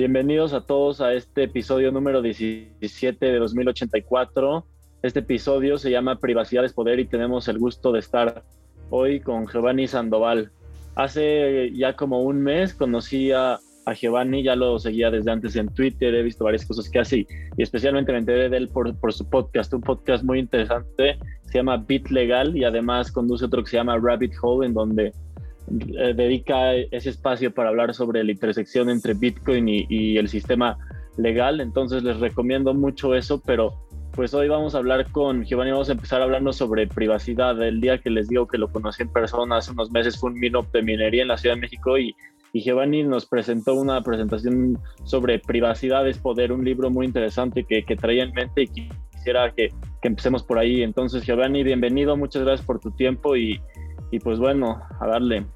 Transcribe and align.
Bienvenidos 0.00 0.54
a 0.54 0.62
todos 0.62 1.02
a 1.02 1.12
este 1.12 1.42
episodio 1.42 1.92
número 1.92 2.22
17 2.22 3.26
de 3.26 3.38
2084. 3.38 4.64
Este 5.02 5.18
episodio 5.18 5.76
se 5.76 5.90
llama 5.90 6.18
Privacidad 6.18 6.64
es 6.64 6.72
Poder 6.72 6.98
y 7.00 7.04
tenemos 7.04 7.48
el 7.48 7.58
gusto 7.58 7.92
de 7.92 7.98
estar 7.98 8.42
hoy 8.88 9.20
con 9.20 9.46
Giovanni 9.46 9.86
Sandoval. 9.86 10.52
Hace 10.94 11.70
ya 11.74 11.96
como 11.96 12.22
un 12.22 12.40
mes 12.40 12.72
conocí 12.72 13.30
a, 13.32 13.60
Giovanni, 13.94 14.42
ya 14.42 14.56
lo 14.56 14.78
seguía 14.78 15.10
desde 15.10 15.32
antes 15.32 15.54
en 15.56 15.68
Twitter, 15.68 16.14
he 16.14 16.22
visto 16.22 16.44
varias 16.44 16.64
cosas 16.64 16.88
que 16.88 17.00
hace 17.00 17.26
y 17.58 17.62
especialmente 17.62 18.10
me 18.10 18.20
enteré 18.20 18.48
de 18.48 18.56
él 18.56 18.68
por, 18.68 18.98
por 19.00 19.12
su 19.12 19.28
podcast, 19.28 19.74
un 19.74 19.82
podcast 19.82 20.24
muy 20.24 20.38
interesante, 20.38 21.18
se 21.42 21.58
llama 21.58 21.76
Bit 21.76 22.08
Legal 22.08 22.56
y 22.56 22.64
además 22.64 23.12
conduce 23.12 23.44
otro 23.44 23.62
que 23.62 23.68
se 23.68 23.76
llama 23.76 23.98
Rabbit 23.98 24.32
Hole, 24.40 24.66
en 24.66 24.72
donde 24.72 25.12
eh, 25.70 26.14
dedica 26.16 26.74
ese 26.74 27.10
espacio 27.10 27.54
para 27.54 27.68
hablar 27.68 27.94
sobre 27.94 28.24
la 28.24 28.32
intersección 28.32 28.90
entre 28.90 29.14
Bitcoin 29.14 29.68
y, 29.68 30.16
el 30.16 30.28
sistema 30.28 30.76
legal. 31.16 31.60
Entonces 31.60 32.02
les 32.02 32.18
recomiendo 32.18 32.74
mucho 32.74 33.14
eso, 33.14 33.40
pero 33.40 33.74
pues 34.12 34.34
hoy 34.34 34.48
vamos 34.48 34.74
a 34.74 34.78
hablar 34.78 35.10
con 35.12 35.44
Giovanni, 35.44 35.70
vamos 35.70 35.88
a 35.88 35.92
empezar 35.92 36.22
hablando 36.22 36.52
sobre 36.52 36.88
privacidad. 36.88 37.62
El 37.62 37.80
día 37.80 37.98
que 37.98 38.10
les 38.10 38.28
digo 38.28 38.48
que 38.48 38.58
lo 38.58 38.68
conocí 38.68 39.02
en 39.02 39.12
persona 39.12 39.58
hace 39.58 39.70
unos 39.70 39.92
meses 39.92 40.18
fue 40.18 40.30
un 40.30 40.40
meetup 40.40 40.72
de 40.72 40.82
minería 40.82 41.22
en 41.22 41.28
la 41.28 41.38
Ciudad 41.38 41.54
de 41.54 41.60
México 41.60 41.98
y, 41.98 42.14
Giovanni 42.52 43.04
nos 43.04 43.26
presentó 43.26 43.74
una 43.74 44.02
presentación 44.02 44.76
sobre 45.04 45.38
privacidad 45.38 46.08
es 46.08 46.18
poder, 46.18 46.50
un 46.50 46.64
libro 46.64 46.90
muy 46.90 47.06
interesante 47.06 47.62
que, 47.62 47.84
que 47.84 47.94
traía 47.94 48.24
en 48.24 48.32
mente 48.32 48.62
y 48.62 48.66
quisiera 49.12 49.52
que, 49.52 49.72
empecemos 50.02 50.42
por 50.42 50.58
ahí. 50.58 50.82
Entonces, 50.82 51.24
Giovanni, 51.24 51.62
bienvenido, 51.62 52.16
muchas 52.16 52.42
gracias 52.42 52.66
por 52.66 52.80
tu 52.80 52.90
tiempo 52.90 53.36
y 53.36 53.60
pues 54.24 54.40
bueno, 54.40 54.80
a 54.98 55.06
darle. 55.06 55.46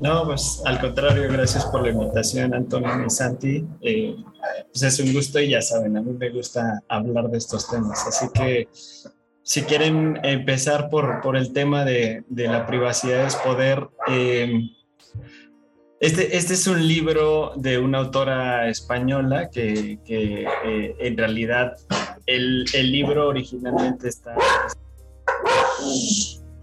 No, 0.00 0.24
pues 0.24 0.60
al 0.64 0.80
contrario, 0.80 1.30
gracias 1.30 1.64
por 1.66 1.82
la 1.82 1.90
invitación, 1.90 2.52
Antonio 2.52 3.06
y 3.06 3.10
Santi. 3.10 3.64
Eh, 3.80 4.16
pues 4.72 4.82
es 4.82 5.00
un 5.00 5.12
gusto 5.12 5.38
y 5.40 5.50
ya 5.50 5.62
saben, 5.62 5.96
a 5.96 6.02
mí 6.02 6.12
me 6.12 6.30
gusta 6.30 6.82
hablar 6.88 7.28
de 7.30 7.38
estos 7.38 7.70
temas. 7.70 8.04
Así 8.06 8.26
que 8.34 8.68
si 9.42 9.62
quieren 9.62 10.18
empezar 10.24 10.88
por, 10.90 11.20
por 11.20 11.36
el 11.36 11.52
tema 11.52 11.84
de, 11.84 12.24
de 12.28 12.48
la 12.48 12.66
privacidad 12.66 13.26
es 13.26 13.36
poder, 13.36 13.88
eh, 14.08 14.70
este, 16.00 16.36
este 16.36 16.54
es 16.54 16.66
un 16.66 16.86
libro 16.86 17.52
de 17.56 17.78
una 17.78 17.98
autora 17.98 18.68
española 18.68 19.48
que, 19.48 20.00
que 20.04 20.46
eh, 20.64 20.96
en 20.98 21.16
realidad 21.16 21.76
el, 22.26 22.64
el, 22.74 22.90
libro 22.90 23.28
originalmente 23.28 24.08
está, 24.08 24.34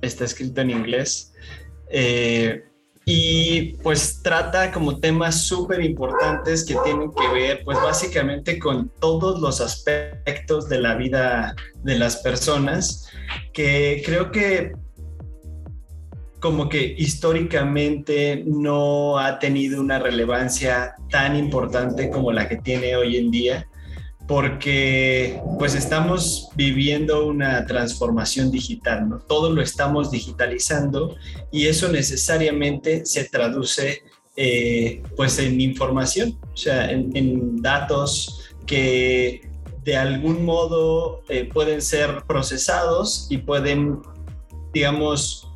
está 0.02 0.26
escrito 0.26 0.62
en 0.62 0.72
inglés. 0.72 1.34
Y 3.06 3.74
pues 3.84 4.22
trata 4.22 4.72
como 4.72 5.00
temas 5.00 5.44
súper 5.44 5.84
importantes 5.84 6.64
que 6.64 6.76
tienen 6.84 7.12
que 7.12 7.28
ver 7.30 7.62
pues 7.66 7.82
básicamente 7.82 8.60
con 8.60 8.90
todos 9.00 9.40
los 9.42 9.60
aspectos 9.60 10.70
de 10.70 10.80
la 10.80 10.96
vida 10.96 11.56
de 11.84 11.98
las 11.98 12.18
personas 12.18 13.08
que 13.54 14.04
creo 14.06 14.32
que 14.32 14.74
como 16.40 16.70
que 16.70 16.96
históricamente 16.98 18.44
no 18.46 19.18
ha 19.18 19.40
tenido 19.40 19.80
una 19.80 20.00
relevancia 20.00 20.96
tan 21.10 21.36
importante 21.36 22.10
como 22.10 22.32
la 22.32 22.50
que 22.50 22.58
tiene 22.58 22.96
hoy 22.96 23.18
en 23.18 23.32
día 23.32 23.68
porque 24.32 25.42
pues 25.60 25.76
estamos 25.76 26.48
viviendo 26.56 27.28
una 27.28 27.66
transformación 27.66 28.50
digital, 28.50 29.10
¿no? 29.10 29.20
Todo 29.20 29.52
lo 29.52 29.62
estamos 29.62 30.10
digitalizando 30.10 31.18
y 31.52 31.66
eso 31.66 31.90
necesariamente 31.90 33.06
se 33.06 33.26
traduce 33.26 34.04
eh, 34.38 35.04
pues 35.18 35.38
en 35.38 35.60
información, 35.60 36.40
o 36.54 36.56
sea, 36.56 36.90
en, 36.90 37.62
datos 37.62 38.54
que 38.66 39.50
de 39.84 39.98
algún 39.98 40.46
modo 40.46 41.24
eh, 41.28 41.50
pueden 41.54 41.82
ser 41.82 42.24
procesados 42.26 43.28
y 43.30 43.40
pueden, 43.40 44.00
digamos, 44.74 45.50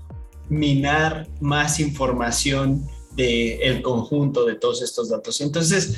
minar 0.50 1.30
más 1.40 1.80
información 1.80 2.86
del 3.16 3.62
el 3.62 3.82
conjunto 3.82 4.44
de 4.44 4.56
todos 4.56 4.82
estos 4.82 5.08
datos. 5.08 5.40
Entonces, 5.40 5.96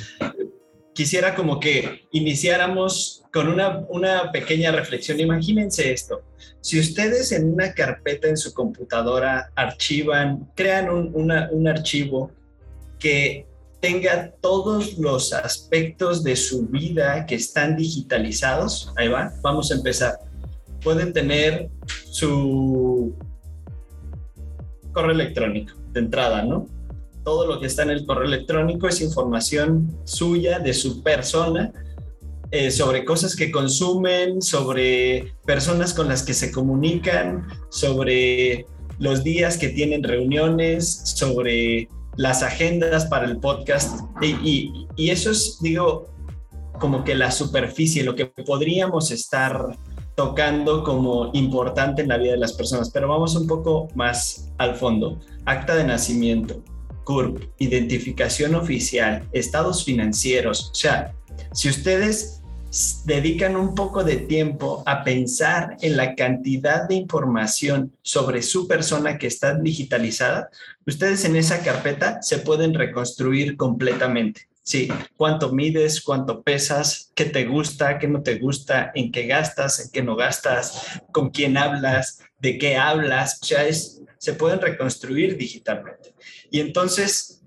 quisiera 0.98 1.36
como 1.36 1.60
que 1.60 2.08
iniciáramos 2.10 3.22
con 3.32 3.46
una, 3.46 3.84
una 3.88 4.32
pequeña 4.32 4.72
reflexión. 4.72 5.20
Imagínense 5.20 5.92
esto. 5.92 6.22
Si 6.60 6.80
ustedes 6.80 7.30
en 7.30 7.52
una 7.52 7.72
carpeta 7.72 8.26
en 8.26 8.36
su 8.36 8.52
computadora 8.52 9.52
archivan, 9.54 10.50
crean 10.56 10.90
un, 10.90 11.12
un 11.14 11.68
archivo 11.68 12.32
que 12.98 13.46
tenga 13.78 14.32
todos 14.40 14.98
los 14.98 15.32
aspectos 15.32 16.24
de 16.24 16.34
su 16.34 16.66
vida 16.66 17.26
que 17.26 17.36
están 17.36 17.76
digitalizados, 17.76 18.92
ahí 18.96 19.06
va, 19.06 19.32
vamos 19.40 19.70
a 19.70 19.76
empezar. 19.76 20.18
Pueden 20.82 21.12
tener 21.12 21.70
su 22.10 23.14
correo 24.90 25.12
electrónico 25.12 25.74
de 25.92 26.00
entrada, 26.00 26.42
¿no? 26.42 26.66
Todo 27.28 27.44
lo 27.44 27.60
que 27.60 27.66
está 27.66 27.82
en 27.82 27.90
el 27.90 28.06
correo 28.06 28.24
electrónico 28.24 28.88
es 28.88 29.02
información 29.02 29.94
suya, 30.04 30.60
de 30.60 30.72
su 30.72 31.02
persona, 31.02 31.70
eh, 32.50 32.70
sobre 32.70 33.04
cosas 33.04 33.36
que 33.36 33.50
consumen, 33.50 34.40
sobre 34.40 35.34
personas 35.44 35.92
con 35.92 36.08
las 36.08 36.22
que 36.22 36.32
se 36.32 36.50
comunican, 36.50 37.46
sobre 37.68 38.64
los 38.98 39.24
días 39.24 39.58
que 39.58 39.68
tienen 39.68 40.04
reuniones, 40.04 41.02
sobre 41.04 41.90
las 42.16 42.42
agendas 42.42 43.04
para 43.04 43.26
el 43.26 43.36
podcast. 43.40 44.00
Y, 44.22 44.86
y 44.96 45.10
eso 45.10 45.30
es, 45.30 45.58
digo, 45.60 46.06
como 46.80 47.04
que 47.04 47.14
la 47.14 47.30
superficie, 47.30 48.04
lo 48.04 48.16
que 48.16 48.24
podríamos 48.24 49.10
estar 49.10 49.76
tocando 50.14 50.82
como 50.82 51.28
importante 51.34 52.00
en 52.00 52.08
la 52.08 52.16
vida 52.16 52.32
de 52.32 52.38
las 52.38 52.54
personas. 52.54 52.88
Pero 52.88 53.06
vamos 53.06 53.36
un 53.36 53.46
poco 53.46 53.88
más 53.94 54.50
al 54.56 54.76
fondo. 54.76 55.18
Acta 55.44 55.76
de 55.76 55.84
nacimiento, 55.84 56.64
CURP, 57.08 57.42
identificación 57.56 58.54
oficial, 58.54 59.26
estados 59.32 59.82
financieros. 59.82 60.70
O 60.72 60.74
sea, 60.74 61.14
si 61.54 61.70
ustedes 61.70 62.42
dedican 63.06 63.56
un 63.56 63.74
poco 63.74 64.04
de 64.04 64.16
tiempo 64.16 64.82
a 64.84 65.04
pensar 65.04 65.78
en 65.80 65.96
la 65.96 66.14
cantidad 66.14 66.86
de 66.86 66.96
información 66.96 67.96
sobre 68.02 68.42
su 68.42 68.68
persona 68.68 69.16
que 69.16 69.26
está 69.26 69.54
digitalizada, 69.54 70.50
ustedes 70.86 71.24
en 71.24 71.36
esa 71.36 71.62
carpeta 71.62 72.20
se 72.20 72.40
pueden 72.40 72.74
reconstruir 72.74 73.56
completamente. 73.56 74.42
Sí, 74.62 74.88
cuánto 75.16 75.50
mides, 75.50 76.02
cuánto 76.02 76.42
pesas, 76.42 77.10
qué 77.14 77.24
te 77.24 77.46
gusta, 77.46 77.98
qué 77.98 78.06
no 78.06 78.20
te 78.20 78.38
gusta, 78.38 78.92
en 78.94 79.10
qué 79.12 79.26
gastas, 79.26 79.80
en 79.80 79.90
qué 79.90 80.02
no 80.02 80.14
gastas, 80.14 81.00
con 81.10 81.30
quién 81.30 81.56
hablas, 81.56 82.18
de 82.38 82.58
qué 82.58 82.76
hablas. 82.76 83.38
O 83.42 83.46
sea, 83.46 83.64
se 84.18 84.32
pueden 84.34 84.60
reconstruir 84.60 85.36
digitalmente. 85.36 86.14
Y 86.50 86.60
entonces, 86.60 87.42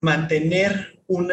mantener 0.00 1.00
un 1.06 1.32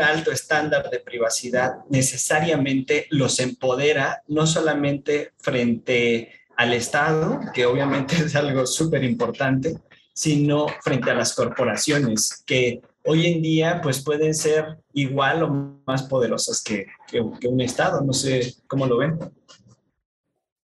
alto 0.00 0.30
estándar 0.30 0.88
de 0.90 1.00
privacidad 1.00 1.78
necesariamente 1.88 3.06
los 3.10 3.40
empodera, 3.40 4.22
no 4.28 4.46
solamente 4.46 5.32
frente 5.38 6.32
al 6.56 6.74
Estado, 6.74 7.40
que 7.54 7.66
obviamente 7.66 8.16
es 8.16 8.34
algo 8.34 8.66
súper 8.66 9.04
importante, 9.04 9.78
sino 10.12 10.66
frente 10.82 11.10
a 11.10 11.14
las 11.14 11.32
corporaciones, 11.34 12.42
que 12.44 12.80
hoy 13.04 13.26
en 13.26 13.42
día 13.42 13.80
pues 13.80 14.02
pueden 14.02 14.34
ser 14.34 14.78
igual 14.92 15.42
o 15.44 15.80
más 15.86 16.02
poderosas 16.04 16.62
que 16.62 16.86
un 17.20 17.60
Estado. 17.60 18.00
No 18.02 18.12
sé 18.12 18.54
cómo 18.66 18.86
lo 18.86 18.98
ven. 18.98 19.18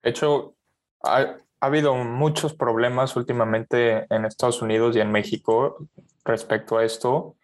De 0.04 0.10
hecho, 0.10 0.56
ha 1.04 1.38
habido 1.60 1.96
muchos 1.96 2.54
problemas 2.54 3.16
últimamente 3.16 4.06
en 4.14 4.26
Estados 4.26 4.62
Unidos 4.62 4.96
y 4.96 5.00
en 5.00 5.12
México 5.12 5.78
respecto 6.26 6.78
a 6.78 6.84
esto. 6.84 7.36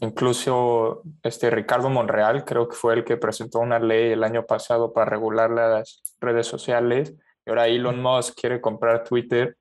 Incluso 0.00 1.02
este 1.22 1.50
Ricardo 1.50 1.88
Monreal 1.88 2.44
creo 2.44 2.68
que 2.68 2.76
fue 2.76 2.94
el 2.94 3.04
que 3.04 3.16
presentó 3.16 3.60
una 3.60 3.78
ley 3.78 4.12
el 4.12 4.24
año 4.24 4.44
pasado 4.44 4.92
para 4.92 5.10
regular 5.10 5.50
las 5.50 6.02
redes 6.20 6.46
sociales 6.46 7.14
y 7.46 7.50
ahora 7.50 7.66
Elon 7.66 8.00
Musk 8.02 8.38
quiere 8.38 8.60
comprar 8.60 9.04
Twitter. 9.04 9.56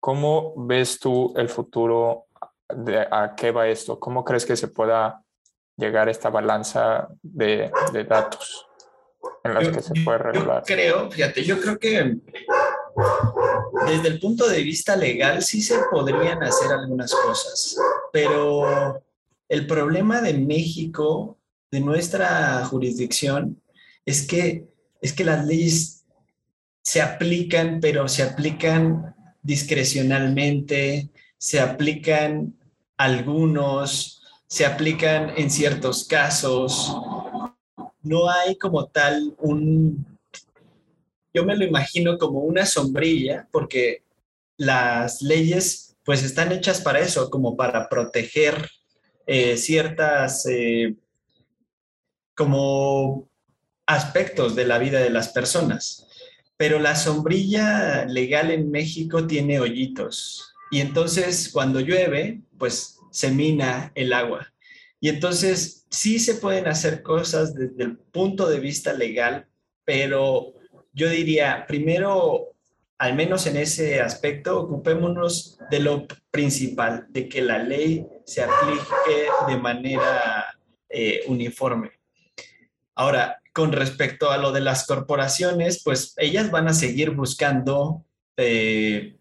¿Cómo 0.00 0.54
ves 0.56 0.98
tú 0.98 1.32
el 1.36 1.48
futuro? 1.48 2.26
De, 2.68 3.06
¿A 3.10 3.34
qué 3.36 3.50
va 3.50 3.68
esto? 3.68 4.00
¿Cómo 4.00 4.24
crees 4.24 4.46
que 4.46 4.56
se 4.56 4.68
pueda 4.68 5.22
llegar 5.76 6.08
a 6.08 6.10
esta 6.10 6.30
balanza 6.30 7.08
de, 7.22 7.70
de 7.92 8.04
datos 8.04 8.69
en 9.44 9.54
las 9.54 9.68
que 9.68 9.82
se 9.82 9.94
puede 10.04 10.18
regular? 10.18 10.62
Yo 10.66 10.74
creo, 10.74 11.10
fíjate, 11.10 11.44
yo 11.44 11.60
creo 11.60 11.78
que 11.78 12.16
desde 13.86 14.08
el 14.08 14.20
punto 14.20 14.48
de 14.48 14.62
vista 14.62 14.96
legal 14.96 15.42
sí 15.42 15.62
se 15.62 15.78
podrían 15.90 16.42
hacer 16.42 16.70
algunas 16.72 17.14
cosas, 17.14 17.76
pero 18.12 19.02
el 19.48 19.66
problema 19.66 20.20
de 20.20 20.34
México, 20.34 21.38
de 21.70 21.80
nuestra 21.80 22.64
jurisdicción, 22.66 23.60
es 24.04 24.26
que, 24.26 24.68
es 25.00 25.12
que 25.12 25.24
las 25.24 25.46
leyes 25.46 26.04
se 26.82 27.02
aplican, 27.02 27.80
pero 27.80 28.08
se 28.08 28.22
aplican 28.22 29.14
discrecionalmente, 29.42 31.10
se 31.38 31.60
aplican 31.60 32.54
algunos, 32.96 34.22
se 34.46 34.66
aplican 34.66 35.32
en 35.36 35.50
ciertos 35.50 36.04
casos. 36.04 36.94
No 38.02 38.30
hay 38.30 38.56
como 38.56 38.86
tal 38.86 39.34
un, 39.38 40.18
yo 41.34 41.44
me 41.44 41.56
lo 41.56 41.64
imagino 41.64 42.18
como 42.18 42.40
una 42.40 42.66
sombrilla, 42.66 43.48
porque 43.50 44.02
las 44.56 45.22
leyes 45.22 45.96
pues 46.04 46.22
están 46.22 46.52
hechas 46.52 46.80
para 46.80 47.00
eso, 47.00 47.30
como 47.30 47.56
para 47.56 47.88
proteger 47.88 48.68
eh, 49.26 49.56
ciertas 49.56 50.46
eh, 50.46 50.96
como 52.34 53.28
aspectos 53.86 54.56
de 54.56 54.66
la 54.66 54.78
vida 54.78 55.00
de 55.00 55.10
las 55.10 55.28
personas. 55.28 56.06
Pero 56.56 56.78
la 56.78 56.96
sombrilla 56.96 58.04
legal 58.06 58.50
en 58.50 58.70
México 58.70 59.26
tiene 59.26 59.60
hoyitos 59.60 60.50
y 60.70 60.80
entonces 60.80 61.50
cuando 61.52 61.80
llueve, 61.80 62.40
pues 62.56 62.98
se 63.10 63.30
mina 63.30 63.90
el 63.94 64.12
agua. 64.12 64.52
Y 65.00 65.08
entonces 65.08 65.86
sí 65.90 66.18
se 66.18 66.34
pueden 66.34 66.68
hacer 66.68 67.02
cosas 67.02 67.54
desde 67.54 67.82
el 67.82 67.96
punto 67.96 68.48
de 68.48 68.60
vista 68.60 68.92
legal, 68.92 69.46
pero 69.84 70.52
yo 70.92 71.08
diría, 71.08 71.64
primero, 71.66 72.50
al 72.98 73.14
menos 73.14 73.46
en 73.46 73.56
ese 73.56 74.00
aspecto, 74.00 74.60
ocupémonos 74.60 75.58
de 75.70 75.80
lo 75.80 76.06
principal, 76.30 77.06
de 77.08 77.28
que 77.28 77.40
la 77.40 77.58
ley 77.58 78.06
se 78.26 78.42
aplique 78.42 79.26
de 79.48 79.56
manera 79.56 80.44
eh, 80.88 81.22
uniforme. 81.26 81.92
Ahora, 82.94 83.40
con 83.54 83.72
respecto 83.72 84.30
a 84.30 84.36
lo 84.36 84.52
de 84.52 84.60
las 84.60 84.86
corporaciones, 84.86 85.82
pues 85.82 86.12
ellas 86.18 86.50
van 86.50 86.68
a 86.68 86.74
seguir 86.74 87.10
buscando 87.12 88.04
eh, 88.36 89.16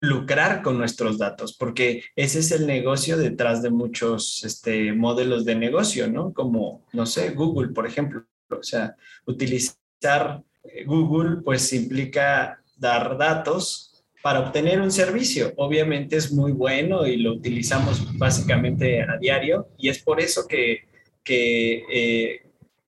lucrar 0.00 0.62
con 0.62 0.78
nuestros 0.78 1.18
datos, 1.18 1.56
porque 1.56 2.04
ese 2.14 2.38
es 2.38 2.52
el 2.52 2.66
negocio 2.66 3.16
detrás 3.16 3.62
de 3.62 3.70
muchos 3.70 4.44
este, 4.44 4.92
modelos 4.92 5.44
de 5.44 5.56
negocio, 5.56 6.08
¿no? 6.08 6.32
Como, 6.32 6.84
no 6.92 7.06
sé, 7.06 7.30
Google, 7.30 7.72
por 7.72 7.86
ejemplo. 7.86 8.24
O 8.50 8.62
sea, 8.62 8.96
utilizar 9.26 10.42
eh, 10.64 10.84
Google, 10.84 11.42
pues 11.42 11.72
implica 11.72 12.62
dar 12.76 13.18
datos 13.18 14.04
para 14.22 14.40
obtener 14.40 14.80
un 14.80 14.90
servicio. 14.90 15.52
Obviamente 15.56 16.16
es 16.16 16.32
muy 16.32 16.52
bueno 16.52 17.06
y 17.06 17.16
lo 17.18 17.32
utilizamos 17.32 18.16
básicamente 18.16 19.02
a 19.02 19.16
diario 19.18 19.68
y 19.76 19.88
es 19.88 20.02
por 20.02 20.20
eso 20.20 20.46
que, 20.46 20.88
que, 21.22 21.84
eh, 21.90 22.42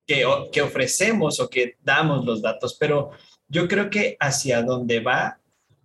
que, 0.07 0.25
que 0.53 0.63
ofrecemos 0.63 1.41
o 1.41 1.51
que 1.51 1.77
damos 1.83 2.25
los 2.25 2.41
datos. 2.41 2.77
Pero 2.79 3.11
yo 3.49 3.67
creo 3.69 3.91
que 3.91 4.17
hacia 4.21 4.63
donde 4.63 5.01
va 5.01 5.40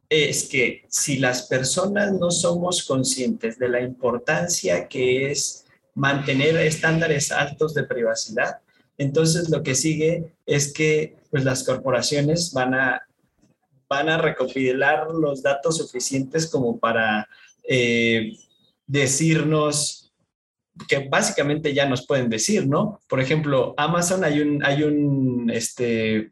es 0.09 0.47
que 0.49 0.85
si 0.87 1.17
las 1.17 1.43
personas 1.43 2.13
no 2.13 2.31
somos 2.31 2.83
conscientes 2.85 3.57
de 3.57 3.69
la 3.69 3.81
importancia 3.81 4.87
que 4.87 5.31
es 5.31 5.65
mantener 5.93 6.55
estándares 6.57 7.31
altos 7.31 7.73
de 7.73 7.83
privacidad, 7.83 8.59
entonces 8.97 9.49
lo 9.49 9.63
que 9.63 9.75
sigue 9.75 10.35
es 10.45 10.71
que 10.71 11.17
pues, 11.31 11.43
las 11.43 11.63
corporaciones 11.63 12.51
van 12.53 12.73
a, 12.73 13.01
van 13.89 14.09
a 14.09 14.17
recopilar 14.17 15.07
los 15.11 15.41
datos 15.41 15.77
suficientes 15.77 16.47
como 16.47 16.79
para 16.79 17.27
eh, 17.63 18.33
decirnos 18.85 20.13
que 20.87 21.07
básicamente 21.09 21.73
ya 21.73 21.87
nos 21.87 22.05
pueden 22.05 22.29
decir, 22.29 22.67
¿no? 22.67 22.99
Por 23.07 23.21
ejemplo, 23.21 23.73
Amazon 23.77 24.23
hay 24.23 24.41
un, 24.41 24.63
hay 24.63 24.83
un, 24.83 25.49
este, 25.49 26.31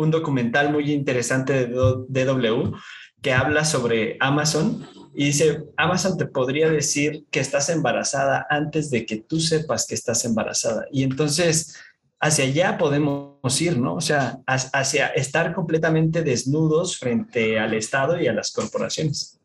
un 0.00 0.10
documental 0.10 0.72
muy 0.72 0.92
interesante 0.92 1.66
de 1.66 1.74
DW 2.08 2.74
que 3.22 3.32
habla 3.32 3.64
sobre 3.64 4.16
Amazon 4.20 4.86
y 5.14 5.26
dice, 5.26 5.64
Amazon 5.76 6.16
te 6.16 6.26
podría 6.26 6.70
decir 6.70 7.24
que 7.30 7.40
estás 7.40 7.68
embarazada 7.68 8.46
antes 8.48 8.90
de 8.90 9.04
que 9.04 9.16
tú 9.16 9.40
sepas 9.40 9.86
que 9.86 9.94
estás 9.94 10.24
embarazada. 10.24 10.86
Y 10.92 11.02
entonces, 11.02 11.76
hacia 12.20 12.44
allá 12.44 12.78
podemos 12.78 13.60
ir, 13.60 13.78
¿no? 13.78 13.94
O 13.94 14.00
sea, 14.00 14.38
hacia 14.46 15.08
estar 15.08 15.52
completamente 15.52 16.22
desnudos 16.22 16.96
frente 16.98 17.58
al 17.58 17.74
Estado 17.74 18.20
y 18.20 18.28
a 18.28 18.32
las 18.32 18.52
corporaciones. 18.52 19.40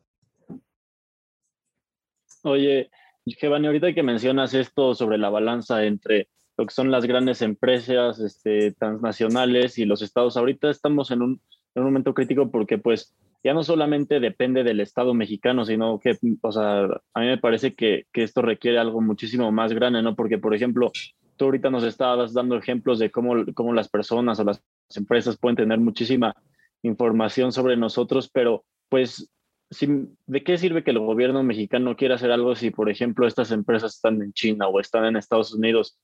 Oye, 2.42 2.90
Giovanni, 3.24 3.66
ahorita 3.66 3.92
que 3.92 4.04
mencionas 4.04 4.54
esto 4.54 4.94
sobre 4.94 5.18
la 5.18 5.30
balanza 5.30 5.84
entre 5.84 6.28
lo 6.56 6.66
que 6.66 6.74
son 6.74 6.90
las 6.90 7.04
grandes 7.04 7.42
empresas 7.42 8.18
este, 8.18 8.72
transnacionales 8.72 9.78
y 9.78 9.84
los 9.84 10.02
estados. 10.02 10.36
Ahorita 10.36 10.70
estamos 10.70 11.10
en 11.10 11.22
un, 11.22 11.40
momento 11.74 12.14
crítico 12.14 12.50
porque 12.50 12.78
pues 12.78 13.14
ya 13.44 13.52
no 13.52 13.62
solamente 13.62 14.18
depende 14.18 14.64
del 14.64 14.80
Estado 14.80 15.12
mexicano, 15.12 15.66
sino 15.66 16.00
que, 16.00 16.16
o 16.40 16.52
sea, 16.52 16.84
a 16.84 17.20
mí 17.20 17.26
me 17.26 17.38
parece 17.38 17.74
que, 17.74 18.06
que, 18.12 18.22
esto 18.22 18.40
requiere 18.40 18.78
algo 18.78 19.02
muchísimo 19.02 19.52
más 19.52 19.72
grande, 19.72 20.02
¿no? 20.02 20.16
Porque, 20.16 20.38
por 20.38 20.54
ejemplo, 20.54 20.90
tú 21.36 21.44
ahorita 21.44 21.70
nos 21.70 21.84
estabas 21.84 22.32
dando 22.32 22.56
ejemplos 22.56 22.98
de 22.98 23.10
cómo, 23.10 23.44
cómo 23.54 23.74
las 23.74 23.88
personas 23.88 24.40
o 24.40 24.44
las 24.44 24.62
empresas 24.96 25.36
pueden 25.36 25.56
tener 25.56 25.78
muchísima 25.78 26.34
información 26.82 27.52
sobre 27.52 27.76
nosotros, 27.76 28.30
pero 28.32 28.64
pues, 28.88 29.30
¿de 30.26 30.44
qué 30.44 30.58
sirve 30.58 30.82
que 30.82 30.92
el 30.92 30.98
gobierno 30.98 31.42
mexicano 31.42 31.96
quiera 31.96 32.14
hacer 32.14 32.30
algo 32.30 32.54
si, 32.54 32.70
por 32.70 32.88
ejemplo, 32.88 33.26
estas 33.26 33.50
empresas 33.50 33.96
están 33.96 34.22
en 34.22 34.32
China 34.32 34.68
o 34.68 34.80
están 34.80 35.04
en 35.04 35.16
Estados 35.16 35.52
Unidos? 35.52 35.98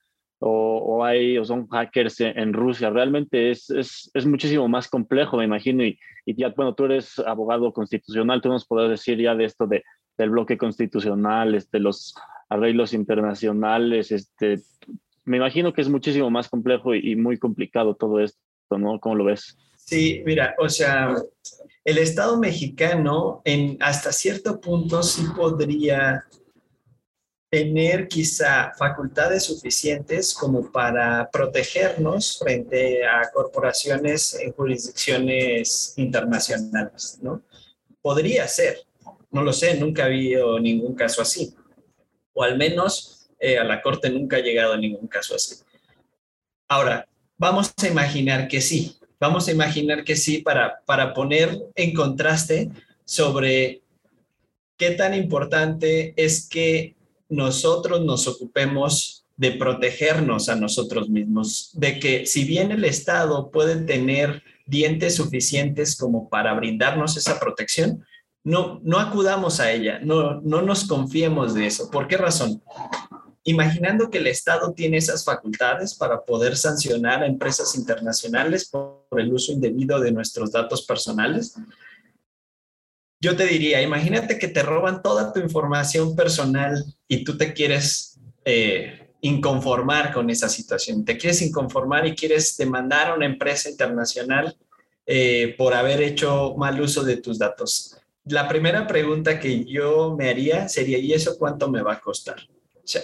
O, 0.44 1.05
hay, 1.05 1.39
o 1.39 1.44
son 1.44 1.69
hackers 1.69 2.21
en, 2.21 2.53
Rusia. 2.53 2.91
Realmente 2.91 3.50
es, 3.50 3.71
es, 3.71 4.11
es, 4.12 4.27
muchísimo 4.27 4.69
más 4.69 4.89
complejo, 4.89 5.37
me 5.37 5.44
imagino. 5.44 5.85
Y, 5.85 5.99
y, 6.27 6.35
ya, 6.35 6.49
bueno, 6.49 6.75
tú 6.75 6.85
eres 6.87 7.19
abogado 7.21 7.73
constitucional, 7.73 8.43
tú 8.43 8.49
nos 8.49 8.67
podrás 8.67 8.91
decir 8.91 9.19
ya 9.21 9.35
de 9.37 9.44
esto 9.44 9.67
de, 9.67 9.85
del 10.19 10.31
bloque 10.31 10.59
constitucional, 10.59 11.55
este, 11.55 11.79
los 11.79 12.15
arreglos 12.49 12.93
internacionales. 12.93 14.11
Este, 14.11 14.61
me 15.25 15.37
imagino 15.37 15.73
que 15.73 15.81
es 15.81 15.89
muchísimo 15.89 16.29
más 16.29 16.49
complejo 16.49 16.95
y, 16.95 17.12
y 17.12 17.17
muy 17.17 17.38
complicado 17.38 17.95
todo 17.95 18.19
esto, 18.19 18.38
¿no? 18.79 18.99
¿Cómo 18.99 19.15
lo 19.15 19.25
ves? 19.25 19.56
Sí, 19.77 20.23
mira, 20.27 20.55
o 20.59 20.69
sea, 20.69 21.15
el 21.85 21.99
Estado 21.99 22.38
mexicano 22.38 23.43
en 23.45 23.77
hasta 23.81 24.12
cierto 24.12 24.61
punto 24.61 25.03
sí 25.03 25.25
podría 25.37 26.25
tener 27.52 28.08
quizá 28.08 28.72
facultades 28.78 29.44
suficientes 29.44 30.32
como 30.32 30.73
para 30.73 31.28
protegernos 31.30 32.38
frente 32.38 33.04
a 33.04 33.30
corporaciones 33.30 34.35
en 34.40 34.52
jurisdicciones 34.52 35.92
internacionales, 35.99 37.18
¿no? 37.21 37.42
Podría 38.00 38.49
ser, 38.49 38.78
no 39.30 39.42
lo 39.42 39.52
sé, 39.52 39.75
nunca 39.75 40.04
ha 40.04 40.06
habido 40.06 40.59
ningún 40.59 40.94
caso 40.94 41.21
así, 41.21 41.54
o 42.32 42.42
al 42.42 42.56
menos 42.56 43.28
eh, 43.38 43.59
a 43.59 43.64
la 43.64 43.82
Corte 43.82 44.09
nunca 44.09 44.38
ha 44.38 44.40
llegado 44.40 44.75
ningún 44.78 45.06
caso 45.06 45.35
así. 45.35 45.56
Ahora, 46.68 47.06
vamos 47.37 47.71
a 47.76 47.87
imaginar 47.87 48.49
que 48.49 48.62
sí, 48.62 48.97
vamos 49.21 49.47
a 49.49 49.52
imaginar 49.52 50.04
que 50.04 50.16
sí 50.16 50.38
para, 50.38 50.80
para 50.87 51.12
poner 51.12 51.50
en 51.75 51.92
contraste 51.92 52.71
sobre 53.04 53.82
qué 54.78 54.92
tan 54.92 55.12
importante 55.12 56.14
es 56.16 56.49
que 56.49 56.97
nosotros 57.33 58.05
nos 58.05 58.29
ocupemos 58.29 59.25
de 59.39 59.53
protegernos 59.53 60.51
a 60.51 60.55
nosotros 60.55 61.09
mismos, 61.09 61.71
de 61.73 61.99
que 61.99 62.27
si 62.27 62.45
bien 62.45 62.71
el 62.71 62.85
Estado 62.85 63.51
puede 63.51 63.77
tener 63.77 64.43
dientes 64.67 65.17
suficientes 65.17 65.97
como 65.97 66.29
para 66.29 66.53
brindarnos 66.53 67.17
esa 67.17 67.41
protección, 67.41 68.05
no, 68.45 68.81
no 68.85 68.99
acudamos 68.99 69.61
a 69.61 69.73
ella, 69.73 69.99
no, 70.03 70.43
no 70.43 70.61
nos 70.61 70.85
confiemos 70.85 71.55
de 71.55 71.67
eso. 71.67 71.91
¿Por 71.91 72.07
qué 72.07 72.19
razón? 72.19 72.62
Imaginando 73.45 74.11
que 74.11 74.19
el 74.19 74.27
Estado 74.27 74.75
tiene 74.75 74.99
esas 74.99 75.25
facultades 75.25 75.95
para 75.95 76.25
poder 76.25 76.55
sancionar 76.57 77.23
a 77.23 77.27
empresas 77.27 77.75
internacionales 77.77 78.69
por 78.69 79.07
el 79.17 79.33
uso 79.33 79.53
indebido 79.53 79.99
de 80.01 80.12
nuestros 80.12 80.53
datos 80.53 80.83
personales, 80.83 81.55
yo 83.23 83.37
te 83.37 83.47
diría, 83.47 83.81
imagínate 83.81 84.37
que 84.37 84.49
te 84.49 84.64
roban 84.64 85.00
toda 85.00 85.33
tu 85.33 85.38
información 85.38 86.17
personal 86.17 86.85
y 87.07 87.23
tú 87.23 87.38
te 87.38 87.52
quieres 87.52 88.19
eh, 88.45 89.11
inconformar 89.21 90.12
con 90.12 90.29
esa 90.29 90.49
situación, 90.49 91.05
te 91.05 91.17
quieres 91.17 91.41
inconformar 91.41 92.05
y 92.05 92.17
quieres 92.17 92.57
demandar 92.57 93.07
a 93.07 93.14
una 93.14 93.26
empresa 93.26 93.71
internacional 93.71 94.57
eh, 95.07 95.55
por 95.57 95.73
haber 95.73 96.02
hecho 96.02 96.57
mal 96.57 96.81
uso 96.81 97.05
de 97.05 97.19
tus 97.19 97.38
datos. 97.38 97.97
La 98.25 98.49
primera 98.49 98.88
pregunta 98.88 99.38
que 99.38 99.64
yo 99.67 100.17
me 100.19 100.29
haría 100.29 100.69
sería, 100.69 100.99
¿y 100.99 101.12
eso 101.12 101.38
cuánto 101.38 101.71
me 101.71 101.81
va 101.81 101.93
a 101.93 102.00
costar? 102.00 102.41
O 102.75 102.87
sea, 102.87 103.02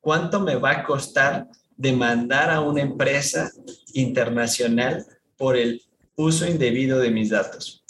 ¿cuánto 0.00 0.38
me 0.38 0.54
va 0.54 0.70
a 0.70 0.84
costar 0.84 1.48
demandar 1.76 2.50
a 2.50 2.60
una 2.60 2.82
empresa 2.82 3.50
internacional 3.94 5.04
por 5.36 5.56
el 5.56 5.82
uso 6.14 6.46
indebido 6.46 7.00
de 7.00 7.10
mis 7.10 7.30
datos? 7.30 7.82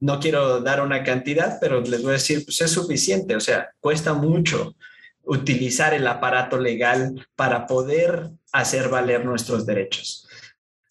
No 0.00 0.18
quiero 0.18 0.60
dar 0.60 0.80
una 0.80 1.04
cantidad, 1.04 1.58
pero 1.60 1.80
les 1.80 2.02
voy 2.02 2.10
a 2.10 2.14
decir, 2.14 2.44
pues 2.44 2.60
es 2.60 2.70
suficiente, 2.70 3.36
o 3.36 3.40
sea, 3.40 3.70
cuesta 3.80 4.14
mucho 4.14 4.74
utilizar 5.22 5.94
el 5.94 6.06
aparato 6.06 6.58
legal 6.58 7.28
para 7.36 7.66
poder 7.66 8.30
hacer 8.52 8.88
valer 8.88 9.24
nuestros 9.24 9.66
derechos. 9.66 10.26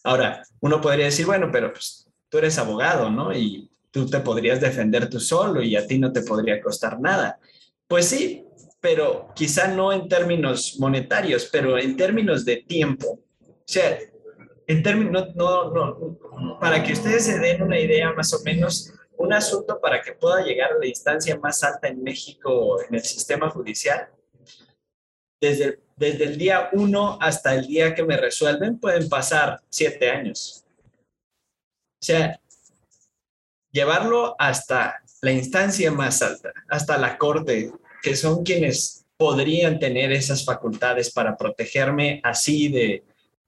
Ahora, 0.03 0.43
uno 0.61 0.79
podría 0.79 1.05
decir, 1.05 1.25
bueno, 1.25 1.49
pero 1.51 1.73
pues 1.73 2.07
tú 2.29 2.37
eres 2.37 2.57
abogado, 2.57 3.09
¿no? 3.09 3.33
Y 3.33 3.69
tú 3.91 4.05
te 4.05 4.19
podrías 4.19 4.61
defender 4.61 5.09
tú 5.09 5.19
solo 5.19 5.61
y 5.61 5.75
a 5.75 5.85
ti 5.85 5.97
no 5.97 6.11
te 6.13 6.21
podría 6.21 6.61
costar 6.61 6.99
nada. 6.99 7.39
Pues 7.87 8.05
sí, 8.05 8.45
pero 8.79 9.29
quizá 9.35 9.67
no 9.67 9.91
en 9.91 10.07
términos 10.07 10.77
monetarios, 10.79 11.49
pero 11.51 11.77
en 11.77 11.97
términos 11.97 12.45
de 12.45 12.57
tiempo. 12.57 13.19
O 13.41 13.63
sea, 13.65 13.97
en 14.67 14.83
términos, 14.83 15.35
no, 15.35 15.71
no, 15.71 16.59
para 16.61 16.83
que 16.83 16.93
ustedes 16.93 17.25
se 17.25 17.39
den 17.39 17.63
una 17.63 17.79
idea 17.79 18.13
más 18.13 18.31
o 18.33 18.39
menos, 18.43 18.93
un 19.19 19.33
asunto 19.33 19.79
para 19.81 20.01
que 20.01 20.13
pueda 20.13 20.41
llegar 20.43 20.71
a 20.71 20.77
la 20.77 20.87
instancia 20.87 21.37
más 21.37 21.61
alta 21.63 21.89
en 21.89 22.01
México 22.01 22.81
en 22.81 22.95
el 22.95 23.03
sistema 23.03 23.49
judicial, 23.49 24.09
desde, 25.41 25.79
desde 25.97 26.23
el 26.23 26.37
día 26.37 26.69
uno 26.71 27.17
hasta 27.21 27.53
el 27.53 27.67
día 27.67 27.93
que 27.93 28.03
me 28.03 28.15
resuelven, 28.15 28.79
pueden 28.79 29.09
pasar 29.09 29.61
siete 29.69 30.09
años. 30.09 30.63
O 32.01 32.05
sea, 32.05 32.39
llevarlo 33.71 34.35
hasta 34.39 35.03
la 35.21 35.31
instancia 35.33 35.91
más 35.91 36.21
alta, 36.21 36.53
hasta 36.69 36.97
la 36.97 37.17
corte, 37.17 37.73
que 38.01 38.15
son 38.15 38.43
quienes 38.43 39.05
podrían 39.17 39.79
tener 39.79 40.13
esas 40.13 40.45
facultades 40.45 41.11
para 41.11 41.35
protegerme 41.35 42.21
así 42.23 42.69
de, 42.69 43.03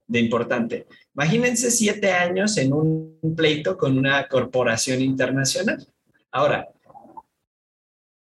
de 0.05 0.19
importante. 0.19 0.85
Imagínense 1.13 1.71
siete 1.71 2.11
años 2.11 2.57
en 2.57 2.73
un 2.73 3.35
pleito 3.35 3.77
con 3.77 3.97
una 3.97 4.27
corporación 4.27 5.01
internacional. 5.01 5.85
Ahora, 6.31 6.69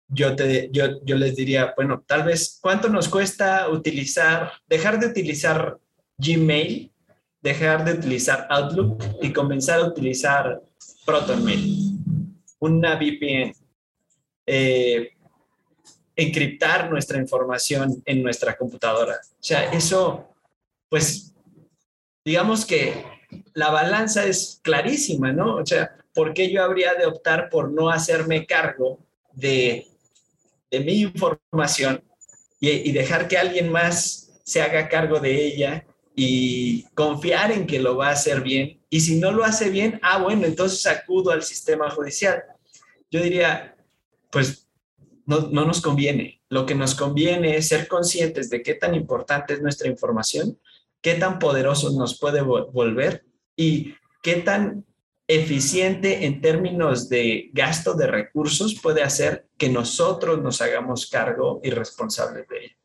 yo, 0.07 0.35
te, 0.35 0.69
yo, 0.71 1.03
yo 1.05 1.15
les 1.15 1.35
diría, 1.35 1.73
bueno, 1.75 2.03
tal 2.05 2.23
vez, 2.23 2.57
¿cuánto 2.61 2.89
nos 2.89 3.07
cuesta 3.07 3.69
utilizar, 3.69 4.53
dejar 4.67 4.99
de 4.99 5.07
utilizar 5.07 5.77
Gmail, 6.17 6.91
dejar 7.41 7.85
de 7.85 7.93
utilizar 7.93 8.47
Outlook 8.49 9.03
y 9.21 9.31
comenzar 9.31 9.79
a 9.79 9.85
utilizar 9.85 10.59
ProtonMail, 11.05 11.99
una 12.59 12.95
VPN, 12.95 13.53
eh, 14.47 15.11
encriptar 16.15 16.89
nuestra 16.89 17.19
información 17.19 18.01
en 18.03 18.23
nuestra 18.23 18.57
computadora? 18.57 19.13
O 19.13 19.43
sea, 19.43 19.71
eso, 19.71 20.27
pues, 20.89 21.35
digamos 22.29 22.65
que 22.65 23.05
la 23.53 23.69
balanza 23.69 24.25
es 24.25 24.59
clarísima, 24.63 25.31
¿no? 25.31 25.57
O 25.57 25.65
sea, 25.65 25.95
¿por 26.13 26.33
qué 26.33 26.51
yo 26.51 26.63
habría 26.63 26.93
de 26.95 27.05
optar 27.05 27.49
por 27.49 27.71
no 27.71 27.89
hacerme 27.89 28.45
cargo 28.45 28.99
de 29.33 29.89
de 30.71 30.79
mi 30.81 31.01
información 31.01 32.03
y, 32.59 32.91
dejar 32.91 33.27
que 33.27 33.37
alguien 33.37 33.71
más 33.71 34.41
se 34.43 34.61
haga 34.61 34.89
cargo 34.89 35.19
de 35.19 35.45
ella 35.45 35.85
y 36.15 36.83
confiar 36.93 37.51
en 37.51 37.65
que 37.65 37.79
lo 37.79 37.95
va 37.95 38.09
a 38.09 38.13
hacer 38.13 38.41
bien. 38.41 38.81
Y 38.89 38.99
si 38.99 39.17
no 39.19 39.31
lo 39.31 39.45
hace 39.45 39.69
bien, 39.69 39.99
ah, 40.03 40.21
bueno, 40.21 40.45
entonces 40.45 40.85
acudo 40.85 41.31
al 41.31 41.43
sistema 41.43 41.89
judicial. 41.89 42.43
Yo 43.09 43.21
diría, 43.21 43.77
pues 44.29 44.67
no, 45.25 45.47
no, 45.51 45.65
nos 45.65 45.79
conviene. 45.79 46.41
Lo 46.49 46.65
que 46.65 46.75
nos 46.75 46.95
conviene 46.95 47.55
es 47.55 47.69
ser 47.69 47.87
conscientes 47.87 48.49
de 48.49 48.61
qué 48.61 48.73
tan 48.73 48.95
importante 48.95 49.53
es 49.53 49.61
nuestra 49.61 49.87
información, 49.87 50.59
qué 51.01 51.15
tan 51.15 51.39
poderosos 51.39 51.95
nos 51.95 52.19
puede 52.19 52.41
volver 52.41 53.25
y 53.55 53.95
qué 54.21 54.35
tan 54.35 54.85
eficiente 55.27 56.25
en 56.25 56.41
términos 56.41 57.07
de 57.07 57.49
gasto 57.53 57.93
de 57.93 58.07
recursos 58.07 58.79
puede 58.81 59.03
hacer 59.03 59.47
que 59.57 59.69
nosotros 59.69 60.41
nos 60.41 60.61
hagamos 60.61 61.07
cargo 61.07 61.59
y 61.63 61.69
responsables 61.69 62.47
de 62.47 62.65
ello. 62.65 62.75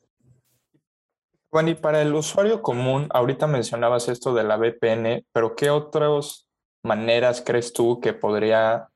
Bueno, 1.51 1.71
y 1.71 1.75
para 1.75 2.03
el 2.03 2.13
usuario 2.15 2.61
común, 2.61 3.07
ahorita 3.11 3.47
mencionabas 3.47 4.09
esto 4.09 4.35
de 4.35 4.43
la 4.43 4.57
VPN, 4.57 5.25
pero 5.33 5.55
¿qué 5.55 5.71
otras 5.71 6.49
maneras 6.83 7.43
crees 7.47 7.73
tú 7.73 8.01
que 8.01 8.13
podría 8.13 8.89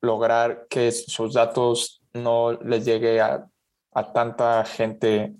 lograr 0.00 0.66
que 0.68 0.92
sus 0.92 1.34
datos 1.34 2.02
no 2.12 2.52
les 2.52 2.84
llegue 2.84 3.20
a, 3.20 3.48
tanta 4.12 4.64
gente 4.64 5.34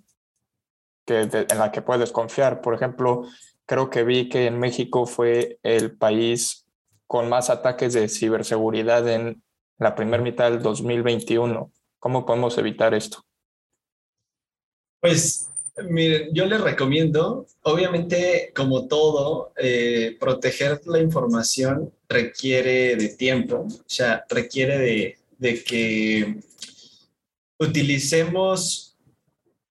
que 1.05 1.21
en 1.21 1.59
la 1.59 1.73
que 1.73 1.83
puedes 1.83 2.13
confiar? 2.13 2.61
Por 2.61 2.75
ejemplo, 2.75 3.27
creo 3.67 3.91
que 3.91 4.05
vi 4.05 4.29
que 4.29 4.47
en 4.47 4.59
México 4.59 5.07
fue 5.07 5.59
el 5.63 5.97
país 5.97 6.67
con 7.07 7.29
más 7.29 7.51
ataques 7.51 7.93
de 7.93 8.09
ciberseguridad 8.09 9.09
en 9.09 9.43
la 9.79 9.95
primera 9.95 10.23
mitad 10.23 10.51
del 10.51 10.63
2021. 10.63 11.71
¿Cómo 11.99 12.25
podemos 12.25 12.57
evitar 12.59 12.95
esto? 12.95 13.23
Pues 15.01 15.51
miren, 15.89 16.29
yo 16.33 16.47
les 16.47 16.61
recomiendo, 16.61 17.47
obviamente 17.63 18.53
como 18.55 18.87
todo, 18.89 19.53
eh, 19.57 20.17
proteger 20.19 20.81
la 20.87 21.01
información 21.01 21.93
requiere 22.09 22.97
de 22.97 23.09
tiempo, 23.11 23.67
o 23.69 23.85
sea, 23.87 24.25
requiere 24.29 24.79
de, 24.79 25.19
de 25.39 25.65
que 25.65 26.41
utilicemos 27.59 28.92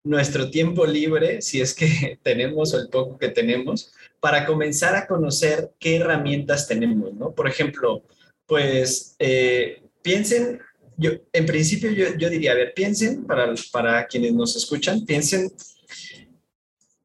nuestro 0.10 0.50
tiempo 0.50 0.88
libre, 0.88 1.39
si 1.39 1.62
es 1.62 1.75
que 1.75 2.20
tenemos 2.24 2.74
o 2.74 2.80
el 2.80 2.89
poco 2.89 3.18
que 3.20 3.30
tenemos, 3.30 3.94
para 4.20 4.46
comenzar 4.46 4.96
a 4.96 5.06
conocer 5.06 5.72
qué 5.80 5.98
herramientas 5.98 6.68
tenemos, 6.68 7.13
¿no? 7.13 7.32
Por 7.32 7.48
ejemplo, 7.48 8.01
pues 8.48 9.16
eh, 9.20 9.84
piensen, 10.01 10.60
yo 10.98 11.12
en 11.32 11.46
principio 11.46 11.92
yo, 11.92 12.30
diría, 12.30 12.54
a 12.54 12.56
ver, 12.56 12.74
piensen, 12.74 13.25
para, 13.25 13.54
para 13.72 14.08
quienes 14.08 14.34
nos 14.34 14.56
escuchan, 14.56 15.06
piensen 15.06 15.51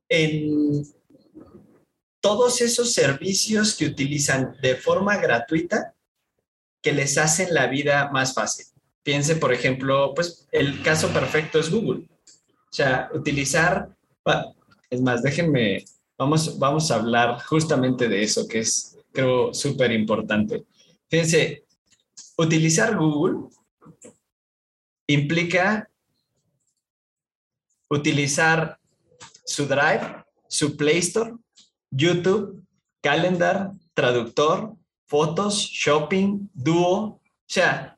en 0.08 0.82
todos 2.20 2.62
esos 2.62 2.94
servicios 2.94 3.76
que 3.76 3.84
utilizan 3.84 4.56
de 4.62 4.76
forma 4.76 5.18
gratuita 5.18 5.94
que 6.80 6.92
les 6.92 7.18
hacen 7.18 7.52
la 7.52 7.66
vida 7.66 8.10
más 8.12 8.32
fácil. 8.32 8.64
Piensen, 9.02 9.38
por 9.38 9.52
ejemplo, 9.52 10.14
pues 10.14 10.48
el 10.50 10.82
caso 10.82 11.08
perfecto 11.12 11.58
es 11.58 11.70
Google. 11.70 12.08
Sea, 12.74 13.08
utilizar, 13.14 13.88
es 14.90 15.00
más, 15.00 15.22
déjenme 15.22 15.84
Vamos, 16.16 16.58
vamos 16.60 16.90
a 16.90 16.96
hablar 16.96 17.42
justamente 17.42 18.08
de 18.08 18.22
eso, 18.22 18.46
que 18.46 18.60
es, 18.60 18.96
creo, 19.12 19.52
súper 19.52 19.90
importante. 19.90 20.64
Fíjense, 21.08 21.64
utilizar 22.36 22.96
Google 22.96 23.48
implica 25.08 25.90
utilizar 27.90 28.78
su 29.44 29.66
Drive, 29.66 30.24
su 30.48 30.76
Play 30.76 30.98
Store, 30.98 31.34
YouTube, 31.90 32.64
Calendar, 33.02 33.72
Traductor, 33.92 34.76
Fotos, 35.06 35.56
Shopping, 35.56 36.48
Duo. 36.54 37.00
O 37.00 37.20
sea, 37.46 37.93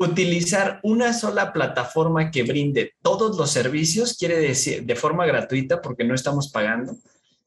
utilizar 0.00 0.80
una 0.82 1.12
sola 1.12 1.52
plataforma 1.52 2.30
que 2.30 2.42
brinde 2.42 2.94
todos 3.02 3.36
los 3.36 3.50
servicios, 3.50 4.16
quiere 4.18 4.38
decir 4.38 4.84
de 4.84 4.96
forma 4.96 5.26
gratuita 5.26 5.80
porque 5.82 6.04
no 6.04 6.14
estamos 6.14 6.50
pagando, 6.50 6.96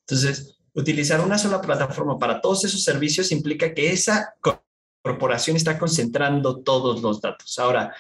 entonces, 0.02 0.58
utilizar 0.74 1.22
una 1.22 1.38
sola 1.38 1.62
plataforma 1.62 2.20
para 2.20 2.42
todos 2.42 2.66
esos 2.66 2.84
servicios 2.84 3.32
implica 3.32 3.74
que 3.74 3.92
esa 3.92 4.36
corporación 5.02 5.56
está 5.56 5.80
concentrando 5.80 6.60
todos 6.62 7.02
los 7.02 7.22
datos. 7.22 7.58
Ahora, 7.58 7.96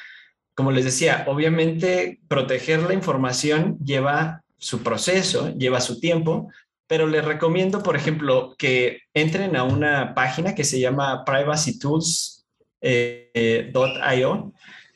como 0.54 0.72
les 0.72 0.86
decía, 0.86 1.26
obviamente 1.28 2.20
proteger 2.28 2.84
la 2.84 2.94
información 2.94 3.78
lleva 3.80 4.44
su 4.58 4.84
proceso, 4.84 5.54
lleva 5.56 5.82
su 5.82 6.00
tiempo, 6.00 6.50
pero 6.88 7.08
les 7.08 7.26
recomiendo, 7.26 7.82
por 7.82 7.96
ejemplo, 7.96 8.56
que 8.58 9.00
entren 9.14 9.56
a 9.56 9.64
una 9.64 10.14
página 10.14 10.54
que 10.54 10.64
se 10.64 10.80
llama 10.80 11.24
privacytools.io, 11.26 12.43
eh, 12.86 13.72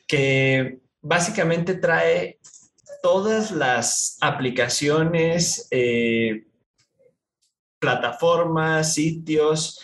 que 0.06 0.78
básicamente 1.00 1.74
trae 1.74 2.38
todas 3.02 3.50
las 3.50 4.18
aplicaciones, 4.20 5.66
eh, 5.70 6.44
plataformas, 7.78 8.94
sitios 8.94 9.80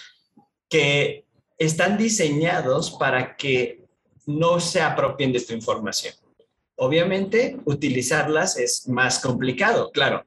que 0.69 1.25
están 1.57 1.97
diseñados 1.97 2.91
para 2.91 3.37
que 3.37 3.85
no 4.27 4.61
se 4.61 4.83
apropien 4.83 5.33
de 5.33 5.41
tu 5.41 5.55
información. 5.55 6.15
Obviamente, 6.77 7.57
utilizarlas 7.65 8.59
es 8.59 8.89
más 8.89 9.21
complicado, 9.21 9.91
claro. 9.93 10.27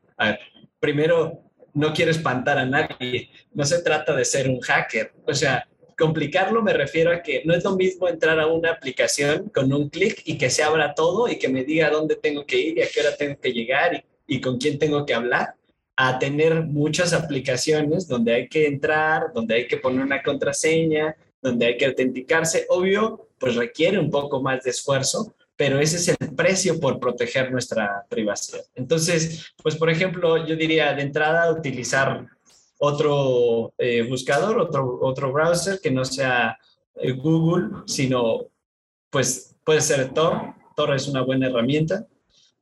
primero, 0.80 1.44
no 1.74 1.94
quiero 1.94 2.10
espantar 2.10 2.58
a 2.58 2.66
nadie, 2.66 3.30
no 3.54 3.66
se 3.66 3.82
trata 3.84 4.16
de 4.16 4.26
ser 4.26 4.50
un 4.50 4.62
hacker, 4.62 5.14
o 5.28 5.34
sea, 5.34 5.68
complicarlo 5.98 6.62
me 6.62 6.74
refiero 6.74 7.12
a 7.12 7.22
que 7.22 7.42
no 7.44 7.54
es 7.54 7.64
lo 7.64 7.76
mismo 7.76 8.08
entrar 8.08 8.40
a 8.40 8.48
una 8.48 8.72
aplicación 8.72 9.50
con 9.50 9.74
un 9.74 9.90
clic 9.90 10.22
y 10.26 10.38
que 10.38 10.50
se 10.50 10.64
abra 10.64 10.94
todo 10.94 11.28
y 11.28 11.40
que 11.40 11.50
me 11.50 11.64
diga 11.64 11.90
dónde 11.90 12.16
tengo 12.16 12.46
que 12.46 12.60
ir 12.60 12.78
y 12.78 12.82
a 12.82 12.88
qué 12.88 13.02
hora 13.02 13.16
tengo 13.18 13.40
que 13.40 13.52
llegar 13.52 14.04
y 14.28 14.40
con 14.40 14.58
quién 14.58 14.78
tengo 14.78 15.06
que 15.06 15.14
hablar, 15.14 15.56
a 15.96 16.20
tener 16.20 16.64
muchas 16.66 17.14
aplicaciones 17.14 18.08
donde 18.08 18.34
hay 18.34 18.48
que 18.48 18.68
entrar, 18.68 19.34
donde 19.34 19.56
hay 19.56 19.68
que 19.68 19.78
poner 19.78 20.06
una 20.06 20.22
contraseña, 20.22 21.16
donde 21.42 21.66
hay 21.66 21.78
que 21.78 21.88
autenticarse. 21.88 22.66
Obvio, 22.70 23.30
pues 23.40 23.56
requiere 23.56 23.98
un 23.98 24.12
poco 24.12 24.42
más 24.42 24.64
de 24.64 24.70
esfuerzo, 24.70 25.34
pero 25.56 25.80
ese 25.80 25.96
es 25.96 26.16
el 26.20 26.36
precio 26.36 26.80
por 26.80 27.00
proteger 27.00 27.52
nuestra 27.52 28.06
privacidad. 28.08 28.62
Entonces, 28.76 29.54
pues 29.64 29.76
por 29.76 29.90
ejemplo, 29.90 30.46
yo 30.46 30.56
diría 30.56 30.94
de 30.94 31.02
entrada 31.02 31.52
utilizar 31.52 32.28
otro 32.80 33.74
eh, 33.78 34.04
buscador, 34.04 34.60
otro, 34.60 35.00
otro 35.02 35.32
browser 35.32 35.80
que 35.82 35.92
no 35.92 36.06
sea 36.06 36.58
eh, 36.96 37.12
Google, 37.12 37.84
sino 37.86 38.48
pues 39.10 39.56
puede 39.64 39.82
ser 39.82 40.14
Tor. 40.14 40.54
Tor 40.76 40.96
es 40.96 41.08
una 41.08 41.22
buena 41.22 41.48
herramienta. 41.48 42.06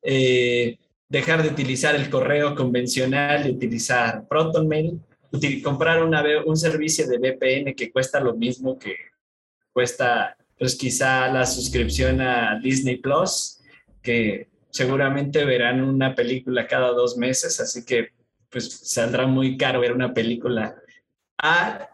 eh, 0.02 0.78
dejar 1.08 1.44
de 1.44 1.50
utilizar 1.50 1.96
el 1.96 2.10
correo 2.10 2.56
convencional 2.56 3.48
y 3.48 3.52
utilizar 3.52 4.28
ProtonMail, 4.28 5.00
comprar 5.64 6.04
una, 6.04 6.24
un 6.46 6.58
servicio 6.58 7.08
de 7.08 7.18
VPN 7.18 7.76
que 7.76 7.92
cuesta 7.92 8.20
lo 8.20 8.36
mismo 8.36 8.80
que 8.80 8.96
cuesta 9.72 10.36
pues 10.58 10.76
quizá 10.76 11.28
la 11.32 11.46
suscripción 11.46 12.22
a 12.22 12.60
Disney 12.60 12.98
Plus, 12.98 13.60
que 14.02 14.48
seguramente 14.70 15.44
verán 15.44 15.84
una 15.84 16.16
película 16.16 16.68
cada 16.68 16.92
dos 16.92 17.18
meses, 17.18 17.60
así 17.60 17.86
que 17.86 18.10
pues 18.56 18.72
saldrá 18.84 19.28
muy 19.28 19.58
caro 19.58 19.82
ver 19.82 19.92
una 19.92 20.14
película 20.14 20.78
a 21.38 21.90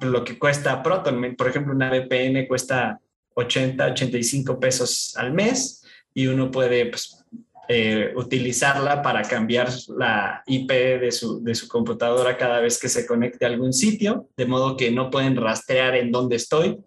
lo 0.00 0.24
que 0.24 0.38
cuesta 0.38 0.82
Proton. 0.82 1.36
Por 1.36 1.48
ejemplo, 1.48 1.74
una 1.74 1.90
VPN 1.90 2.46
cuesta 2.46 2.98
80, 3.34 3.88
85 3.88 4.58
pesos 4.58 5.14
al 5.18 5.34
mes 5.34 5.84
y 6.14 6.26
uno 6.26 6.50
puede 6.50 6.86
pues, 6.86 7.22
eh, 7.68 8.14
utilizarla 8.16 9.02
para 9.02 9.20
cambiar 9.24 9.68
la 9.94 10.42
IP 10.46 10.70
de 10.70 11.12
su, 11.12 11.44
de 11.44 11.54
su 11.54 11.68
computadora 11.68 12.38
cada 12.38 12.60
vez 12.60 12.80
que 12.80 12.88
se 12.88 13.06
conecte 13.06 13.44
a 13.44 13.48
algún 13.48 13.74
sitio, 13.74 14.30
de 14.38 14.46
modo 14.46 14.74
que 14.74 14.90
no 14.90 15.10
pueden 15.10 15.36
rastrear 15.36 15.96
en 15.96 16.10
dónde 16.10 16.36
estoy. 16.36 16.78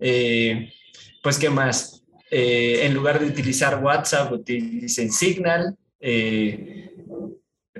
Eh, 0.00 0.72
pues, 1.22 1.38
¿qué 1.38 1.48
más? 1.48 2.02
Eh, 2.28 2.84
en 2.86 2.92
lugar 2.92 3.20
de 3.20 3.26
utilizar 3.26 3.80
WhatsApp, 3.84 4.32
utilicen 4.32 5.12
Signal 5.12 5.76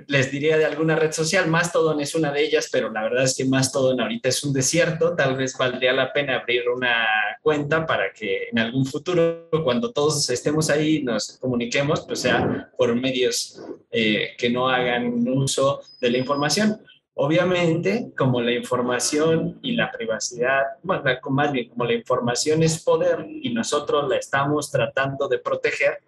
les 0.07 0.31
diría 0.31 0.57
de 0.57 0.65
alguna 0.65 0.95
red 0.95 1.11
social, 1.11 1.47
Mastodon 1.47 1.99
es 1.99 2.15
una 2.15 2.31
de 2.31 2.43
ellas, 2.43 2.69
pero 2.71 2.91
la 2.91 3.03
verdad 3.03 3.23
es 3.23 3.35
que 3.35 3.45
Mastodon 3.45 3.99
ahorita 3.99 4.29
es 4.29 4.43
un 4.43 4.53
desierto, 4.53 5.15
tal 5.15 5.35
vez 5.35 5.57
valdría 5.57 5.93
la 5.93 6.13
pena 6.13 6.37
abrir 6.37 6.69
una 6.69 7.07
cuenta 7.41 7.85
para 7.85 8.11
que 8.11 8.49
en 8.51 8.59
algún 8.59 8.85
futuro, 8.85 9.49
cuando 9.63 9.91
todos 9.91 10.29
estemos 10.29 10.69
ahí, 10.69 11.03
nos 11.03 11.37
comuniquemos, 11.39 12.01
pues 12.05 12.19
sea 12.19 12.71
por 12.77 12.93
medios 12.95 13.61
eh, 13.91 14.33
que 14.37 14.49
no 14.49 14.69
hagan 14.69 15.27
uso 15.27 15.81
de 15.99 16.09
la 16.09 16.17
información. 16.17 16.79
Obviamente, 17.17 18.11
como 18.17 18.41
la 18.41 18.51
información 18.51 19.57
y 19.61 19.71
la 19.71 19.89
privacidad, 19.89 20.63
bueno, 20.83 21.03
más 21.29 21.51
bien 21.51 21.69
como 21.69 21.85
la 21.85 21.93
información 21.93 22.61
es 22.61 22.83
poder 22.83 23.25
y 23.29 23.53
nosotros 23.53 24.09
la 24.09 24.17
estamos 24.17 24.69
tratando 24.69 25.29
de 25.29 25.39
proteger, 25.39 25.99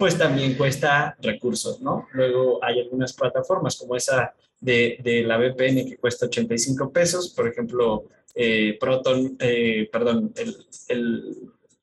pues 0.00 0.16
también 0.16 0.54
cuesta 0.54 1.14
recursos, 1.20 1.82
¿no? 1.82 2.08
Luego 2.14 2.58
hay 2.64 2.80
algunas 2.80 3.12
plataformas 3.12 3.76
como 3.76 3.94
esa 3.94 4.32
de, 4.58 4.98
de 5.04 5.22
la 5.24 5.36
VPN 5.36 5.86
que 5.86 5.98
cuesta 5.98 6.24
85 6.24 6.90
pesos, 6.90 7.28
por 7.36 7.46
ejemplo, 7.46 8.04
eh, 8.34 8.78
Proton, 8.80 9.36
eh, 9.38 9.90
perdón, 9.92 10.32
el, 10.36 10.56
el, 10.88 11.36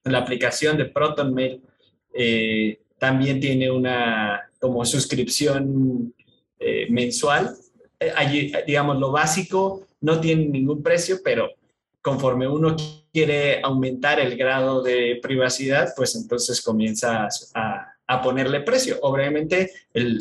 la 0.06 0.18
aplicación 0.18 0.78
de 0.78 0.86
ProtonMail 0.86 1.62
eh, 2.12 2.80
también 2.98 3.40
tiene 3.40 3.70
una 3.70 4.50
como 4.60 4.84
suscripción 4.84 6.12
mensual. 6.90 7.56
allí, 8.16 8.52
digamos, 8.66 8.98
lo 8.98 9.12
básico 9.12 9.86
no 10.02 10.20
tiene 10.20 10.48
ningún 10.48 10.82
precio, 10.82 11.20
pero 11.24 11.52
conforme 12.02 12.48
uno 12.48 12.76
quiere 13.14 13.60
aumentar 13.62 14.20
el 14.20 14.38
grado 14.38 14.82
de 14.82 15.20
privacidad, 15.22 15.94
pues 15.96 16.16
entonces 16.16 16.62
comienza 16.62 17.26
a, 17.26 17.30
a 17.54 17.67
ponerle 18.22 18.62
precio. 18.62 18.98
Obviamente, 19.02 19.72
el, 19.94 20.20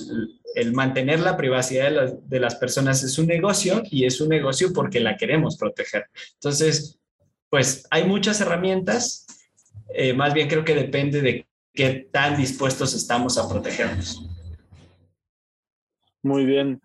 el 0.57 0.73
mantener 0.73 1.21
la 1.21 1.37
privacidad 1.37 2.15
de 2.15 2.41
las, 2.41 2.55
personas 2.57 3.03
es 3.03 3.19
un 3.19 3.27
negocio 3.27 3.83
y 3.91 4.07
es 4.07 4.21
un 4.23 4.31
negocio 4.31 4.73
porque 4.75 5.01
la 5.01 5.17
queremos 5.17 5.57
proteger. 5.59 6.07
Entonces, 6.33 6.99
pues 7.51 7.87
hay 7.91 8.05
muchas 8.05 8.41
herramientas, 8.41 9.27
eh, 9.95 10.15
más 10.15 10.33
bien 10.33 10.49
creo 10.49 10.65
que 10.65 10.75
depende 10.75 11.21
de 11.21 11.47
qué 11.75 12.09
tan 12.11 12.39
dispuestos 12.39 12.95
estamos 12.95 13.37
a 13.37 13.47
protegernos. 13.47 14.23
Muy 16.23 16.47
bien. 16.47 16.81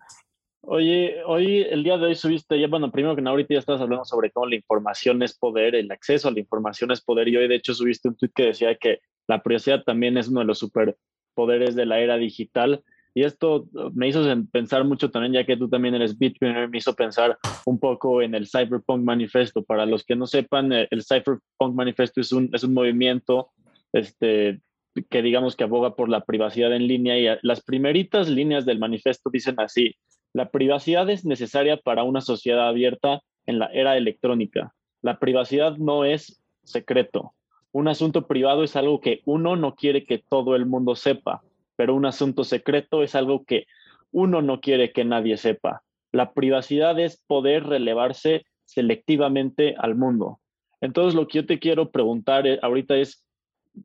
Oye, 0.60 1.24
hoy, 1.24 1.62
el 1.62 1.82
día 1.82 1.96
de 1.96 2.06
hoy 2.06 2.14
subiste, 2.14 2.60
ya, 2.60 2.68
bueno, 2.68 2.92
primero 2.92 3.16
que 3.16 3.22
nada, 3.22 3.32
ahorita 3.32 3.54
ya 3.54 3.60
estás 3.60 3.80
hablando 3.80 4.04
sobre 4.04 4.30
cómo 4.30 4.46
la 4.46 4.54
información 4.54 5.22
es 5.22 5.36
poder, 5.36 5.74
el 5.74 5.90
acceso 5.90 6.28
a 6.28 6.30
la 6.30 6.40
información 6.40 6.92
es 6.92 7.00
poder, 7.00 7.26
y 7.26 7.36
hoy 7.36 7.48
de 7.48 7.56
hecho 7.56 7.74
subiste 7.74 8.08
un 8.08 8.16
tweet 8.16 8.30
que 8.34 8.44
decía 8.44 8.76
que 8.76 9.00
la 9.28 9.42
privacidad 9.42 9.82
también 9.84 10.16
es 10.16 10.28
uno 10.28 10.40
de 10.40 10.46
los 10.46 10.58
superpoderes 10.58 11.74
de 11.74 11.86
la 11.86 12.00
era 12.00 12.16
digital. 12.16 12.82
Y 13.14 13.24
esto 13.24 13.68
me 13.92 14.08
hizo 14.08 14.24
pensar 14.50 14.84
mucho 14.84 15.10
también, 15.10 15.34
ya 15.34 15.44
que 15.44 15.56
tú 15.56 15.68
también 15.68 15.94
eres 15.94 16.18
Bitcoiner, 16.18 16.68
me 16.68 16.78
hizo 16.78 16.94
pensar 16.94 17.36
un 17.66 17.78
poco 17.78 18.22
en 18.22 18.34
el 18.34 18.48
Cyberpunk 18.48 19.02
Manifesto. 19.02 19.62
Para 19.62 19.84
los 19.84 20.04
que 20.04 20.16
no 20.16 20.26
sepan, 20.26 20.72
eh, 20.72 20.88
el 20.90 21.02
Cyberpunk 21.02 21.74
Manifesto 21.74 22.22
es 22.22 22.32
un, 22.32 22.48
es 22.54 22.64
un 22.64 22.72
movimiento 22.72 23.50
este, 23.92 24.62
que 25.10 25.22
digamos 25.22 25.56
que 25.56 25.64
aboga 25.64 25.94
por 25.94 26.08
la 26.08 26.24
privacidad 26.24 26.74
en 26.74 26.86
línea 26.86 27.18
y 27.18 27.38
las 27.42 27.62
primeritas 27.62 28.30
líneas 28.30 28.64
del 28.64 28.78
manifesto 28.78 29.28
dicen 29.30 29.56
así, 29.58 29.94
la 30.32 30.50
privacidad 30.50 31.08
es 31.10 31.26
necesaria 31.26 31.76
para 31.76 32.04
una 32.04 32.22
sociedad 32.22 32.66
abierta 32.66 33.20
en 33.44 33.58
la 33.58 33.66
era 33.66 33.98
electrónica. 33.98 34.72
La 35.02 35.18
privacidad 35.18 35.76
no 35.76 36.06
es 36.06 36.42
secreto 36.64 37.34
un 37.72 37.88
asunto 37.88 38.26
privado 38.26 38.62
es 38.62 38.76
algo 38.76 39.00
que 39.00 39.22
uno 39.24 39.56
no 39.56 39.74
quiere 39.74 40.04
que 40.04 40.18
todo 40.18 40.54
el 40.54 40.66
mundo 40.66 40.94
sepa, 40.94 41.42
pero 41.76 41.94
un 41.94 42.06
asunto 42.06 42.44
secreto 42.44 43.02
es 43.02 43.14
algo 43.14 43.44
que 43.44 43.66
uno 44.10 44.42
no 44.42 44.60
quiere 44.60 44.92
que 44.92 45.04
nadie 45.04 45.38
sepa. 45.38 45.82
La 46.12 46.32
privacidad 46.34 47.00
es 47.00 47.22
poder 47.26 47.64
relevarse 47.64 48.44
selectivamente 48.66 49.74
al 49.78 49.94
mundo. 49.94 50.38
Entonces, 50.82 51.14
lo 51.14 51.26
que 51.26 51.38
yo 51.38 51.46
te 51.46 51.58
quiero 51.58 51.90
preguntar 51.90 52.46
eh, 52.46 52.58
ahorita 52.60 52.96
es, 52.96 53.24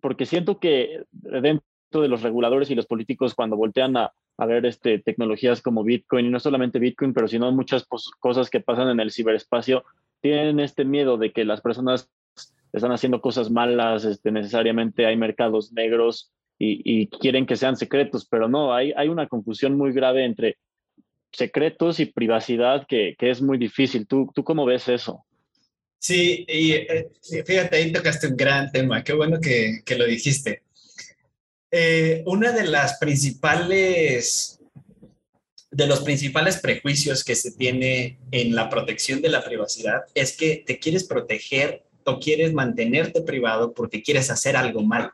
porque 0.02 0.26
siento 0.26 0.60
que 0.60 1.04
dentro 1.12 1.64
de 1.94 2.10
los 2.10 2.22
reguladores 2.24 2.70
y 2.70 2.76
los 2.76 2.88
políticos, 2.88 3.36
cuando 3.36 3.56
voltean 3.56 3.96
a, 3.96 4.12
ver 4.40 4.66
este, 4.66 5.00
tecnologías 5.00 5.62
como 5.62 5.84
Bitcoin, 5.84 6.26
y 6.26 6.30
no 6.30 6.40
solamente 6.40 6.78
Bitcoin, 6.78 7.14
pero 7.14 7.28
sino 7.28 7.52
muchas 7.52 7.88
cosas 8.20 8.50
que 8.50 8.60
pasan 8.60 8.90
en 8.90 9.00
el 9.00 9.12
ciberespacio, 9.12 9.84
tienen 10.22 10.60
este 10.60 10.86
miedo 10.86 11.18
de 11.18 11.32
que 11.32 11.46
las 11.46 11.62
personas 11.62 12.12
están 12.74 12.92
haciendo 12.92 13.22
cosas 13.22 13.50
malas, 13.50 14.06
este, 14.06 14.32
necesariamente 14.32 15.06
hay 15.06 15.18
mercados 15.18 15.72
negros 15.72 16.32
y, 16.60 17.08
quieren 17.08 17.46
que 17.46 17.56
sean 17.56 17.78
secretos, 17.78 18.26
pero 18.26 18.48
no, 18.50 18.74
hay, 18.74 18.92
hay 18.98 19.10
una 19.10 19.28
confusión 19.28 19.78
muy 19.78 19.94
grave 19.94 20.26
entre 20.26 20.58
secretos 21.32 22.00
y 22.00 22.06
privacidad 22.06 22.88
que, 22.88 23.16
es 23.20 23.42
muy 23.42 23.58
difícil. 23.58 24.08
¿Tú, 24.08 24.32
¿Tú 24.34 24.44
cómo 24.44 24.66
ves 24.66 24.88
eso? 24.88 25.24
Sí, 26.00 26.46
y 26.48 26.74
eh, 26.74 27.10
fíjate, 27.46 27.78
ahí 27.78 27.92
tocaste 27.92 28.28
un 28.28 28.38
gran 28.38 28.72
tema, 28.72 29.04
qué 29.04 29.14
bueno 29.14 29.40
que, 29.40 29.84
lo 29.98 30.06
dijiste. 30.06 30.64
Eh, 31.72 32.24
una 32.26 32.52
de 32.52 32.66
las 32.66 32.98
principales, 32.98 34.60
de 35.72 35.88
los 35.88 36.02
principales 36.02 36.58
prejuicios 36.58 37.24
que 37.24 37.36
se 37.36 37.52
tiene 37.52 38.20
en 38.32 38.56
la 38.56 38.70
protección 38.70 39.22
de 39.22 39.30
la 39.30 39.44
privacidad 39.44 40.04
es 40.14 40.38
que 40.38 40.64
te 40.66 40.80
quieres 40.80 41.04
proteger 41.04 41.87
o 42.08 42.20
quieres 42.20 42.54
mantenerte 42.54 43.22
privado 43.22 43.74
porque 43.74 44.02
quieres 44.02 44.32
hacer 44.32 44.56
algo 44.56 44.82
mal. 44.82 45.12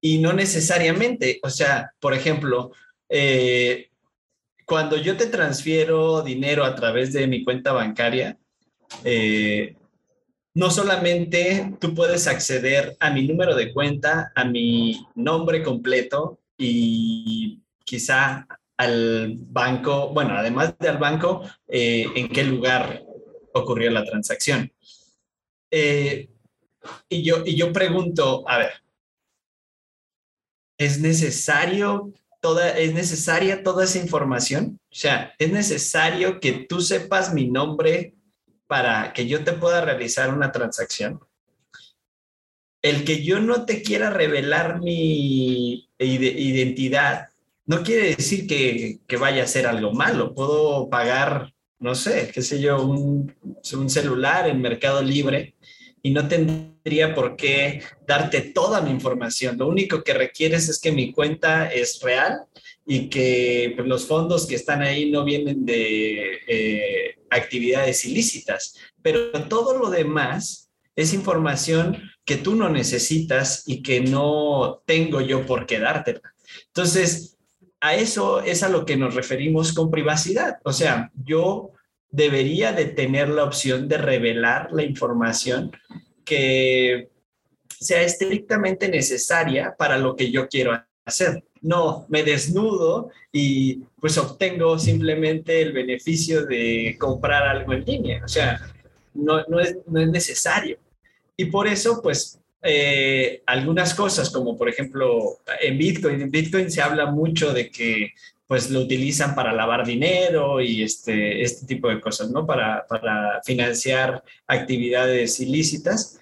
Y 0.00 0.18
no 0.18 0.32
necesariamente, 0.32 1.40
o 1.42 1.50
sea, 1.50 1.92
por 2.00 2.14
ejemplo, 2.14 2.72
eh, 3.08 3.88
cuando 4.66 4.96
yo 4.96 5.16
te 5.16 5.26
transfiero 5.26 6.22
dinero 6.22 6.64
a 6.64 6.74
través 6.74 7.12
de 7.12 7.26
mi 7.26 7.42
cuenta 7.44 7.72
bancaria, 7.72 8.38
eh, 9.04 9.74
no 10.54 10.70
solamente 10.70 11.74
tú 11.80 11.94
puedes 11.94 12.26
acceder 12.26 12.96
a 13.00 13.10
mi 13.10 13.26
número 13.26 13.54
de 13.54 13.72
cuenta, 13.72 14.32
a 14.34 14.44
mi 14.44 15.06
nombre 15.14 15.62
completo 15.62 16.40
y 16.58 17.60
quizá 17.84 18.46
al 18.76 19.36
banco, 19.38 20.10
bueno, 20.12 20.34
además 20.34 20.74
del 20.78 20.98
banco, 20.98 21.42
eh, 21.68 22.06
en 22.14 22.28
qué 22.28 22.44
lugar 22.44 23.02
ocurrió 23.54 23.90
la 23.90 24.04
transacción. 24.04 24.70
Eh, 25.70 26.28
y, 27.08 27.22
yo, 27.22 27.42
y 27.44 27.56
yo 27.56 27.72
pregunto, 27.72 28.48
a 28.48 28.58
ver, 28.58 28.72
¿es 30.78 31.00
necesario 31.00 32.12
toda, 32.40 32.76
es 32.76 32.94
necesaria 32.94 33.62
toda 33.62 33.84
esa 33.84 33.98
información? 33.98 34.78
O 34.90 34.94
sea, 34.94 35.34
¿es 35.38 35.50
necesario 35.50 36.40
que 36.40 36.52
tú 36.68 36.80
sepas 36.80 37.32
mi 37.32 37.48
nombre 37.48 38.14
para 38.66 39.12
que 39.12 39.26
yo 39.26 39.44
te 39.44 39.52
pueda 39.52 39.80
realizar 39.80 40.32
una 40.32 40.52
transacción? 40.52 41.20
El 42.82 43.04
que 43.04 43.24
yo 43.24 43.40
no 43.40 43.64
te 43.64 43.82
quiera 43.82 44.10
revelar 44.10 44.80
mi 44.80 45.88
identidad 45.98 47.28
no 47.64 47.82
quiere 47.82 48.14
decir 48.14 48.46
que, 48.46 49.00
que 49.08 49.16
vaya 49.16 49.42
a 49.42 49.48
ser 49.48 49.66
algo 49.66 49.92
malo. 49.92 50.34
Puedo 50.34 50.88
pagar 50.88 51.52
no 51.78 51.94
sé, 51.94 52.30
qué 52.32 52.42
sé 52.42 52.60
yo, 52.60 52.82
un, 52.82 53.34
un, 53.74 53.90
celular 53.90 54.48
en 54.48 54.62
Mercado 54.62 55.02
Libre 55.02 55.54
y 56.06 56.10
no 56.10 56.28
tendría 56.28 57.16
por 57.16 57.34
qué 57.34 57.82
darte 58.06 58.40
toda 58.40 58.80
mi 58.80 58.92
información. 58.92 59.58
Lo 59.58 59.66
único 59.66 60.04
que 60.04 60.14
requieres 60.14 60.68
es 60.68 60.78
que 60.78 60.92
mi 60.92 61.10
cuenta 61.10 61.66
es 61.66 62.00
real 62.00 62.42
y 62.86 63.08
que 63.08 63.72
pues, 63.74 63.88
los 63.88 64.06
fondos 64.06 64.46
que 64.46 64.54
están 64.54 64.82
ahí 64.82 65.10
no 65.10 65.24
vienen 65.24 65.66
de 65.66 66.38
eh, 66.46 67.16
actividades 67.28 68.04
ilícitas. 68.04 68.76
Pero 69.02 69.32
todo 69.48 69.76
lo 69.76 69.90
demás 69.90 70.70
es 70.94 71.12
información 71.12 72.00
que 72.24 72.36
tú 72.36 72.54
no 72.54 72.68
necesitas 72.68 73.64
y 73.66 73.82
que 73.82 74.00
no 74.00 74.84
tengo 74.86 75.20
yo 75.20 75.44
por 75.44 75.66
qué 75.66 75.80
dártela. 75.80 76.22
Entonces, 76.68 77.36
a 77.80 77.96
eso 77.96 78.42
es 78.42 78.62
a 78.62 78.68
lo 78.68 78.86
que 78.86 78.96
nos 78.96 79.16
referimos 79.16 79.72
con 79.72 79.90
privacidad. 79.90 80.58
O 80.62 80.72
sea, 80.72 81.10
yo 81.24 81.72
debería 82.16 82.72
de 82.72 82.86
tener 82.86 83.28
la 83.28 83.44
opción 83.44 83.88
de 83.88 83.98
revelar 83.98 84.72
la 84.72 84.82
información 84.82 85.70
que 86.24 87.10
sea 87.68 88.00
estrictamente 88.02 88.88
necesaria 88.88 89.74
para 89.76 89.98
lo 89.98 90.16
que 90.16 90.32
yo 90.32 90.48
quiero 90.48 90.72
hacer. 91.04 91.44
No, 91.60 92.06
me 92.08 92.22
desnudo 92.22 93.10
y 93.30 93.82
pues 94.00 94.16
obtengo 94.16 94.78
simplemente 94.78 95.60
el 95.60 95.72
beneficio 95.72 96.46
de 96.46 96.96
comprar 96.98 97.42
algo 97.42 97.74
en 97.74 97.84
línea. 97.84 98.22
O 98.24 98.28
sea, 98.28 98.60
no, 99.12 99.44
no, 99.46 99.60
es, 99.60 99.76
no 99.86 100.00
es 100.00 100.08
necesario. 100.08 100.78
Y 101.36 101.46
por 101.46 101.66
eso, 101.66 102.00
pues, 102.02 102.40
eh, 102.62 103.42
algunas 103.44 103.94
cosas, 103.94 104.30
como 104.30 104.56
por 104.56 104.70
ejemplo 104.70 105.38
en 105.60 105.76
Bitcoin, 105.76 106.22
en 106.22 106.30
Bitcoin 106.30 106.70
se 106.70 106.80
habla 106.80 107.06
mucho 107.06 107.52
de 107.52 107.70
que 107.70 108.14
pues 108.46 108.70
lo 108.70 108.80
utilizan 108.80 109.34
para 109.34 109.52
lavar 109.52 109.84
dinero 109.84 110.60
y 110.60 110.82
este, 110.82 111.42
este 111.42 111.66
tipo 111.66 111.88
de 111.88 112.00
cosas, 112.00 112.30
¿no? 112.30 112.46
Para, 112.46 112.86
para 112.86 113.40
financiar 113.44 114.22
actividades 114.46 115.40
ilícitas. 115.40 116.20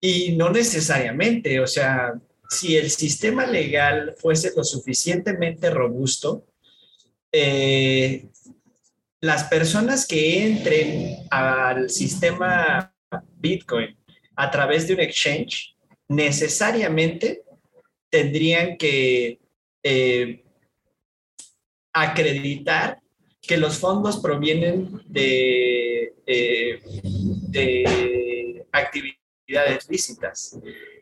Y 0.00 0.36
no 0.36 0.50
necesariamente, 0.50 1.60
o 1.60 1.66
sea, 1.66 2.14
si 2.48 2.76
el 2.76 2.90
sistema 2.90 3.46
legal 3.46 4.14
fuese 4.18 4.52
lo 4.56 4.64
suficientemente 4.64 5.70
robusto, 5.70 6.44
eh, 7.32 8.26
las 9.20 9.44
personas 9.44 10.06
que 10.06 10.46
entren 10.46 11.16
al 11.30 11.90
sistema 11.90 12.94
Bitcoin 13.36 13.96
a 14.36 14.50
través 14.50 14.88
de 14.88 14.94
un 14.94 15.00
exchange 15.00 15.76
necesariamente 16.08 17.42
tendrían 18.08 18.76
que 18.76 19.38
eh, 19.82 20.44
acreditar 21.92 23.00
que 23.40 23.56
los 23.56 23.78
fondos 23.78 24.20
provienen 24.20 25.00
de, 25.06 26.14
eh, 26.26 26.80
de 27.48 28.66
actividades 28.72 29.88
lícitas. 29.88 30.58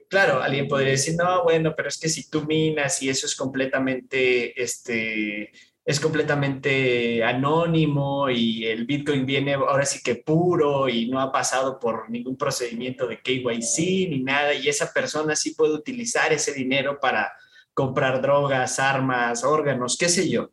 Claro, 0.09 0.41
alguien 0.41 0.69
podría 0.69 0.93
decir, 0.93 1.17
no, 1.17 1.45
bueno, 1.45 1.75
pero 1.77 1.89
es 1.89 1.99
que 1.99 2.09
si 2.09 2.31
tú 2.31 2.45
minas 2.45 3.03
y 3.03 3.11
eso 3.11 3.27
es 3.27 3.35
completamente 3.35 4.61
este, 4.63 5.53
es 5.89 6.01
completamente 6.01 7.25
anónimo 7.25 8.29
y 8.29 8.67
el 8.67 8.85
Bitcoin 8.85 9.25
viene 9.25 9.55
ahora 9.55 9.87
sí 9.87 10.01
que 10.03 10.17
puro 10.17 10.87
y 10.87 11.09
no 11.09 11.19
ha 11.19 11.33
pasado 11.33 11.79
por 11.79 12.11
ningún 12.11 12.37
procedimiento 12.37 13.07
de 13.07 13.23
KYC 13.23 14.11
ni 14.11 14.23
nada 14.23 14.53
y 14.53 14.69
esa 14.69 14.93
persona 14.93 15.35
sí 15.35 15.55
puede 15.55 15.73
utilizar 15.73 16.31
ese 16.31 16.53
dinero 16.53 17.01
para 17.01 17.33
comprar 17.73 18.21
drogas, 18.21 18.79
armas, 18.79 19.45
órganos, 19.45 19.97
qué 19.97 20.11
sé 20.11 20.29
yo. 20.29 20.51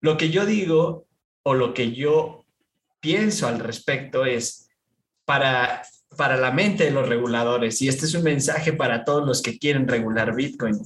Lo 0.00 0.16
que 0.16 0.30
yo 0.30 0.46
digo 0.46 1.06
o 1.42 1.54
lo 1.54 1.74
que 1.74 1.92
yo 1.92 2.44
pienso 3.00 3.46
al 3.46 3.58
respecto 3.58 4.24
es 4.24 4.68
para 5.24 5.82
para 6.16 6.36
la 6.36 6.50
mente 6.50 6.84
de 6.84 6.90
los 6.90 7.08
reguladores 7.08 7.80
y 7.82 7.88
este 7.88 8.06
es 8.06 8.14
un 8.14 8.24
mensaje 8.24 8.72
para 8.72 9.04
todos 9.04 9.26
los 9.26 9.42
que 9.42 9.58
quieren 9.58 9.86
regular 9.86 10.34
Bitcoin 10.34 10.76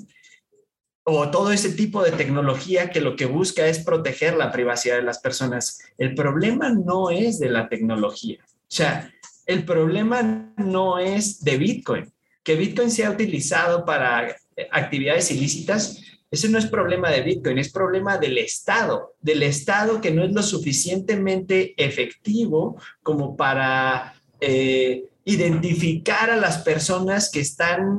o 1.04 1.30
todo 1.30 1.52
ese 1.52 1.70
tipo 1.70 2.02
de 2.02 2.12
tecnología 2.12 2.90
que 2.90 3.00
lo 3.00 3.16
que 3.16 3.26
busca 3.26 3.66
es 3.66 3.84
proteger 3.84 4.36
la 4.36 4.50
privacidad 4.50 4.96
de 4.96 5.02
las 5.02 5.18
personas. 5.18 5.80
El 5.98 6.14
problema 6.14 6.70
no 6.70 7.10
es 7.10 7.38
de 7.38 7.50
la 7.50 7.68
tecnología. 7.68 8.38
O 8.42 8.70
sea, 8.74 9.12
el 9.44 9.64
problema 9.64 10.54
no 10.56 10.98
es 10.98 11.44
de 11.44 11.58
Bitcoin. 11.58 12.10
Que 12.42 12.56
Bitcoin 12.56 12.90
sea 12.90 13.10
utilizado 13.10 13.84
para 13.84 14.34
actividades 14.70 15.30
ilícitas, 15.30 16.00
ese 16.34 16.48
no 16.48 16.58
es 16.58 16.66
problema 16.66 17.10
de 17.10 17.22
Bitcoin, 17.22 17.58
es 17.58 17.72
problema 17.72 18.18
del 18.18 18.38
Estado, 18.38 19.14
del 19.20 19.42
Estado 19.42 20.00
que 20.00 20.10
no 20.10 20.24
es 20.24 20.32
lo 20.32 20.42
suficientemente 20.42 21.74
efectivo 21.82 22.76
como 23.02 23.36
para 23.36 24.14
eh, 24.40 25.04
identificar 25.24 26.30
a 26.30 26.36
las 26.36 26.58
personas 26.58 27.30
que 27.30 27.40
están 27.40 27.98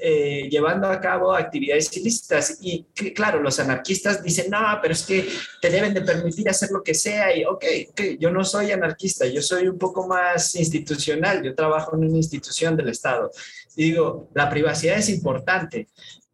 eh, 0.00 0.48
llevando 0.48 0.86
a 0.88 1.00
cabo 1.00 1.34
actividades 1.34 1.94
ilícitas. 1.96 2.58
Y 2.60 2.84
claro, 3.14 3.42
los 3.42 3.58
anarquistas 3.58 4.22
dicen, 4.22 4.48
no, 4.48 4.60
pero 4.80 4.94
es 4.94 5.02
que 5.02 5.28
te 5.60 5.70
deben 5.70 5.92
de 5.92 6.02
permitir 6.02 6.48
hacer 6.48 6.70
lo 6.70 6.82
que 6.82 6.94
sea. 6.94 7.36
Y 7.36 7.44
ok, 7.44 7.64
yo 8.18 8.30
no 8.30 8.44
soy 8.44 8.70
anarquista, 8.70 9.26
yo 9.26 9.42
soy 9.42 9.66
un 9.66 9.76
poco 9.76 10.06
más 10.06 10.54
institucional, 10.54 11.42
yo 11.42 11.54
trabajo 11.54 11.96
en 11.96 12.04
una 12.04 12.16
institución 12.16 12.76
del 12.76 12.90
Estado. 12.90 13.30
Y 13.74 13.84
digo, 13.84 14.28
la 14.34 14.48
privacidad 14.48 14.98
es 14.98 15.08
importante, 15.08 15.88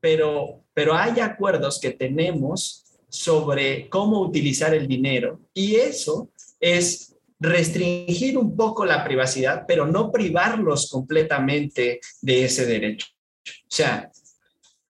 pero, 0.04 0.66
pero 0.74 0.92
hay 0.94 1.18
acuerdos 1.20 1.80
que 1.80 1.92
tenemos 1.92 2.84
sobre 3.08 3.88
cómo 3.88 4.20
utilizar 4.20 4.74
el 4.74 4.86
dinero 4.86 5.40
y 5.54 5.76
eso 5.76 6.28
es 6.60 7.16
restringir 7.40 8.36
un 8.36 8.54
poco 8.54 8.84
la 8.84 9.02
privacidad, 9.02 9.64
pero 9.66 9.86
no 9.86 10.12
privarlos 10.12 10.90
completamente 10.90 12.00
de 12.20 12.44
ese 12.44 12.66
derecho. 12.66 13.06
O 13.46 13.70
sea, 13.70 14.10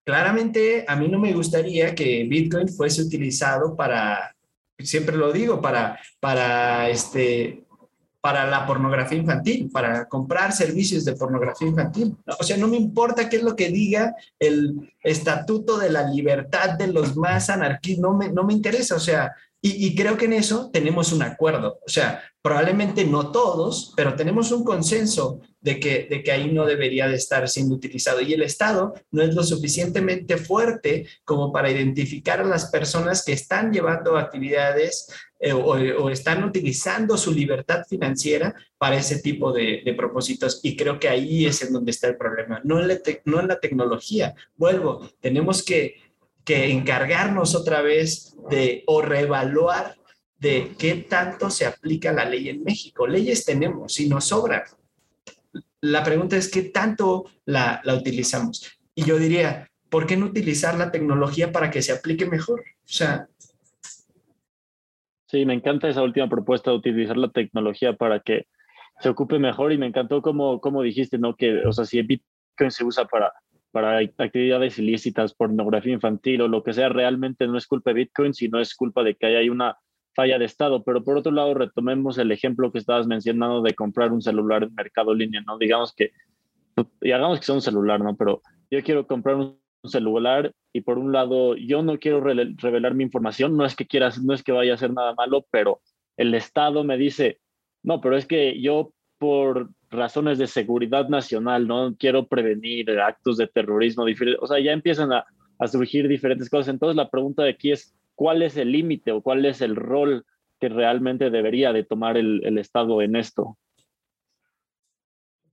claramente 0.03 0.85
a 0.89 0.97
mí 0.97 1.07
no 1.07 1.21
me 1.21 1.33
gustaría 1.33 1.95
que 1.95 2.25
Bitcoin 2.29 2.69
fuese 2.69 3.03
utilizado 3.03 3.77
para, 3.77 4.35
siempre 4.81 5.17
lo 5.17 5.31
digo, 5.33 5.61
para, 5.63 5.97
para, 6.19 6.91
este, 6.91 7.63
para 8.25 8.47
la 8.47 8.65
pornografía 8.65 9.19
infantil, 9.19 9.69
para 9.71 10.09
comprar 10.09 10.51
servicios 10.51 11.05
de 11.05 11.13
pornografía 11.13 11.69
infantil. 11.69 12.17
O 12.41 12.43
sea, 12.43 12.57
no 12.57 12.69
me 12.69 12.79
importa 12.79 13.29
qué 13.29 13.37
es 13.37 13.43
lo 13.43 13.55
que 13.55 13.69
diga 13.69 14.17
el 14.39 14.95
estatuto 15.03 15.77
de 15.77 15.91
la 15.91 16.09
libertad 16.09 16.71
de 16.71 16.87
los 16.87 17.19
más 17.19 17.51
anarquistas, 17.51 18.01
no 18.01 18.15
me, 18.15 18.31
no 18.31 18.43
me 18.43 18.55
interesa. 18.55 18.95
O 18.95 18.99
sea, 18.99 19.35
y, 19.67 19.95
creo 19.95 20.19
que 20.19 20.27
en 20.27 20.35
eso 20.35 20.69
tenemos 20.71 21.11
un 21.11 21.23
acuerdo. 21.23 21.79
O 21.87 21.89
sea, 21.89 22.23
probablemente 22.43 23.07
no 23.07 23.33
todos, 23.33 23.95
pero 23.97 24.15
tenemos 24.15 24.53
un 24.53 24.63
consenso 24.63 25.41
de 25.63 25.81
que, 25.81 26.07
de 26.11 26.23
que 26.23 26.33
ahí 26.33 26.53
no 26.53 26.67
debería 26.67 27.09
de 27.09 27.15
estar 27.15 27.49
siendo 27.49 27.75
utilizado. 27.75 28.21
Y 28.21 28.35
el 28.35 28.43
Estado 28.43 28.93
no 29.11 29.23
es 29.23 29.35
lo 29.35 29.43
suficientemente 29.43 30.37
fuerte 30.37 31.07
como 31.25 31.51
para 31.51 31.71
identificar 31.71 32.41
a 32.41 32.45
las 32.45 32.67
personas 32.67 33.25
que 33.25 33.33
están 33.33 33.73
llevando 33.73 34.19
actividades 34.19 35.09
eh, 35.41 35.55
o, 35.55 36.11
están 36.11 36.45
utilizando 36.45 37.17
su 37.17 37.33
libertad 37.33 37.85
financiera 37.89 38.55
para 38.77 38.97
ese 38.97 39.21
tipo 39.21 39.51
de, 39.51 39.95
propósitos. 39.97 40.61
Y 40.63 40.77
creo 40.77 40.99
que 40.99 41.09
ahí 41.09 41.47
es 41.47 41.63
en 41.63 41.73
donde 41.73 41.91
está 41.91 42.09
el 42.09 42.19
problema, 42.19 42.61
no 42.65 42.83
en 42.83 43.01
no 43.25 43.41
en 43.41 43.49
la 43.49 43.61
tecnología. 43.61 44.35
Vuelvo, 44.57 45.09
tenemos 45.21 45.63
que 45.63 45.97
que 46.45 46.71
encargarnos 46.71 47.55
otra 47.55 47.81
vez 47.81 48.37
de 48.51 48.85
o 48.87 49.01
reevaluar 49.01 49.97
de 50.39 50.75
qué 50.79 50.97
tanto 51.09 51.49
se 51.51 51.65
aplica 51.65 52.13
la 52.13 52.25
ley 52.25 52.51
en 52.51 52.63
México. 52.63 53.07
Leyes 53.07 53.45
tenemos 53.45 53.99
y 53.99 54.09
nos 54.09 54.27
sobran. 54.27 54.63
La 55.81 56.03
pregunta 56.03 56.37
es 56.37 56.51
qué 56.51 56.63
tanto 56.63 57.25
la, 57.47 57.81
la 57.85 57.95
utilizamos. 57.95 58.79
Y 58.95 59.05
yo 59.05 59.19
diría, 59.19 59.71
¿por 59.89 60.07
qué 60.07 60.17
no 60.17 60.27
utilizar 60.27 60.77
la 60.77 60.91
tecnología 60.91 61.53
para 61.53 61.71
que 61.71 61.83
se 61.83 61.93
aplique 61.93 62.27
mejor? 62.27 62.61
O 62.61 62.93
sea... 62.93 63.29
Sí, 65.29 65.45
me 65.47 65.55
encanta 65.55 65.89
esa 65.89 66.03
última 66.03 66.29
propuesta 66.29 66.71
de 66.71 66.77
utilizar 66.77 67.17
la 67.17 67.31
tecnología 67.31 67.95
para 67.95 68.21
que 68.21 68.47
se 69.01 69.09
ocupe 69.09 69.39
mejor 69.39 69.73
y 69.73 69.79
me 69.79 69.87
encantó 69.87 70.23
como, 70.23 70.61
como 70.61 70.83
dijiste, 70.83 71.19
¿no? 71.19 71.35
Que, 71.35 71.67
o 71.67 71.73
sea, 71.73 71.85
si 71.85 72.01
Bitcoin 72.03 72.71
se 72.71 72.85
usa 72.85 73.07
para 73.07 73.33
para 73.75 73.99
actividades 73.99 74.79
ilícitas, 74.79 75.35
pornografía 75.35 75.93
infantil 75.93 76.43
o 76.43 76.49
lo 76.49 76.63
que 76.63 76.73
sea, 76.73 76.91
realmente 76.91 77.49
no 77.49 77.59
es 77.59 77.67
culpa 77.67 77.91
de 77.91 78.05
Bitcoin, 78.05 78.33
sino 78.33 78.61
es 78.61 78.73
culpa 78.77 79.03
de 79.03 79.17
que 79.17 79.27
hay 79.27 79.49
una 79.49 79.77
falla 80.15 80.39
de 80.39 80.45
Estado. 80.45 80.85
Pero 80.85 81.03
por 81.03 81.17
otro 81.17 81.33
lado, 81.33 81.55
retomemos 81.55 82.17
el 82.19 82.31
ejemplo 82.31 82.71
que 82.71 82.79
estabas 82.79 83.09
mencionando 83.09 83.63
de 83.63 83.75
comprar 83.75 84.13
un 84.13 84.23
celular 84.23 84.63
en 84.63 84.75
Mercado 84.77 85.13
Línea, 85.13 85.41
¿no? 85.45 85.59
Digamos 85.59 85.93
que, 85.93 86.13
y 87.01 87.11
hagamos 87.11 87.41
que 87.41 87.47
sea 87.47 87.57
un 87.57 87.63
celular, 87.63 88.01
¿no? 88.01 88.15
Pero 88.15 88.43
yo 88.71 88.81
quiero 88.85 89.09
comprar 89.09 89.35
un 89.35 89.59
celular 89.83 90.53
y 90.73 90.83
por 90.83 90.97
un 90.97 91.11
lado 91.11 91.57
yo 91.57 91.83
no 91.83 91.99
quiero 91.99 92.21
revelar 92.21 92.95
mi 92.95 93.03
información, 93.03 93.57
no 93.57 93.65
es 93.65 93.75
que 93.75 93.89
quieras, 93.89 94.23
no 94.23 94.35
es 94.35 94.45
que 94.45 94.53
vaya 94.53 94.71
a 94.71 94.75
hacer 94.77 94.93
nada 94.93 95.15
malo, 95.15 95.47
pero 95.51 95.81
el 96.17 96.33
Estado 96.35 96.85
me 96.85 96.97
dice, 96.97 97.41
no, 97.83 98.01
pero 98.01 98.17
es 98.17 98.25
que 98.25 98.61
yo 98.61 98.93
por 99.19 99.71
razones 99.91 100.39
de 100.39 100.47
seguridad 100.47 101.09
nacional, 101.09 101.67
¿no? 101.67 101.97
Quiero 101.99 102.27
prevenir 102.27 102.91
actos 102.99 103.37
de 103.37 103.47
terrorismo, 103.47 104.05
o 104.41 104.47
sea, 104.47 104.61
ya 104.61 104.73
empiezan 104.73 105.13
a, 105.13 105.25
surgir 105.67 106.09
diferentes 106.09 106.51
cosas. 106.51 106.69
Entonces 106.69 106.97
la 106.97 107.09
pregunta 107.09 107.43
de 107.43 107.51
aquí 107.51 107.73
es, 107.73 107.95
¿cuál 108.15 108.43
es 108.43 108.57
el 108.59 108.71
límite 108.71 109.13
o 109.13 109.23
cuál 109.23 109.47
es 109.47 109.63
el 109.63 109.77
rol 109.77 110.27
que 110.61 110.69
realmente 110.69 111.31
debería 111.31 111.73
de 111.73 111.85
tomar 111.85 112.19
el, 112.19 112.59
Estado 112.59 113.01
en 113.01 113.17
esto? 113.17 113.57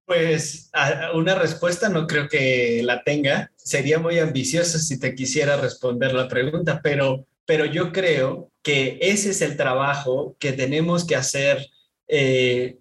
Pues 0.05 0.69
una 1.13 1.35
respuesta 1.35 1.87
no 1.87 2.07
creo 2.07 2.27
que 2.27 2.81
la 2.83 3.03
tenga. 3.03 3.51
Sería 3.55 3.99
muy 3.99 4.19
ambicioso 4.19 4.79
si 4.79 4.99
te 4.99 5.15
quisiera 5.15 5.55
responder 5.55 6.13
la 6.13 6.27
pregunta, 6.27 6.81
pero, 6.83 7.25
pero 7.45 7.63
yo 7.63 7.93
creo 7.93 8.51
que 8.61 8.99
ese 9.01 9.29
es 9.29 9.41
el 9.41 9.55
trabajo 9.55 10.35
que 10.39 10.51
tenemos 10.51 11.07
que 11.07 11.15
hacer 11.15 11.65
eh, 12.09 12.77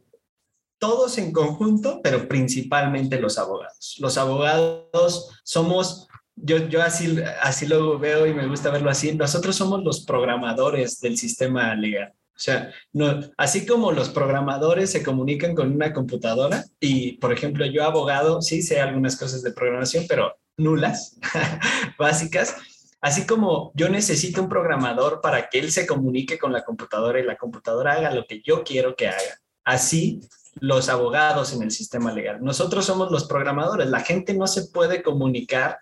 todos 0.81 1.19
en 1.19 1.31
conjunto, 1.31 2.01
pero 2.03 2.27
principalmente 2.27 3.21
los 3.21 3.39
abogados. 3.39 3.97
Los 4.01 4.19
abogados 4.19 5.31
somos 5.45 6.09
yo, 6.43 6.83
así, 6.83 7.19
así 7.43 7.67
lo 7.67 7.99
veo 7.99 8.27
y 8.27 8.35
me 8.35 8.47
gusta 8.47 8.71
verlo 8.71 8.91
así. 8.91 9.15
Nosotros 9.15 9.55
somos 9.57 9.85
los 9.85 10.05
programadores 10.05 11.01
del 11.01 11.19
sistema 11.19 11.75
legal. 11.75 12.13
O 12.35 12.43
sea, 12.43 12.73
no, 12.95 13.21
así 13.37 13.67
como 13.67 13.93
los 13.93 14.09
programadores 14.09 14.91
se 14.91 15.03
comunican 15.03 15.55
con 15.55 15.71
una 15.73 15.93
computadora 15.93 16.65
y, 16.81 17.19
por 17.19 17.35
ejemplo, 17.35 17.67
yo 17.67 17.85
abogado, 17.85 18.41
sí 18.41 18.63
sé 18.63 18.81
algunas 18.81 19.17
cosas 19.17 19.43
de 19.43 19.53
programación, 19.53 20.07
pero 20.09 20.35
nulas, 20.57 21.19
básicas. 21.99 22.57
Así 23.03 23.27
como 23.27 23.73
yo 23.75 23.91
necesito 23.91 24.43
un 24.43 24.49
programador 24.49 25.21
para 25.21 25.51
que 25.51 25.59
él 25.59 25.71
se 25.71 25.87
comunique 25.87 26.39
con 26.39 26.53
la 26.53 26.65
computadora 26.65 27.21
y 27.21 27.25
la 27.25 27.37
computadora 27.37 27.93
haga 27.93 28.15
lo 28.15 28.27
que 28.27 28.41
yo 28.43 28.65
quiero 28.65 28.97
que 28.97 29.09
haga. 29.09 29.41
Así 29.65 30.21
los 30.61 30.89
abogados 30.89 31.53
en 31.53 31.63
el 31.63 31.71
sistema 31.71 32.13
legal. 32.13 32.39
Nosotros 32.43 32.85
somos 32.85 33.11
los 33.11 33.25
programadores. 33.25 33.89
La 33.89 34.01
gente 34.01 34.35
no 34.35 34.47
se 34.47 34.67
puede 34.67 35.03
comunicar 35.03 35.79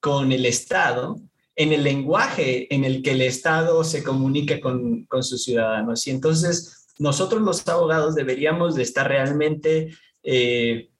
con 0.00 0.32
el 0.32 0.46
Estado 0.46 1.20
en 1.54 1.72
el 1.72 1.84
lenguaje 1.84 2.74
en 2.74 2.84
el 2.84 3.02
que 3.02 3.12
el 3.12 3.22
Estado 3.22 3.84
se 3.84 4.02
comunica 4.02 4.60
con, 4.60 5.06
sus 5.20 5.44
ciudadanos. 5.44 6.06
Y 6.06 6.10
entonces 6.10 6.86
nosotros 6.98 7.42
los 7.42 7.66
abogados 7.68 8.14
deberíamos 8.14 8.74
de 8.74 8.82
estar 8.82 9.06
realmente 9.06 9.96
eh, 10.22 10.90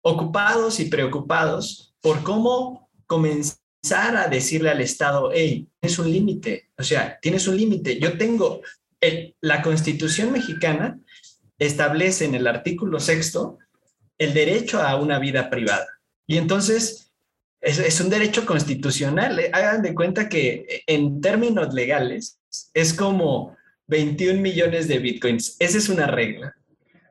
ocupados 0.00 0.80
y 0.80 0.86
preocupados 0.86 1.94
por 2.00 2.22
cómo 2.22 2.88
comenzar 3.06 4.16
a 4.16 4.28
decirle 4.28 4.70
al 4.70 4.80
Estado, 4.80 5.30
hey, 5.32 5.68
tienes 5.80 5.98
un 5.98 6.10
límite, 6.10 6.70
o 6.78 6.82
sea, 6.82 7.18
tienes 7.20 7.46
un 7.46 7.56
límite. 7.56 7.98
Yo 8.00 8.16
tengo, 8.16 8.62
la 9.40 9.62
Constitución 9.62 10.32
mexicana 10.32 10.98
establece 11.58 12.24
en 12.24 12.34
el 12.34 12.46
artículo 12.46 13.00
sexto 13.00 13.58
el 14.18 14.34
derecho 14.34 14.82
a 14.82 14.96
una 14.96 15.18
vida 15.18 15.48
privada. 15.50 15.86
Y 16.26 16.36
entonces 16.36 17.12
es, 17.60 18.00
un 18.00 18.10
derecho 18.10 18.44
constitucional. 18.46 19.38
Eh, 19.38 19.50
hagan 19.52 19.82
de 19.82 19.94
cuenta 19.94 20.28
que 20.28 20.82
en 20.86 21.20
términos 21.20 21.72
legales 21.72 22.40
es 22.74 22.92
como 22.94 23.56
21 23.86 24.40
millones 24.40 24.88
de 24.88 24.98
bitcoins. 24.98 25.56
Esa 25.58 25.78
es 25.78 25.88
una 25.88 26.06
regla. 26.06 26.54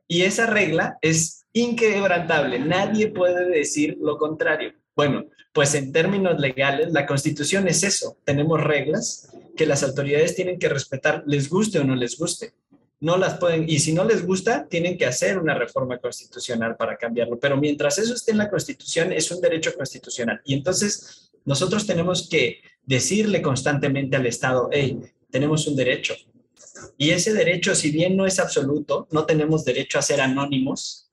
Y 0.08 0.22
esa 0.22 0.46
regla 0.46 0.98
es 1.02 1.46
inquebrantable. 1.54 2.60
Nadie 2.60 3.08
puede 3.08 3.50
decir 3.50 3.98
lo 4.00 4.18
contrario. 4.18 4.74
Bueno, 4.96 5.26
pues 5.54 5.76
en 5.76 5.92
términos 5.92 6.40
legales, 6.40 6.92
la 6.92 7.06
constitución 7.06 7.68
es 7.68 7.84
eso. 7.84 8.18
Tenemos 8.24 8.64
reglas 8.64 9.30
que 9.56 9.66
las 9.66 9.84
autoridades 9.84 10.36
tienen 10.36 10.60
que 10.60 10.70
respetar, 10.70 11.24
les 11.26 11.50
guste 11.50 11.80
o 11.80 11.84
no 11.84 11.96
les 11.96 12.18
guste 12.18 12.54
no 13.00 13.18
las 13.18 13.38
pueden, 13.38 13.70
y 13.70 13.80
si 13.80 13.94
no 13.94 14.04
les 14.04 14.26
gusta, 14.26 14.68
tienen 14.68 14.98
que 14.98 15.06
hacer 15.06 15.38
una 15.38 15.54
reforma 15.54 16.00
constitucional 16.00 16.76
para 16.76 16.98
cambiarlo. 16.98 17.40
Pero 17.40 17.58
mientras 17.58 18.00
eso 18.00 18.14
esté 18.14 18.32
en 18.32 18.40
la 18.40 18.50
constitución, 18.50 19.12
es 19.12 19.30
un 19.32 19.40
derecho 19.40 19.74
constitucional. 19.76 20.42
Y 20.46 20.56
entonces 20.56 21.32
nosotros 21.46 21.86
tenemos 21.86 22.28
que 22.28 22.62
decirle 22.84 23.42
constantemente 23.42 24.16
al 24.16 24.26
Estado, 24.26 24.70
hey, 24.72 25.00
tenemos 25.30 25.68
un 25.68 25.76
derecho. 25.76 26.16
Y 26.98 27.12
ese 27.12 27.34
derecho, 27.34 27.76
si 27.76 27.92
bien 27.92 28.18
no 28.18 28.26
es 28.26 28.40
absoluto, 28.40 29.08
no 29.12 29.26
tenemos 29.26 29.64
derecho 29.64 30.00
a 30.00 30.02
ser 30.02 30.22
anónimos. 30.22 31.10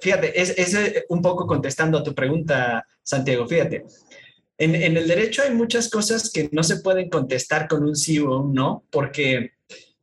fíjate, 0.00 0.40
es, 0.40 0.50
es, 0.50 0.76
un 1.08 1.22
poco 1.22 1.46
contestando 1.46 1.98
a 1.98 2.02
tu 2.02 2.14
pregunta, 2.14 2.86
Santiago, 3.02 3.46
fíjate. 3.46 3.86
En, 4.58 4.74
en 4.74 4.96
el 4.96 5.08
derecho 5.08 5.42
hay 5.42 5.54
muchas 5.54 5.88
cosas 5.88 6.30
que 6.30 6.50
no 6.52 6.62
se 6.62 6.76
pueden 6.78 7.08
contestar 7.08 7.68
con 7.68 7.84
un 7.84 7.96
sí 7.96 8.18
o 8.18 8.38
un 8.40 8.52
no, 8.52 8.84
porque 8.90 9.52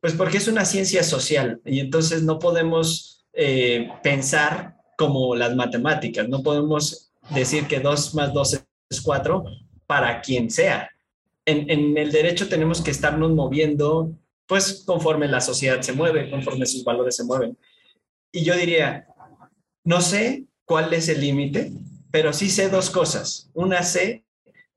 pues 0.06 0.14
porque 0.14 0.36
es 0.36 0.46
una 0.46 0.64
ciencia 0.64 1.02
social 1.02 1.60
y 1.64 1.80
entonces 1.80 2.22
no 2.22 2.38
podemos 2.38 3.26
eh, 3.32 3.88
pensar 4.04 4.76
como 4.96 5.34
las 5.34 5.56
matemáticas, 5.56 6.28
no 6.28 6.44
podemos 6.44 7.10
decir 7.30 7.66
que 7.66 7.80
2 7.80 8.14
más 8.14 8.32
2 8.32 8.62
es 8.88 9.00
4 9.00 9.42
para 9.84 10.20
quien 10.20 10.48
sea. 10.48 10.88
En, 11.44 11.68
en, 11.68 11.98
el 11.98 12.12
derecho 12.12 12.48
tenemos 12.48 12.82
que 12.82 12.92
estarnos 12.92 13.32
moviendo, 13.32 14.12
pues 14.46 14.84
conforme 14.86 15.26
la 15.26 15.40
sociedad 15.40 15.80
se 15.80 15.92
mueve, 15.92 16.30
conforme 16.30 16.66
sus 16.66 16.84
valores 16.84 17.16
se 17.16 17.24
mueven. 17.24 17.58
Y 18.30 18.44
yo 18.44 18.54
diría, 18.54 19.08
no 19.82 20.00
sé 20.00 20.44
cuál 20.64 20.94
es 20.94 21.08
el 21.08 21.20
límite, 21.20 21.72
pero 22.12 22.32
sí 22.32 22.48
sé 22.48 22.68
dos 22.68 22.90
cosas. 22.90 23.50
Una 23.54 23.82
sé 23.82 24.22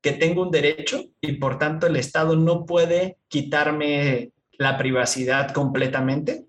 que 0.00 0.10
tengo 0.10 0.42
un 0.42 0.50
derecho 0.50 1.04
y 1.20 1.34
por 1.34 1.56
tanto 1.60 1.86
el 1.86 1.94
Estado 1.94 2.34
no 2.34 2.66
puede 2.66 3.18
quitarme 3.28 4.32
la 4.60 4.76
privacidad 4.76 5.52
completamente. 5.52 6.44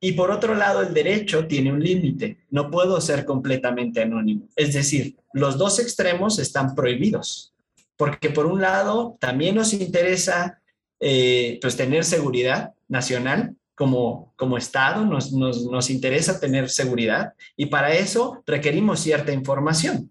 Y 0.00 0.12
por 0.12 0.32
otro 0.32 0.54
lado, 0.56 0.82
el 0.82 0.92
derecho 0.92 1.46
tiene 1.46 1.72
un 1.72 1.80
límite. 1.80 2.38
No 2.50 2.70
puedo 2.72 3.00
ser 3.00 3.24
completamente 3.24 4.02
anónimo. 4.02 4.48
Es 4.56 4.74
decir, 4.74 5.16
los 5.32 5.56
dos 5.56 5.78
extremos 5.78 6.40
están 6.40 6.74
prohibidos. 6.74 7.54
Porque 7.96 8.30
por 8.30 8.46
un 8.46 8.60
lado, 8.60 9.16
también 9.20 9.54
nos 9.54 9.72
interesa 9.72 10.60
eh, 10.98 11.58
pues 11.62 11.76
tener 11.76 12.04
seguridad 12.04 12.74
nacional 12.88 13.54
como, 13.76 14.32
como 14.34 14.58
Estado, 14.58 15.04
nos, 15.04 15.32
nos, 15.32 15.66
nos 15.66 15.88
interesa 15.88 16.40
tener 16.40 16.68
seguridad 16.68 17.34
y 17.56 17.66
para 17.66 17.94
eso 17.94 18.42
requerimos 18.44 19.00
cierta 19.00 19.32
información. 19.32 20.10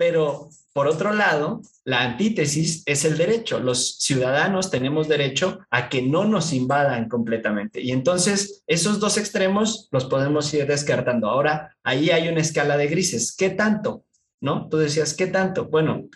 Pero 0.00 0.48
por 0.72 0.86
otro 0.86 1.12
lado, 1.12 1.60
la 1.84 2.00
antítesis 2.00 2.82
es 2.86 3.04
el 3.04 3.18
derecho. 3.18 3.60
Los 3.60 3.98
ciudadanos 3.98 4.70
tenemos 4.70 5.08
derecho 5.08 5.58
a 5.68 5.90
que 5.90 6.00
no 6.00 6.24
nos 6.24 6.54
invadan 6.54 7.06
completamente. 7.06 7.82
Y 7.82 7.92
entonces 7.92 8.64
esos 8.66 8.98
dos 8.98 9.18
extremos 9.18 9.90
los 9.92 10.06
podemos 10.06 10.54
ir 10.54 10.66
descartando. 10.66 11.28
Ahora, 11.28 11.76
ahí 11.82 12.08
hay 12.08 12.28
una 12.28 12.40
escala 12.40 12.78
de 12.78 12.86
grises. 12.86 13.36
¿Qué 13.36 13.50
tanto? 13.50 14.06
¿No? 14.40 14.70
Tú 14.70 14.78
decías, 14.78 15.12
¿qué 15.12 15.26
tanto? 15.26 15.66
Bueno, 15.66 16.08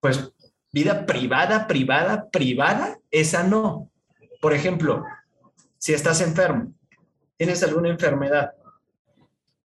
pues 0.00 0.32
vida 0.72 1.06
privada, 1.06 1.68
privada, 1.68 2.28
privada, 2.30 2.98
esa 3.12 3.44
no. 3.44 3.92
Por 4.40 4.54
ejemplo, 4.54 5.04
si 5.78 5.92
estás 5.92 6.20
enfermo, 6.20 6.74
tienes 7.36 7.62
alguna 7.62 7.90
enfermedad, 7.90 8.54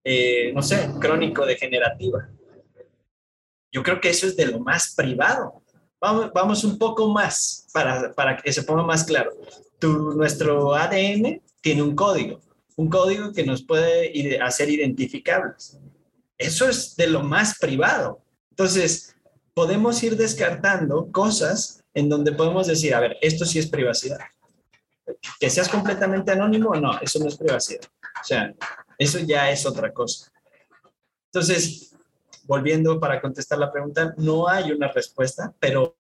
eh, 0.04 0.52
no 0.54 0.60
sé, 0.60 0.90
crónico-degenerativa 1.00 2.28
yo 3.72 3.82
creo 3.82 4.00
que 4.00 4.10
eso 4.10 4.26
es 4.26 4.36
de 4.36 4.46
lo 4.46 4.60
más 4.60 4.94
privado. 4.94 5.62
Vamos, 6.00 6.30
vamos 6.34 6.64
un 6.64 6.78
poco 6.78 7.08
más 7.08 7.66
para, 7.72 8.12
para 8.12 8.36
que 8.36 8.52
se 8.52 8.62
ponga 8.62 8.82
más 8.82 9.04
claro. 9.04 9.32
Tu, 9.78 10.12
nuestro 10.12 10.74
ADN 10.74 11.40
tiene 11.60 11.82
un 11.82 11.96
código, 11.96 12.40
un 12.76 12.88
código 12.88 13.32
que 13.32 13.44
nos 13.44 13.62
puede 13.62 14.40
hacer 14.40 14.68
identificables. 14.68 15.78
Eso 16.36 16.68
es 16.68 16.96
de 16.96 17.06
lo 17.06 17.22
más 17.22 17.58
privado. 17.58 18.22
Entonces, 18.50 19.16
podemos 19.54 20.02
ir 20.02 20.16
descartando 20.16 21.10
cosas 21.10 21.82
en 21.94 22.08
donde 22.08 22.32
podemos 22.32 22.66
decir, 22.66 22.94
a 22.94 23.00
ver, 23.00 23.16
esto 23.20 23.44
sí 23.44 23.58
es 23.58 23.66
privacidad. 23.66 24.18
Que 25.38 25.50
seas 25.50 25.68
completamente 25.68 26.32
anónimo, 26.32 26.74
no, 26.74 26.98
eso 27.00 27.18
no 27.18 27.28
es 27.28 27.36
privacidad. 27.36 27.82
O 28.20 28.24
sea, 28.24 28.54
eso 28.98 29.18
ya 29.20 29.50
es 29.50 29.66
otra 29.66 29.92
cosa. 29.92 30.30
Entonces, 31.32 31.91
volviendo 32.46 32.98
para 33.00 33.20
contestar 33.20 33.58
la 33.58 33.72
pregunta, 33.72 34.14
no 34.16 34.48
hay 34.48 34.72
una 34.72 34.88
respuesta, 34.88 35.52
pero 35.58 35.96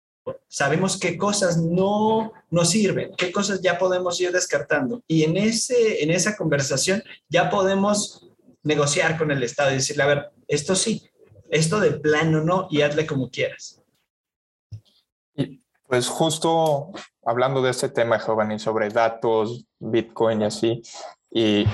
sabemos 0.48 0.98
qué 0.98 1.16
cosas 1.16 1.58
no 1.58 2.32
nos 2.50 2.70
sirven, 2.70 3.12
qué 3.16 3.32
cosas 3.32 3.60
ya 3.60 3.78
podemos 3.78 4.20
ir 4.20 4.32
descartando. 4.32 5.02
Y 5.06 5.24
en, 5.24 5.36
ese, 5.36 6.02
en 6.02 6.10
esa 6.10 6.36
conversación 6.36 7.02
ya 7.28 7.50
podemos 7.50 8.28
negociar 8.62 9.18
con 9.18 9.30
el 9.30 9.42
Estado 9.42 9.70
y 9.70 9.74
decirle, 9.74 10.02
a 10.04 10.06
ver, 10.06 10.30
esto 10.46 10.74
sí, 10.74 11.10
esto 11.50 11.80
de 11.80 11.92
plano 11.92 12.42
no, 12.42 12.68
y 12.70 12.82
hazle 12.82 13.06
como 13.06 13.30
quieras. 13.30 13.80
pues 15.88 16.08
justo 16.08 16.92
hablando 17.24 17.62
de 17.62 17.70
este 17.70 17.88
tema, 17.88 18.18
Giovanni, 18.18 18.58
sobre 18.58 18.88
datos, 18.88 19.64
Bitcoin 19.78 20.42
y 20.42 20.44
así, 20.44 20.82
y 21.30 21.66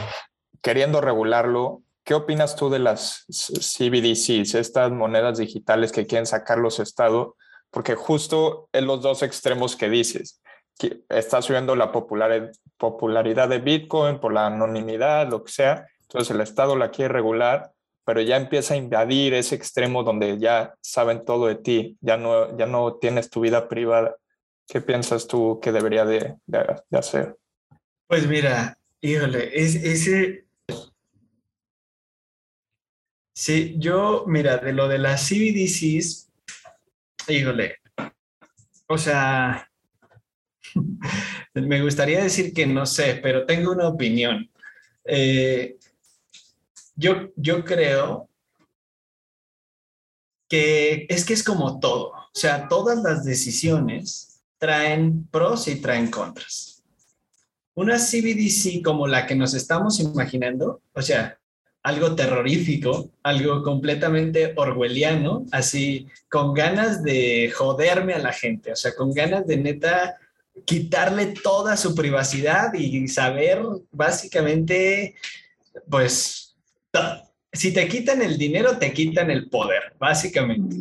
queriendo 0.62 1.00
regularlo, 1.00 1.82
¿Qué 2.08 2.14
opinas 2.14 2.56
tú 2.56 2.70
de 2.70 2.78
las 2.78 3.26
CBDCs, 3.28 4.54
estas 4.54 4.90
monedas 4.90 5.36
digitales 5.36 5.92
que 5.92 6.06
quieren 6.06 6.24
sacar 6.24 6.56
los 6.56 6.80
estados? 6.80 7.34
Porque 7.70 7.96
justo 7.96 8.70
en 8.72 8.86
los 8.86 9.02
dos 9.02 9.22
extremos 9.22 9.76
que 9.76 9.90
dices, 9.90 10.40
que 10.78 11.02
está 11.10 11.42
subiendo 11.42 11.76
la 11.76 11.92
popularidad 11.92 13.48
de 13.50 13.58
Bitcoin 13.58 14.20
por 14.20 14.32
la 14.32 14.46
anonimidad, 14.46 15.28
lo 15.28 15.44
que 15.44 15.52
sea, 15.52 15.86
entonces 16.00 16.34
el 16.34 16.40
Estado 16.40 16.76
la 16.76 16.90
quiere 16.90 17.12
regular, 17.12 17.72
pero 18.06 18.22
ya 18.22 18.38
empieza 18.38 18.72
a 18.72 18.78
invadir 18.78 19.34
ese 19.34 19.54
extremo 19.54 20.02
donde 20.02 20.38
ya 20.38 20.72
saben 20.80 21.26
todo 21.26 21.46
de 21.46 21.56
ti, 21.56 21.98
ya 22.00 22.16
no, 22.16 22.56
ya 22.56 22.64
no 22.64 22.94
tienes 22.94 23.28
tu 23.28 23.42
vida 23.42 23.68
privada. 23.68 24.16
¿Qué 24.66 24.80
piensas 24.80 25.26
tú 25.26 25.60
que 25.60 25.72
debería 25.72 26.06
de, 26.06 26.36
hacer? 26.90 27.36
Pues 28.06 28.26
mira, 28.26 28.78
híjole, 29.02 29.50
es, 29.52 29.74
ese, 29.74 30.47
Sí, 33.40 33.76
yo, 33.78 34.24
mira, 34.26 34.56
de 34.56 34.72
lo 34.72 34.88
de 34.88 34.98
las 34.98 35.28
CBDCs, 35.28 36.28
híjole, 37.28 37.76
o 38.88 38.98
sea, 38.98 39.70
me 41.54 41.80
gustaría 41.80 42.20
decir 42.20 42.52
que 42.52 42.66
no 42.66 42.84
sé, 42.84 43.20
pero 43.22 43.46
tengo 43.46 43.70
una 43.70 43.86
opinión. 43.86 44.50
Eh, 45.04 45.78
yo, 46.96 47.28
yo 47.36 47.64
creo 47.64 48.28
que 50.48 51.06
es 51.08 51.24
que 51.24 51.34
es 51.34 51.44
como 51.44 51.78
todo. 51.78 52.08
O 52.08 52.30
sea, 52.34 52.66
todas 52.66 53.00
las 53.04 53.24
decisiones 53.24 54.42
traen 54.58 55.28
pros 55.28 55.68
y 55.68 55.80
traen 55.80 56.10
contras. 56.10 56.82
Una 57.74 57.98
CBDC 57.98 58.82
como 58.82 59.06
la 59.06 59.28
que 59.28 59.36
nos 59.36 59.54
estamos 59.54 60.00
imaginando, 60.00 60.82
o 60.92 61.02
sea, 61.02 61.37
algo 61.88 62.14
terrorífico, 62.14 63.08
algo 63.22 63.62
completamente 63.62 64.52
orwelliano, 64.56 65.46
así 65.52 66.06
con 66.28 66.52
ganas 66.52 67.02
de 67.02 67.50
joderme 67.50 68.12
a 68.12 68.18
la 68.18 68.34
gente, 68.34 68.72
o 68.72 68.76
sea, 68.76 68.94
con 68.94 69.14
ganas 69.14 69.46
de 69.46 69.56
neta 69.56 70.18
quitarle 70.66 71.32
toda 71.42 71.78
su 71.78 71.94
privacidad 71.94 72.74
y 72.74 73.08
saber 73.08 73.62
básicamente, 73.90 75.14
pues, 75.88 76.54
si 77.54 77.72
te 77.72 77.88
quitan 77.88 78.20
el 78.20 78.36
dinero, 78.36 78.76
te 78.78 78.92
quitan 78.92 79.30
el 79.30 79.48
poder, 79.48 79.94
básicamente. 79.98 80.76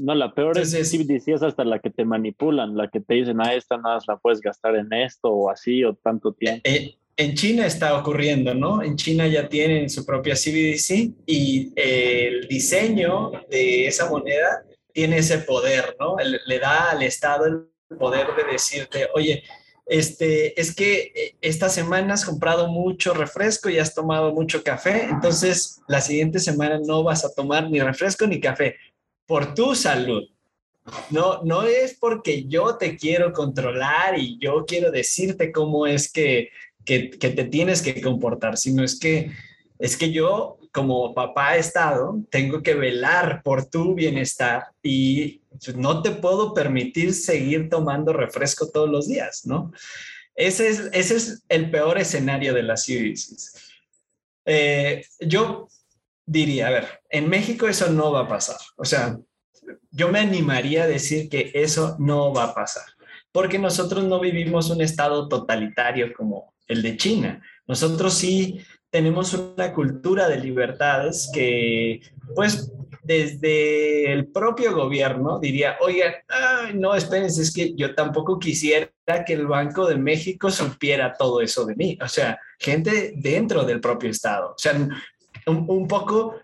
No, 0.00 0.14
la 0.14 0.32
peor 0.32 0.58
es 0.58 0.70
CBDC 0.70 1.34
es 1.34 1.42
hasta 1.42 1.64
la 1.64 1.80
que 1.80 1.90
te 1.90 2.04
manipulan, 2.04 2.76
la 2.76 2.86
que 2.86 3.00
te 3.00 3.14
dicen, 3.14 3.40
ah, 3.40 3.52
esta 3.52 3.78
nada 3.78 3.98
la 4.06 4.16
puedes 4.16 4.40
gastar 4.40 4.76
en 4.76 4.92
esto 4.92 5.28
o 5.28 5.50
así 5.50 5.82
o 5.82 5.94
tanto 5.94 6.32
tiempo. 6.32 6.60
Eh, 6.62 6.94
en 7.16 7.34
China 7.34 7.66
está 7.66 7.98
ocurriendo, 7.98 8.54
¿no? 8.54 8.82
En 8.82 8.96
China 8.96 9.26
ya 9.26 9.48
tienen 9.48 9.90
su 9.90 10.04
propia 10.04 10.34
CBDC 10.34 11.12
y 11.26 11.72
el 11.76 12.48
diseño 12.48 13.32
de 13.50 13.86
esa 13.86 14.08
moneda 14.08 14.64
tiene 14.92 15.18
ese 15.18 15.38
poder, 15.38 15.96
¿no? 15.98 16.16
Le 16.46 16.58
da 16.58 16.90
al 16.90 17.02
Estado 17.02 17.46
el 17.46 17.96
poder 17.98 18.28
de 18.36 18.52
decirte, 18.52 19.08
oye, 19.14 19.42
este, 19.86 20.58
es 20.60 20.74
que 20.74 21.12
eh, 21.14 21.36
esta 21.40 21.68
semana 21.68 22.14
has 22.14 22.24
comprado 22.24 22.68
mucho 22.68 23.12
refresco 23.14 23.68
y 23.68 23.78
has 23.78 23.94
tomado 23.94 24.32
mucho 24.32 24.62
café, 24.62 25.04
entonces 25.10 25.80
la 25.88 26.00
siguiente 26.00 26.38
semana 26.38 26.80
no 26.84 27.02
vas 27.02 27.24
a 27.24 27.34
tomar 27.34 27.68
ni 27.68 27.80
refresco 27.80 28.26
ni 28.26 28.40
café 28.40 28.76
por 29.26 29.54
tu 29.54 29.74
salud. 29.74 30.22
No, 31.10 31.42
no 31.44 31.62
es 31.62 31.96
porque 31.98 32.44
yo 32.44 32.76
te 32.76 32.96
quiero 32.96 33.32
controlar 33.32 34.18
y 34.18 34.38
yo 34.40 34.64
quiero 34.66 34.90
decirte 34.90 35.52
cómo 35.52 35.86
es 35.86 36.10
que, 36.10 36.50
que, 36.84 37.08
te 37.18 37.44
tienes 37.44 37.82
que 37.82 38.00
comportar, 38.00 38.56
sino 38.56 38.82
es 38.82 38.98
que 38.98 39.30
es 39.78 39.96
que 39.96 40.12
yo 40.12 40.58
como 40.70 41.12
papá 41.12 41.56
Estado 41.56 42.20
tengo 42.30 42.62
que 42.62 42.74
velar 42.74 43.42
por 43.42 43.66
tu 43.66 43.94
bienestar 43.94 44.66
y 44.82 45.42
no 45.74 46.02
te 46.02 46.12
puedo 46.12 46.54
permitir 46.54 47.14
seguir 47.14 47.68
tomando 47.68 48.12
refresco 48.12 48.70
todos 48.70 48.88
los 48.88 49.08
días, 49.08 49.44
¿no? 49.44 49.72
Ese 50.34 50.68
es, 50.68 50.88
ese 50.92 51.16
es 51.16 51.42
el 51.48 51.70
peor 51.70 51.98
escenario 51.98 52.54
de 52.54 52.62
las 52.62 52.86
CBDCs. 52.86 53.54
Eh, 54.46 55.04
yo 55.20 55.68
diría, 56.24 56.68
a 56.68 56.70
ver, 56.70 57.02
en 57.10 57.28
México 57.28 57.68
eso 57.68 57.90
no 57.90 58.12
va 58.12 58.20
a 58.20 58.28
pasar. 58.28 58.58
O 58.76 58.84
sea, 58.84 59.18
yo 59.90 60.08
me 60.08 60.20
animaría 60.20 60.84
a 60.84 60.88
decir 60.88 61.28
que 61.28 61.50
eso 61.54 61.96
no 61.98 62.32
va 62.32 62.44
a 62.44 62.54
pasar, 62.54 62.84
porque 63.30 63.58
nosotros 63.58 64.04
no 64.04 64.20
vivimos 64.20 64.70
un 64.70 64.80
estado 64.80 65.28
totalitario 65.28 66.12
como 66.14 66.51
el 66.66 66.82
de 66.82 66.96
China. 66.96 67.42
Nosotros 67.66 68.14
sí 68.14 68.60
tenemos 68.90 69.32
una 69.34 69.72
cultura 69.72 70.28
de 70.28 70.38
libertades 70.38 71.30
que, 71.32 72.02
pues, 72.34 72.70
desde 73.02 74.12
el 74.12 74.26
propio 74.26 74.74
gobierno 74.74 75.40
diría, 75.40 75.76
oigan, 75.80 76.14
no, 76.74 76.94
espérense, 76.94 77.42
es 77.42 77.52
que 77.52 77.74
yo 77.74 77.94
tampoco 77.94 78.38
quisiera 78.38 78.90
que 79.26 79.32
el 79.32 79.46
Banco 79.46 79.86
de 79.86 79.96
México 79.96 80.50
supiera 80.50 81.14
todo 81.14 81.40
eso 81.40 81.64
de 81.64 81.74
mí. 81.74 81.98
O 82.02 82.08
sea, 82.08 82.38
gente 82.58 83.14
dentro 83.16 83.64
del 83.64 83.80
propio 83.80 84.10
Estado. 84.10 84.50
O 84.50 84.58
sea, 84.58 84.74
un, 84.74 85.64
un 85.68 85.88
poco 85.88 86.36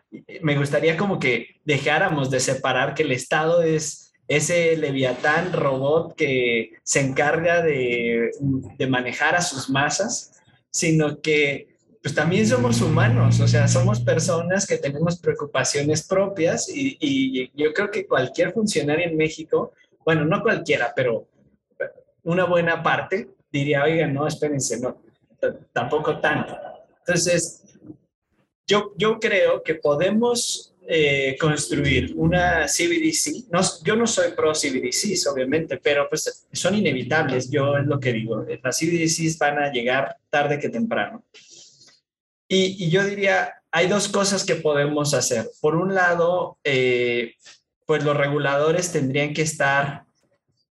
me 0.43 0.57
gustaría 0.57 0.97
como 0.97 1.19
que 1.19 1.61
dejáramos 1.65 2.31
de 2.31 2.41
separar 2.41 2.95
que 2.95 3.03
el 3.03 3.13
Estado 3.13 3.63
es 3.63 4.08
ese 4.29 4.77
leviatán 4.77 5.53
robot 5.53 6.15
que 6.15 6.73
se 6.83 7.01
encarga 7.01 7.63
de, 7.63 8.31
de 8.77 8.87
manejar 8.87 9.35
a 9.35 9.41
sus 9.41 9.71
masas, 9.71 10.41
sino 10.71 11.21
que 11.21 11.79
pues 12.03 12.15
también 12.15 12.47
somos 12.47 12.81
humanos, 12.81 13.41
o 13.41 13.49
sea, 13.49 13.67
somos 13.67 14.01
personas 14.01 14.67
que 14.67 14.79
tenemos 14.79 15.19
preocupaciones 15.19 16.07
propias 16.07 16.69
y, 16.69 17.51
yo 17.55 17.73
creo 17.73 17.91
que 17.91 18.07
cualquier 18.07 18.53
funcionario 18.53 19.07
en 19.07 19.17
México, 19.17 19.73
bueno, 20.05 20.25
no 20.25 20.43
cualquiera, 20.43 20.93
pero 20.95 21.27
una 22.23 22.45
buena 22.45 22.83
parte 22.83 23.29
diría, 23.51 23.85
oiga, 23.85 24.07
no, 24.07 24.27
espérense, 24.27 24.81
no, 24.81 25.03
tampoco 25.73 26.21
tanto. 26.21 26.57
Entonces, 27.01 27.65
yo, 28.67 28.93
yo 28.97 29.19
creo 29.19 29.63
que 29.63 29.75
podemos 29.75 30.68
eh, 30.91 31.37
construir 31.39 32.15
una 32.17 32.65
CBDC. 32.67 33.51
No, 33.53 33.61
yo 33.85 33.95
no 33.95 34.07
soy 34.07 34.33
pro 34.33 34.55
CBDCs, 34.55 35.27
obviamente, 35.27 35.77
pero 35.77 36.09
pues 36.09 36.47
son 36.51 36.77
inevitables, 36.77 37.51
yo 37.51 37.77
es 37.77 37.85
lo 37.85 38.01
que 38.01 38.15
digo. 38.15 38.47
Las 38.63 38.79
CBDCs 38.79 39.37
van 39.37 39.59
a 39.59 39.71
llegar 39.71 40.17
tarde 40.31 40.59
que 40.59 40.71
temprano. 40.71 41.23
Y, 42.49 42.89
yo 42.89 43.05
diría, 43.05 43.53
hay 43.71 43.87
dos 43.87 44.09
cosas 44.09 44.47
que 44.47 44.55
podemos 44.55 45.13
hacer. 45.13 45.51
Por 45.61 45.77
un 45.77 45.95
lado, 45.95 46.57
eh, 46.65 47.35
pues 47.85 48.03
los 48.03 48.17
reguladores 48.17 48.91
tendrían 48.91 49.35
que 49.35 49.43
estar 49.43 50.05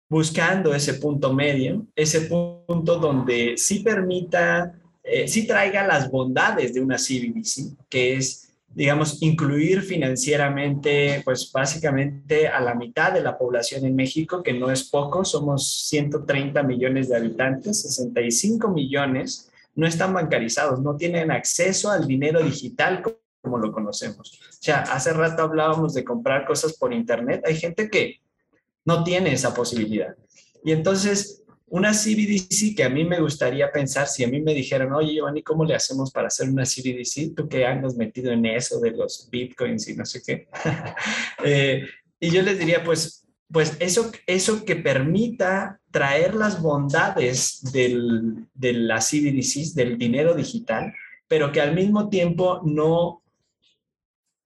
buscando 0.10 0.74
ese 0.74 0.96
punto 0.96 1.32
medio, 1.32 1.86
ese 1.96 2.22
punto 2.22 2.98
donde 2.98 3.54
sí 3.58 3.82
permita, 3.82 4.74
eh, 5.04 5.28
sí 5.28 5.46
traiga 5.46 5.86
las 5.86 6.10
bondades 6.10 6.74
de 6.74 6.82
una 6.82 6.98
CBDC, 6.98 7.78
que 7.88 8.16
es, 8.16 8.47
digamos, 8.70 9.22
incluir 9.22 9.82
financieramente, 9.82 11.22
pues 11.26 11.52
básicamente 11.52 12.48
a 12.48 12.60
la 12.60 12.76
mitad 12.76 13.12
de 13.12 13.22
la 13.22 13.38
población 13.38 13.86
en 13.86 13.96
México, 13.96 14.44
que 14.44 14.54
no 14.54 14.70
es 14.70 14.90
poco, 14.90 15.26
somos 15.26 15.88
130 15.88 16.62
millones 16.64 17.10
de 17.10 17.18
habitantes, 17.18 17.82
65 17.82 18.68
millones 18.70 19.50
no 19.76 19.88
están 19.88 20.14
bancarizados, 20.14 20.82
no 20.82 20.96
tienen 20.96 21.32
acceso 21.32 21.92
al 21.92 22.08
dinero 22.08 22.42
digital 22.42 23.04
como 23.42 23.58
lo 23.60 23.72
conocemos. 23.72 24.40
O 24.50 24.58
sea, 24.60 24.82
hace 24.82 25.14
rato 25.14 25.44
hablábamos 25.44 25.94
de 25.94 26.04
comprar 26.04 26.46
cosas 26.46 26.74
por 26.74 26.94
internet. 26.94 27.44
Hay 27.46 27.56
gente 27.56 27.90
que 27.90 28.20
no 28.86 29.04
tiene 29.04 29.34
esa 29.34 29.54
posibilidad. 29.54 30.16
Y 30.64 30.72
entonces, 30.72 31.44
una 31.70 31.92
CBDC 31.92 32.76
que 32.76 32.84
a 32.84 32.90
mí 32.90 33.04
me 33.04 33.20
gustaría 33.20 33.72
pensar, 33.72 34.08
si 34.08 34.24
a 34.24 34.28
mí 34.28 34.42
me 34.42 34.54
dijeran, 34.54 34.94
oye, 34.94 35.16
Giovanni, 35.16 35.44
¿cómo 35.44 35.66
le 35.66 35.76
hacemos 35.76 36.12
para 36.12 36.28
hacer 36.28 36.50
una 36.50 36.64
CBDC? 36.64 37.36
Tú 37.36 37.50
que 37.50 37.66
andas 37.66 37.96
metido 37.96 38.32
en 38.32 38.46
eso 38.46 38.80
de 38.80 38.92
los 38.92 39.28
bitcoins 39.30 39.88
y 39.90 39.96
no 39.96 40.06
sé 40.06 40.22
qué. 40.26 40.48
Eh, 41.44 41.86
y 42.20 42.32
yo 42.32 42.42
les 42.42 42.58
diría, 42.58 42.84
pues, 42.84 43.28
pues 43.52 43.78
eso, 43.80 44.12
eso 44.26 44.66
que 44.66 44.76
permita 44.76 45.80
traer 45.92 46.34
las 46.34 46.62
bondades 46.62 47.62
del, 47.72 48.48
de 48.56 48.74
la 48.74 48.98
CBDC, 48.98 49.76
del 49.76 49.98
dinero 49.98 50.34
digital, 50.34 50.94
pero 51.28 51.52
que 51.52 51.62
al 51.62 51.76
mismo 51.76 52.10
tiempo 52.10 52.62
no, 52.66 53.22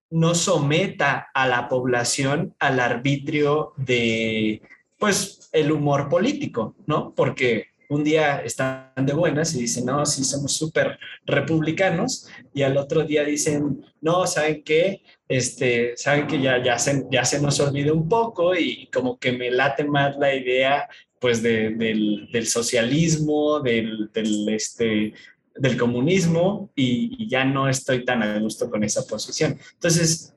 no 0.10 0.36
someta 0.36 1.30
a 1.34 1.48
la 1.48 1.70
población 1.70 2.56
al 2.60 2.80
arbitrio 2.80 3.74
de, 3.78 4.62
pues, 5.00 5.41
el 5.52 5.72
humor 5.72 6.10
político, 6.10 6.76
¿no? 6.88 7.14
Porque 7.16 7.68
un 7.90 8.06
día 8.06 8.40
están 8.40 8.94
de 8.96 9.14
buenas 9.14 9.54
y 9.54 9.62
dicen, 9.62 9.86
no, 9.86 10.06
sí, 10.06 10.24
somos 10.24 10.54
súper 10.54 10.98
republicanos, 11.26 12.30
y 12.54 12.62
al 12.62 12.78
otro 12.78 13.04
día 13.04 13.26
dicen, 13.26 13.84
no, 14.00 14.26
¿saben 14.26 14.64
qué? 14.64 15.02
Este, 15.28 15.98
saben 15.98 16.26
que 16.26 16.42
ya, 16.42 16.64
ya, 16.64 16.80
se, 16.80 17.06
ya 17.12 17.26
se 17.26 17.42
nos 17.42 17.60
olvida 17.60 17.92
un 17.92 18.08
poco 18.08 18.56
y 18.56 18.88
como 18.94 19.20
que 19.20 19.34
me 19.34 19.52
late 19.52 19.84
más 19.84 20.18
la 20.18 20.34
idea 20.34 20.88
pues 21.22 21.44
del, 21.44 21.78
del, 21.78 22.48
socialismo, 22.48 23.60
del, 23.60 24.10
este, 24.48 25.14
del 25.56 25.78
comunismo 25.78 26.72
y, 26.76 27.28
ya 27.30 27.46
no 27.46 27.70
estoy 27.70 28.04
tan 28.04 28.24
a 28.24 28.40
gusto 28.40 28.72
con 28.72 28.84
esa 28.84 29.06
posición. 29.06 29.60
Entonces, 29.74 30.34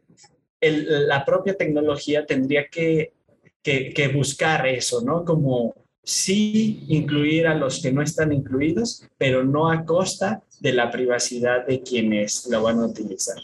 la 0.60 1.24
propia 1.24 1.56
tecnología 1.56 2.26
tendría 2.26 2.68
que, 2.68 3.13
que, 3.64 4.10
buscar 4.14 4.66
eso, 4.66 5.00
¿no? 5.00 5.24
Como 5.24 5.74
sí 6.02 6.84
incluir 6.88 7.46
a 7.46 7.54
los 7.54 7.82
que 7.82 7.90
no 7.92 8.02
están 8.02 8.32
incluidos, 8.32 9.08
pero 9.16 9.42
no 9.42 9.70
a 9.70 9.84
costa 9.84 10.42
de 10.60 10.74
la 10.74 10.90
privacidad 10.90 11.66
de 11.66 11.82
quienes 11.82 12.46
lo 12.50 12.62
van 12.62 12.78
a 12.80 12.86
utilizar. 12.86 13.38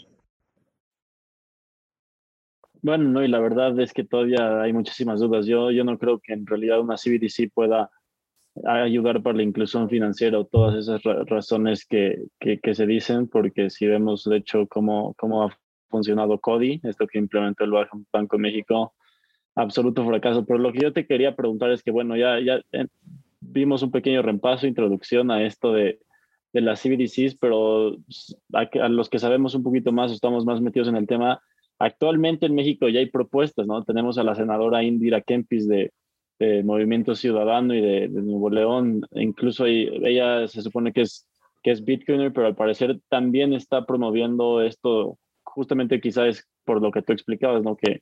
Bueno, 2.83 3.05
no, 3.09 3.23
y 3.23 3.27
la 3.27 3.39
verdad 3.39 3.79
es 3.79 3.93
que 3.93 4.03
todavía 4.03 4.61
hay 4.61 4.73
muchísimas 4.73 5.19
dudas. 5.19 5.45
Yo, 5.45 5.71
yo 5.71 5.83
no 5.83 5.97
creo 5.97 6.19
que 6.19 6.33
en 6.33 6.45
realidad 6.45 6.79
una 6.79 6.95
CBDC 6.95 7.51
pueda 7.53 7.89
ayudar 8.65 9.23
para 9.23 9.37
la 9.37 9.43
inclusión 9.43 9.89
financiera 9.89 10.37
o 10.39 10.45
todas 10.45 10.75
esas 10.75 11.01
razones 11.03 11.85
que, 11.85 12.25
que, 12.39 12.59
que, 12.59 12.75
se 12.75 12.85
dicen, 12.85 13.27
porque 13.27 13.69
si 13.69 13.87
vemos 13.87 14.23
de 14.25 14.37
hecho 14.37 14.67
cómo, 14.67 15.13
cómo 15.15 15.43
ha 15.43 15.57
funcionado 15.89 16.39
CODI, 16.39 16.81
esto 16.83 17.07
que 17.07 17.19
implementó 17.19 17.63
el 17.63 17.71
Banco 17.71 18.37
de 18.37 18.41
México, 18.41 18.93
absoluto 19.55 20.05
fracaso. 20.05 20.45
Pero 20.45 20.59
lo 20.59 20.71
que 20.71 20.79
yo 20.79 20.93
te 20.93 21.05
quería 21.05 21.35
preguntar 21.35 21.71
es 21.71 21.83
que, 21.83 21.91
bueno, 21.91 22.15
ya, 22.15 22.39
ya 22.39 22.61
eh, 22.71 22.87
vimos 23.39 23.83
un 23.83 23.91
pequeño 23.91 24.21
repaso, 24.21 24.67
introducción 24.67 25.31
a 25.31 25.43
esto 25.43 25.73
de, 25.73 25.99
de 26.53 26.61
las 26.61 26.81
CBDCs, 26.81 27.35
pero 27.35 27.97
a, 28.53 28.69
a, 28.81 28.89
los 28.89 29.09
que 29.09 29.19
sabemos 29.19 29.55
un 29.55 29.63
poquito 29.63 29.91
más, 29.91 30.11
estamos 30.11 30.45
más 30.45 30.61
metidos 30.61 30.87
en 30.87 30.95
el 30.95 31.07
tema, 31.07 31.41
actualmente 31.79 32.45
en 32.45 32.55
México 32.55 32.87
ya 32.89 32.99
hay 32.99 33.09
propuestas, 33.09 33.65
¿no? 33.65 33.83
Tenemos 33.83 34.17
a 34.17 34.23
la 34.23 34.35
senadora 34.35 34.83
Indira 34.83 35.21
Kempis 35.21 35.67
de, 35.67 35.91
Movimiento 36.63 37.13
Ciudadano 37.13 37.75
y 37.75 37.81
de, 37.81 38.07
Nuevo 38.07 38.49
León, 38.49 39.03
incluso 39.11 39.67
ella 39.67 40.47
se 40.47 40.63
supone 40.63 40.91
que 40.91 41.01
es, 41.01 41.27
que 41.61 41.69
es 41.69 41.85
Bitcoiner, 41.85 42.33
pero 42.33 42.47
al 42.47 42.55
parecer 42.55 42.99
también 43.09 43.53
está 43.53 43.85
promoviendo 43.85 44.63
esto, 44.63 45.19
justamente 45.43 46.01
quizás 46.01 46.49
por 46.65 46.81
lo 46.81 46.89
que 46.89 47.03
tú 47.03 47.13
explicabas, 47.13 47.61
¿no? 47.61 47.75
Que, 47.75 48.01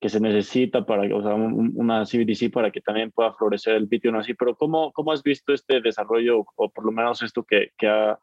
que 0.00 0.08
se 0.08 0.20
necesita 0.20 0.86
para, 0.86 1.14
o 1.14 1.22
sea, 1.22 1.34
una 1.34 2.04
CBDC 2.04 2.50
para 2.50 2.70
que 2.70 2.80
también 2.80 3.10
pueda 3.10 3.34
florecer 3.34 3.74
el 3.74 3.86
Bitcoin 3.86 4.16
así, 4.16 4.34
pero 4.34 4.56
¿cómo, 4.56 4.92
cómo 4.92 5.12
has 5.12 5.22
visto 5.22 5.52
este 5.52 5.80
desarrollo, 5.80 6.46
o 6.56 6.70
por 6.70 6.86
lo 6.86 6.92
menos 6.92 7.22
esto 7.22 7.44
que, 7.44 7.72
que 7.76 7.86
ha 7.86 8.18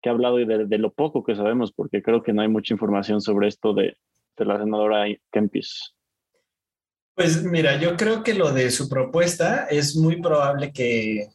que 0.00 0.08
ha 0.08 0.12
hablado 0.12 0.40
y 0.40 0.46
de, 0.46 0.78
lo 0.78 0.92
poco 0.92 1.22
que 1.22 1.34
sabemos, 1.34 1.72
porque 1.72 2.02
creo 2.02 2.22
que 2.22 2.32
no 2.32 2.42
hay 2.42 2.48
mucha 2.48 2.74
información 2.74 3.20
sobre 3.20 3.48
esto 3.48 3.74
de, 3.74 3.96
de 4.36 4.44
la 4.44 4.58
senadora 4.58 5.04
Kempis. 5.30 5.94
Pues 7.14 7.42
mira, 7.44 7.78
yo 7.78 7.96
creo 7.96 8.22
que 8.22 8.34
lo 8.34 8.52
de 8.52 8.70
su 8.70 8.88
propuesta 8.88 9.66
es 9.66 9.96
muy 9.96 10.22
probable 10.22 10.72
que, 10.72 11.28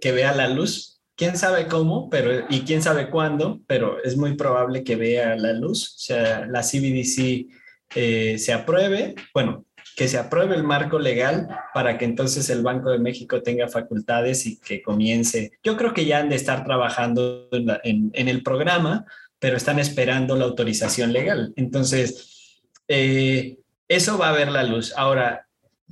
que 0.00 0.12
vea 0.12 0.34
la 0.34 0.48
luz. 0.48 1.00
Quién 1.14 1.36
sabe 1.36 1.66
cómo, 1.68 2.08
pero 2.10 2.46
y 2.48 2.62
quién 2.62 2.82
sabe 2.82 3.10
cuándo, 3.10 3.60
pero 3.66 4.02
es 4.02 4.16
muy 4.16 4.34
probable 4.34 4.82
que 4.82 4.96
vea 4.96 5.36
la 5.36 5.52
luz. 5.52 5.94
O 5.94 5.98
sea, 5.98 6.46
la 6.46 6.62
CBDC 6.62 7.46
eh, 7.94 8.38
se 8.38 8.52
apruebe. 8.52 9.14
Bueno, 9.34 9.64
que 9.96 10.08
se 10.08 10.18
apruebe 10.18 10.56
el 10.56 10.62
marco 10.62 10.98
legal 10.98 11.48
para 11.74 11.98
que 11.98 12.04
entonces 12.04 12.48
el 12.50 12.62
Banco 12.62 12.90
de 12.90 12.98
México 12.98 13.42
tenga 13.42 13.68
facultades 13.68 14.46
y 14.46 14.58
que 14.58 14.82
comience. 14.82 15.52
Yo 15.62 15.76
creo 15.76 15.92
que 15.92 16.04
ya 16.04 16.18
han 16.18 16.28
de 16.28 16.36
estar 16.36 16.64
trabajando 16.64 17.48
en, 17.52 18.10
el 18.14 18.42
programa, 18.42 19.04
pero 19.38 19.56
están 19.56 19.78
esperando 19.78 20.36
la 20.36 20.44
autorización 20.44 21.12
legal. 21.12 21.52
Entonces, 21.56 22.62
eh, 22.88 23.58
eso 23.88 24.18
va 24.18 24.30
a 24.30 24.32
ver 24.32 24.50
la 24.50 24.62
luz. 24.62 24.94
Ahora, 24.96 25.46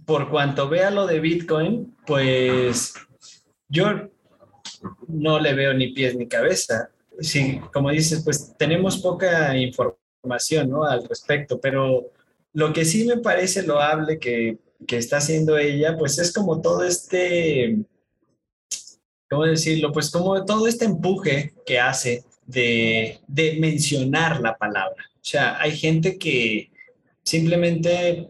por 0.06 0.30
cuanto 0.30 0.68
vea 0.68 0.90
lo 0.90 1.06
de 1.06 1.20
Bitcoin, 1.20 1.96
pues 2.06 2.94
yo 3.68 4.08
no 5.08 5.38
le 5.38 5.54
veo 5.54 5.74
ni 5.74 5.92
pies 5.92 6.16
ni 6.16 6.28
cabeza. 6.28 6.90
Sí, 7.20 7.60
como 7.72 7.90
dices, 7.90 8.22
pues 8.24 8.54
tenemos 8.56 8.98
poca 8.98 9.56
información 9.56 10.07
¿no? 10.64 10.84
al 10.84 11.06
respecto, 11.08 11.60
pero 11.60 12.10
lo 12.52 12.72
que 12.72 12.84
sí 12.84 13.04
me 13.04 13.18
parece 13.18 13.62
loable 13.62 14.18
que, 14.18 14.58
que 14.86 14.96
está 14.96 15.18
haciendo 15.18 15.58
ella, 15.58 15.96
pues 15.96 16.18
es 16.18 16.32
como 16.32 16.60
todo 16.60 16.84
este, 16.84 17.78
¿cómo 19.28 19.44
decirlo? 19.44 19.92
Pues 19.92 20.10
como 20.10 20.44
todo 20.44 20.66
este 20.66 20.84
empuje 20.84 21.54
que 21.66 21.78
hace 21.78 22.24
de, 22.46 23.20
de 23.26 23.58
mencionar 23.60 24.40
la 24.40 24.56
palabra. 24.56 25.04
O 25.14 25.24
sea, 25.24 25.60
hay 25.60 25.76
gente 25.76 26.18
que 26.18 26.70
simplemente 27.22 28.28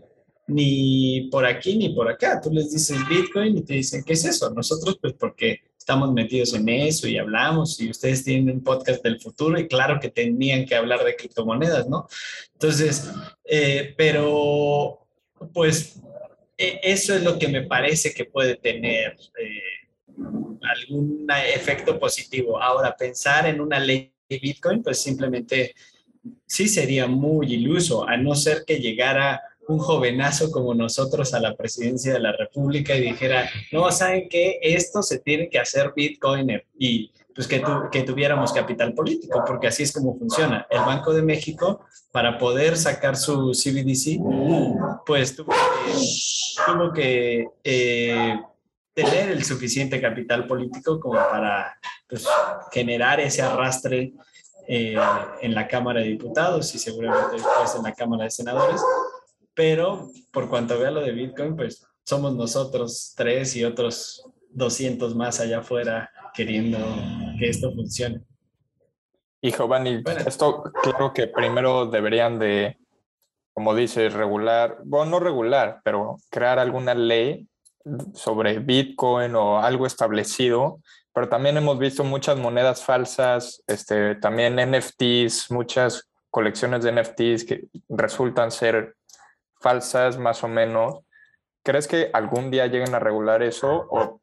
ni 0.49 1.29
por 1.31 1.47
aquí 1.47 1.77
ni 1.77 1.91
por 1.91 2.11
acá. 2.11 2.41
Tú 2.41 2.51
les 2.51 2.73
dices 2.73 2.99
Bitcoin 3.09 3.59
y 3.59 3.63
te 3.63 3.75
dicen, 3.75 4.03
¿qué 4.03 4.15
es 4.15 4.25
eso? 4.25 4.51
Nosotros, 4.51 4.99
pues 5.01 5.13
porque 5.13 5.61
estamos 5.89 6.13
metidos 6.13 6.53
en 6.53 6.69
eso 6.69 7.09
y 7.09 7.17
hablamos 7.17 7.81
y 7.81 7.89
ustedes 7.89 8.23
tienen 8.23 8.57
un 8.57 8.63
podcast 8.63 9.03
del 9.03 9.19
futuro 9.19 9.59
y 9.59 9.67
claro 9.67 9.99
que 9.99 10.11
tenían 10.11 10.67
que 10.67 10.75
hablar 10.75 11.03
de 11.03 11.17
criptomonedas, 11.17 11.89
¿no? 11.89 12.07
Entonces, 12.53 13.11
eh, 13.43 13.95
pero 13.97 15.07
pues 15.55 15.99
e, 16.59 16.79
eso 16.83 17.15
es 17.15 17.23
lo 17.23 17.39
que 17.39 17.49
me 17.49 17.63
parece 17.63 18.13
que 18.13 18.27
puede 18.27 18.57
tener 18.57 19.17
eh, 19.41 20.19
algún 20.61 21.27
efecto 21.55 21.99
positivo. 21.99 22.63
Ahora, 22.63 22.95
pensar 22.95 23.47
en 23.47 23.59
una 23.59 23.81
ley 23.81 24.13
de 24.29 24.39
Bitcoin, 24.39 24.83
pues 24.83 24.99
simplemente 24.99 25.75
sí 26.45 26.69
sería 26.69 27.07
muy 27.07 27.55
iluso, 27.55 28.07
a 28.07 28.19
no 28.19 28.35
ser 28.35 28.65
que 28.67 28.79
llegara 28.79 29.41
un 29.69 29.79
jovenazo 29.79 30.51
como 30.51 30.75
nosotros 30.75 31.35
a 31.35 31.41
la 31.41 31.55
presidencia 31.55 32.15
de 32.15 32.21
la 32.21 32.33
República 32.33 32.97
y 32.97 33.03
dijera, 33.03 33.49
no, 33.71 33.91
¿saben 33.93 34.29
qué? 34.29 34.59
Esto 34.63 35.03
se 35.03 35.19
tiene 35.19 35.49
que 35.51 35.59
hacer 35.59 35.93
Bitcoiner 35.95 36.67
y 36.79 37.13
pues 37.35 37.47
que, 37.47 37.63
que 37.93 38.03
tuviéramos 38.03 38.53
capital 38.53 38.95
político, 38.95 39.45
porque 39.47 39.69
así 39.69 39.85
es 39.85 39.93
como 39.93 40.19
funciona. 40.19 40.67
El 40.71 40.81
Banco 40.81 41.13
de 41.13 41.23
México, 41.23 41.85
para 42.11 42.37
poder 42.39 42.77
sacar 42.77 43.17
su 43.17 43.53
CBDC, 43.53 44.19
pues 45.07 45.37
tuvo 45.37 46.93
que, 46.93 47.47
eh, 47.63 48.41
tener 48.95 49.31
el 49.31 49.45
suficiente 49.45 50.01
capital 50.01 50.49
político 50.49 50.99
como 50.99 51.15
para 51.15 51.79
pues, 52.09 52.27
generar 52.73 53.21
ese 53.21 53.43
arrastre 53.43 54.15
eh, 54.67 54.97
en 55.41 55.55
la 55.55 55.69
Cámara 55.69 56.01
de 56.01 56.09
Diputados 56.09 56.75
y 56.75 56.79
seguramente 56.79 57.37
después 57.37 57.75
en 57.77 57.83
la 57.85 57.93
Cámara 57.93 58.25
de 58.25 58.31
Senadores 58.31 58.83
pero 59.59 60.09
por 60.33 60.49
cuanto 60.49 60.79
vea 60.79 60.93
lo 60.93 61.01
de 61.01 61.11
Bitcoin, 61.11 61.57
pues 61.57 61.85
somos 62.05 62.33
nosotros 62.33 63.13
tres 63.17 63.57
y 63.57 63.65
otros 63.65 64.25
200 64.51 65.17
más 65.17 65.41
allá 65.41 65.59
afuera 65.59 66.13
queriendo 66.33 66.79
que 67.37 67.49
esto 67.49 67.73
funcione. 67.75 68.21
Y 69.41 69.51
Giovanni, 69.51 70.05
esto 70.25 70.63
creo 70.81 71.13
que 71.13 71.27
primero 71.27 71.87
deberían 71.87 72.39
de, 72.39 72.79
como 73.53 73.75
dices, 73.75 74.13
regular, 74.13 74.79
bueno, 74.85 75.11
no 75.11 75.19
regular, 75.19 75.81
pero 75.83 76.19
crear 76.31 76.61
alguna 76.61 76.95
ley 76.95 77.49
sobre 78.15 78.61
Bitcoin 78.61 79.35
o 79.35 79.59
algo 79.59 79.87
establecido, 79.87 80.79
pero 81.13 81.29
también 81.29 81.57
hemos 81.57 81.81
visto 81.81 82.05
muchas 82.05 82.39
monedas 82.39 82.85
falsas, 82.85 83.61
este, 83.67 84.15
también 84.15 84.55
NFTs, 84.55 85.51
muchas 85.51 86.09
colecciones 86.31 86.85
de 86.85 86.93
NFTs 86.93 87.45
que 87.45 87.65
resultan 87.89 88.53
ser 88.53 88.95
falsas 89.61 90.19
más 90.19 90.43
o 90.45 90.49
menos. 90.49 91.01
¿Crees 91.63 91.87
que 91.87 92.11
algún 92.13 92.51
día 92.51 92.67
lleguen 92.67 92.95
a 92.95 92.99
regular 92.99 93.43
eso 93.43 93.87
o 93.91 94.21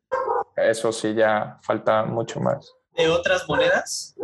eso 0.55 0.91
sí 0.91 1.13
ya 1.13 1.59
falta 1.61 2.05
mucho 2.05 2.39
más? 2.39 2.73
¿De 2.95 3.09
otras 3.09 3.47
monedas? 3.47 4.15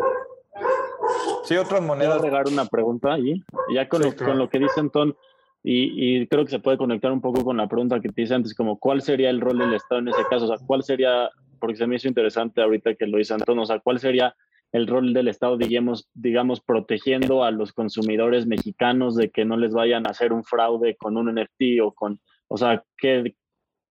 Sí, 1.43 1.57
otras 1.57 1.82
monedas. 1.82 2.14
Quiero 2.14 2.26
agregar 2.26 2.47
una 2.47 2.66
pregunta 2.66 3.14
allí. 3.14 3.43
Ya 3.74 3.89
con, 3.89 4.01
lo, 4.01 4.16
con 4.16 4.38
lo 4.38 4.49
que 4.49 4.59
dice 4.59 4.80
Anton, 4.80 5.16
y, 5.64 6.22
y, 6.22 6.28
creo 6.28 6.45
que 6.45 6.51
se 6.51 6.59
puede 6.59 6.78
conectar 6.78 7.12
un 7.12 7.22
poco 7.22 7.43
con 7.43 7.57
la 7.57 7.68
pregunta 7.68 7.99
que 7.99 8.09
te 8.09 8.24
hice 8.24 8.34
antes, 8.34 8.55
como 8.55 8.80
cuál 8.80 9.01
sería 9.01 9.30
el 9.30 9.41
rol 9.41 9.59
del 9.59 9.74
Estado 9.74 9.99
en 9.99 10.07
ese 10.07 10.26
caso, 10.28 10.45
o 10.45 10.47
sea, 10.47 10.66
cuál 10.66 10.84
sería, 10.84 11.30
porque 11.59 11.76
se 11.76 11.86
me 11.86 11.97
hizo 11.97 12.07
interesante 12.07 12.62
ahorita 12.62 12.95
que 12.95 13.05
lo 13.05 13.18
dice 13.18 13.36
Anton, 13.36 13.59
o 13.59 13.66
sea, 13.66 13.80
cuál 13.80 13.99
sería 13.99 14.36
el 14.72 14.88
rol 14.88 15.13
del 15.13 15.28
Estado, 15.28 15.57
digamos, 15.57 16.09
digamos, 16.13 16.61
protegiendo 16.61 17.43
a 17.43 17.51
los 17.51 17.74
consumidores 17.74 18.47
mexicanos 18.47 19.15
de 19.15 19.30
que 19.30 19.45
no 19.45 19.57
les 19.57 19.74
vayan 19.74 20.07
a 20.07 20.11
hacer 20.11 20.32
un 20.32 20.43
fraude 20.43 20.95
con 20.95 21.17
un 21.17 21.34
NFT 21.36 21.82
o 21.84 21.93
con, 21.93 22.22
o 22.47 22.57
sea, 22.57 22.84
¿qué, 22.97 23.36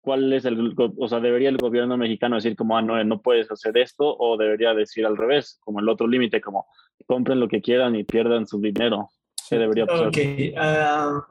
¿cuál 0.00 0.32
es 0.32 0.44
el, 0.46 0.74
o 0.76 1.08
sea, 1.08 1.20
debería 1.20 1.50
el 1.50 1.58
gobierno 1.58 1.96
mexicano 1.96 2.36
decir 2.36 2.56
como, 2.56 2.76
ah, 2.76 2.82
no, 2.82 3.02
no 3.04 3.20
puedes 3.20 3.50
hacer 3.50 3.76
esto, 3.76 4.16
o 4.18 4.36
debería 4.38 4.72
decir 4.72 5.04
al 5.04 5.16
revés, 5.16 5.58
como 5.60 5.80
el 5.80 5.88
otro 5.88 6.06
límite, 6.06 6.40
como 6.40 6.66
compren 7.06 7.40
lo 7.40 7.48
que 7.48 7.60
quieran 7.60 7.94
y 7.96 8.04
pierdan 8.04 8.46
su 8.46 8.60
dinero? 8.60 9.10
¿Qué 9.48 9.58
debería? 9.58 9.84
Ok, 9.84 10.18
ah, 10.56 11.26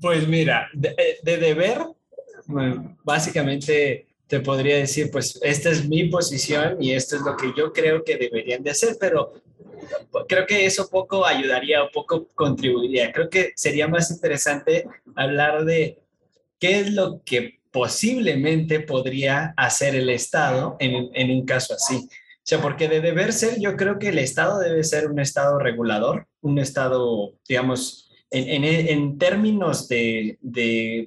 pues 0.00 0.26
mira, 0.26 0.68
de 0.72 1.36
deber, 1.36 1.78
básicamente 3.04 4.07
te 4.28 4.40
podría 4.40 4.76
decir, 4.76 5.10
pues 5.10 5.38
esta 5.42 5.70
es 5.70 5.88
mi 5.88 6.04
posición 6.04 6.80
y 6.80 6.92
esto 6.92 7.16
es 7.16 7.22
lo 7.22 7.36
que 7.36 7.52
yo 7.56 7.72
creo 7.72 8.04
que 8.04 8.16
deberían 8.16 8.62
de 8.62 8.70
hacer, 8.70 8.96
pero 9.00 9.32
creo 10.28 10.46
que 10.46 10.66
eso 10.66 10.88
poco 10.88 11.24
ayudaría 11.24 11.82
o 11.82 11.90
poco 11.90 12.28
contribuiría. 12.34 13.10
Creo 13.10 13.30
que 13.30 13.52
sería 13.56 13.88
más 13.88 14.10
interesante 14.10 14.86
hablar 15.16 15.64
de 15.64 15.98
qué 16.60 16.80
es 16.80 16.92
lo 16.92 17.22
que 17.24 17.60
posiblemente 17.70 18.80
podría 18.80 19.54
hacer 19.56 19.94
el 19.94 20.10
Estado 20.10 20.76
en, 20.78 21.10
en 21.14 21.30
un 21.30 21.46
caso 21.46 21.74
así. 21.74 21.96
O 21.96 22.50
sea, 22.50 22.60
porque 22.60 22.88
de 22.88 23.00
deber 23.00 23.32
ser, 23.32 23.58
yo 23.60 23.76
creo 23.76 23.98
que 23.98 24.08
el 24.08 24.18
Estado 24.18 24.58
debe 24.58 24.84
ser 24.84 25.10
un 25.10 25.20
Estado 25.20 25.58
regulador, 25.58 26.26
un 26.40 26.58
Estado, 26.58 27.32
digamos, 27.46 28.07
en, 28.30 29.18
términos 29.18 29.88
de, 29.88 30.38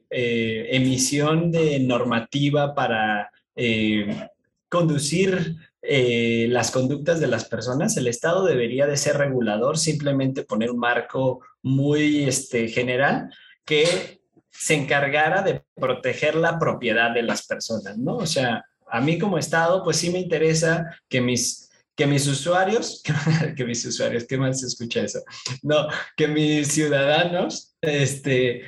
eh, 0.10 0.68
emisión 0.72 1.52
de 1.52 1.80
normativa 1.80 2.74
para 2.74 3.32
eh, 3.56 4.30
conducir 4.70 5.56
eh, 5.82 6.48
las 6.50 6.72
conductas 6.72 7.20
de 7.20 7.28
las 7.28 7.46
personas, 7.46 7.98
el 7.98 8.08
Estado 8.08 8.46
debería 8.46 8.88
de 8.88 8.98
ser 8.98 9.18
regulador, 9.18 9.78
simplemente 9.78 10.44
poner 10.44 10.72
un 10.72 10.80
marco 10.80 11.42
muy 11.64 12.24
este, 12.24 12.68
general 12.68 13.34
que 13.66 14.22
se 14.50 14.76
encargara 14.76 15.42
de 15.42 15.64
proteger 15.76 16.36
la 16.36 16.60
propiedad 16.60 17.12
de 17.12 17.24
las 17.24 17.48
personas, 17.48 17.98
¿no? 17.98 18.18
O 18.18 18.26
sea, 18.26 18.66
a 18.88 19.02
mí 19.02 19.18
como 19.18 19.38
Estado, 19.38 19.84
pues 19.84 19.98
sí 19.98 20.10
me 20.10 20.20
interesa 20.20 20.98
que 21.08 21.22
mis 21.22 21.61
que 21.96 22.08
mis 22.08 22.28
usuarios, 22.28 23.04
que, 23.56 23.66
mis 23.66 23.86
usuarios, 23.86 24.26
qué 24.26 24.38
mal 24.38 24.56
se 24.56 24.68
escucha 24.68 25.02
eso, 25.02 25.20
no, 25.64 25.88
que 26.16 26.28
mis 26.28 26.68
ciudadanos, 26.70 27.76
este, 27.82 28.64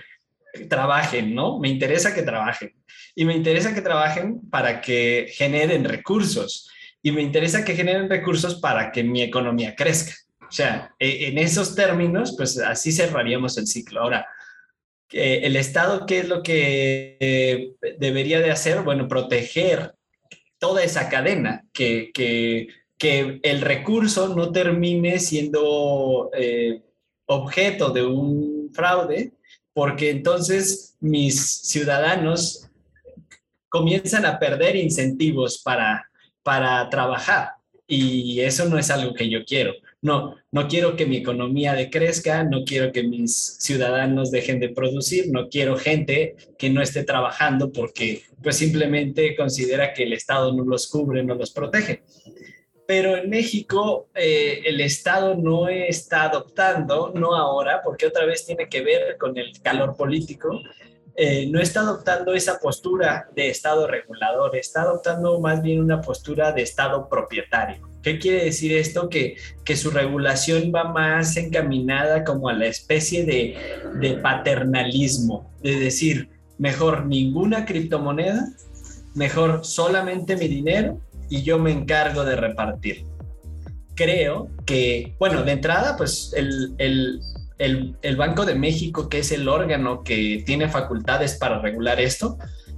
trabajen, 0.69 1.33
¿no? 1.33 1.59
Me 1.59 1.69
interesa 1.69 2.13
que 2.13 2.21
trabajen. 2.21 2.73
Y 3.15 3.25
me 3.25 3.35
interesa 3.35 3.73
que 3.73 3.81
trabajen 3.81 4.41
para 4.49 4.81
que 4.81 5.31
generen 5.33 5.85
recursos. 5.85 6.69
Y 7.01 7.11
me 7.11 7.21
interesa 7.21 7.65
que 7.65 7.75
generen 7.75 8.09
recursos 8.09 8.55
para 8.59 8.91
que 8.91 9.03
mi 9.03 9.21
economía 9.21 9.75
crezca. 9.75 10.13
sea, 10.49 10.93
e, 10.99 11.27
en 11.27 11.37
esos 11.37 11.75
términos, 11.75 12.35
pues 12.37 12.57
así 12.59 12.91
cerraríamos 12.91 13.57
el 13.57 13.67
ciclo. 13.67 14.01
Ahora, 14.01 14.27
el 15.13 15.55
Estado, 15.55 16.05
¿qué 16.05 16.19
es 16.19 16.27
lo 16.27 16.41
que 16.41 17.17
eh, 17.19 17.73
debería 17.99 18.39
de 18.39 18.51
hacer? 18.51 18.81
Bueno, 18.81 19.07
proteger 19.07 19.93
toda 20.57 20.83
esa 20.83 21.09
cadena, 21.09 21.65
que, 21.73 22.11
que, 22.13 22.67
que 23.03 23.41
el 23.43 23.59
recurso 23.59 24.33
no 24.33 24.53
termine 24.53 25.19
siendo 25.19 26.29
eh, 26.33 26.83
objeto 27.25 27.89
de 27.89 28.05
un 28.05 28.71
fraude, 28.73 29.33
porque 29.73 30.09
entonces 30.09 30.95
mis 31.01 31.57
ciudadanos 31.63 32.69
comienzan 33.67 34.25
a 34.25 34.39
perder 34.39 34.77
incentivos 34.77 35.61
para, 35.61 36.09
para 36.43 36.87
trabajar 36.89 37.49
y 37.85 38.39
eso 38.39 38.69
no 38.69 38.77
es 38.77 38.89
algo 38.89 39.13
que 39.13 39.29
yo 39.29 39.43
quiero. 39.43 39.73
No, 40.01 40.35
no 40.51 40.69
quiero 40.69 40.95
que 40.95 41.05
mi 41.05 41.17
economía 41.17 41.73
decrezca, 41.73 42.45
no 42.45 42.63
quiero 42.63 42.93
que 42.93 43.03
mis 43.03 43.57
ciudadanos 43.59 44.31
dejen 44.31 44.61
de 44.61 44.69
producir, 44.69 45.25
no 45.29 45.49
quiero 45.49 45.75
gente 45.75 46.37
que 46.57 46.69
no 46.69 46.81
esté 46.81 47.03
trabajando 47.03 47.69
porque 47.69 48.23
pues 48.41 48.55
simplemente 48.55 49.35
considera 49.35 49.91
que 49.91 50.03
el 50.03 50.13
Estado 50.13 50.53
no 50.53 50.63
los 50.63 50.87
cubre, 50.87 51.21
no 51.21 51.35
los 51.35 51.51
protege. 51.51 52.03
Pero 52.85 53.15
en 53.17 53.29
México 53.29 54.07
eh, 54.13 54.61
el 54.65 54.81
Estado 54.81 55.35
no 55.35 55.69
está 55.69 56.23
adoptando, 56.23 57.11
no 57.15 57.35
ahora, 57.35 57.81
porque 57.83 58.07
otra 58.07 58.25
vez 58.25 58.45
tiene 58.45 58.67
que 58.67 58.81
ver 58.81 59.17
con 59.17 59.37
el 59.37 59.53
calor 59.61 59.95
político, 59.95 60.61
eh, 61.15 61.45
no 61.47 61.61
está 61.61 61.81
adoptando 61.81 62.33
esa 62.33 62.59
postura 62.59 63.29
de 63.35 63.49
Estado 63.49 63.85
regulador, 63.87 64.55
está 64.55 64.81
adoptando 64.81 65.39
más 65.39 65.61
bien 65.61 65.79
una 65.79 66.01
postura 66.01 66.51
de 66.51 66.63
Estado 66.63 67.07
propietario. 67.07 67.87
¿Qué 68.01 68.17
quiere 68.17 68.45
decir 68.45 68.75
esto? 68.75 69.09
Que, 69.09 69.37
que 69.63 69.77
su 69.77 69.91
regulación 69.91 70.71
va 70.75 70.85
más 70.85 71.37
encaminada 71.37 72.23
como 72.23 72.49
a 72.49 72.53
la 72.53 72.65
especie 72.65 73.25
de, 73.25 73.55
de 74.01 74.17
paternalismo, 74.17 75.51
de 75.61 75.79
decir, 75.79 76.29
mejor 76.57 77.05
ninguna 77.05 77.65
criptomoneda, 77.65 78.49
mejor 79.13 79.63
solamente 79.63 80.35
mi 80.35 80.47
dinero 80.47 80.99
y 81.33 81.41
yo 81.41 81.57
me 81.57 81.71
encargo 81.71 82.23
de 82.23 82.35
repartir. 82.35 83.05
Creo 83.95 84.49
que, 84.65 85.15
bueno, 85.19 85.43
de 85.43 85.51
entrada, 85.53 85.97
pues 85.97 86.31
el, 86.35 86.75
el 86.77 87.19
el, 87.57 88.15
Banco 88.17 88.45
de 88.45 88.55
México, 88.55 89.09
que 89.09 89.19
es 89.19 89.31
el 89.31 89.47
órgano 89.47 90.03
que 90.03 90.43
tiene 90.45 90.69
facultades 90.69 91.35
para 91.35 91.59
regular 91.59 91.99
esto, 91.99 92.37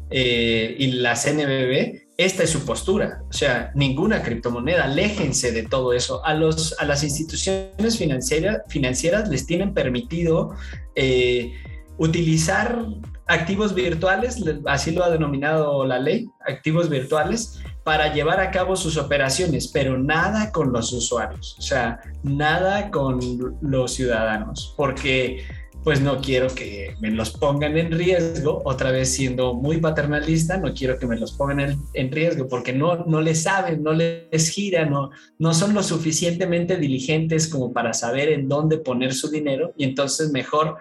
eh, 0.10 0.76
y 0.78 0.88
la 0.92 1.16
CNBB, 1.16 2.04
esta 2.18 2.44
es 2.44 2.50
su 2.52 2.66
postura. 2.66 3.24
O 3.30 3.34
sea, 3.34 3.72
ninguna 3.76 4.22
criptomoneda, 4.22 4.86
aléjense 4.86 5.52
de 5.52 5.64
todo 5.64 5.94
eso. 5.94 6.24
A, 6.26 6.34
los, 6.34 6.80
a 6.80 6.86
las 6.86 7.04
instituciones 7.04 7.98
financieras 7.98 9.30
les 9.30 9.46
tienen 9.46 9.74
permitido 9.74 10.54
eh, 10.96 11.54
utilizar 11.98 12.86
activos 13.28 13.74
virtuales, 13.74 14.44
así 14.68 14.92
lo 14.92 15.04
ha 15.04 15.10
denominado 15.10 15.84
la 15.86 16.00
ley, 16.00 16.28
activos 16.48 16.90
virtuales, 16.90 17.60
para 17.86 18.12
llevar 18.12 18.40
a 18.40 18.50
cabo 18.50 18.76
sus 18.76 18.98
operaciones, 18.98 19.68
pero 19.68 19.96
nada 19.96 20.52
con 20.52 20.74
los 20.74 20.92
usuarios, 20.92 21.56
o 21.60 21.62
sea, 21.62 22.00
nada 22.24 22.90
con 22.90 23.20
los 23.62 23.94
ciudadanos, 23.94 24.74
porque 24.76 25.44
pues 25.84 26.02
no 26.02 26.20
quiero 26.20 26.48
que 26.48 26.96
me 27.00 27.12
los 27.12 27.30
pongan 27.30 27.78
en 27.78 27.92
riesgo, 27.92 28.64
otra 28.66 28.90
vez 28.90 29.14
siendo 29.14 29.54
muy 29.54 29.78
paternalista, 29.78 30.58
no 30.58 30.74
quiero 30.74 30.98
que 30.98 31.06
me 31.06 31.16
los 31.16 31.34
pongan 31.34 31.78
en, 31.94 32.12
riesgo 32.12 32.48
porque 32.48 32.74
no, 32.74 33.06
no 33.06 33.22
les 33.22 33.44
saben, 33.44 33.84
no 33.84 33.94
les 33.94 34.50
gira, 34.50 34.88
no, 34.88 35.12
no 35.38 35.54
son 35.54 35.76
lo 35.76 35.84
suficientemente 35.84 36.78
diligentes 36.78 37.48
como 37.48 37.72
para 37.72 37.94
saber 37.94 38.30
en 38.30 38.50
dónde 38.50 38.80
poner 38.80 39.14
su 39.14 39.30
dinero 39.30 39.76
y 39.78 39.84
entonces 39.84 40.32
mejor 40.32 40.78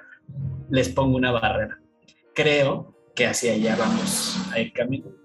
les 0.70 0.88
pongo 0.88 1.18
una 1.18 1.32
barrera. 1.32 1.78
Creo 2.34 2.96
que 3.14 3.26
hacia 3.26 3.52
allá 3.52 3.76
vamos 3.76 4.38
a 4.52 4.72
camino. 4.72 5.23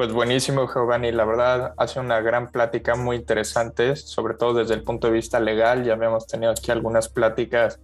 Pues 0.00 0.14
buenísimo, 0.14 0.66
Giovanni. 0.66 1.12
La 1.12 1.26
verdad, 1.26 1.74
hace 1.76 2.00
una 2.00 2.22
gran 2.22 2.50
plática 2.50 2.96
muy 2.96 3.16
interesante, 3.16 3.96
sobre 3.96 4.32
todo 4.32 4.54
desde 4.54 4.72
el 4.72 4.82
punto 4.82 5.08
de 5.08 5.12
vista 5.12 5.38
legal. 5.40 5.84
Ya 5.84 5.92
habíamos 5.92 6.26
tenido 6.26 6.52
aquí 6.52 6.70
algunas 6.70 7.10
pláticas 7.10 7.78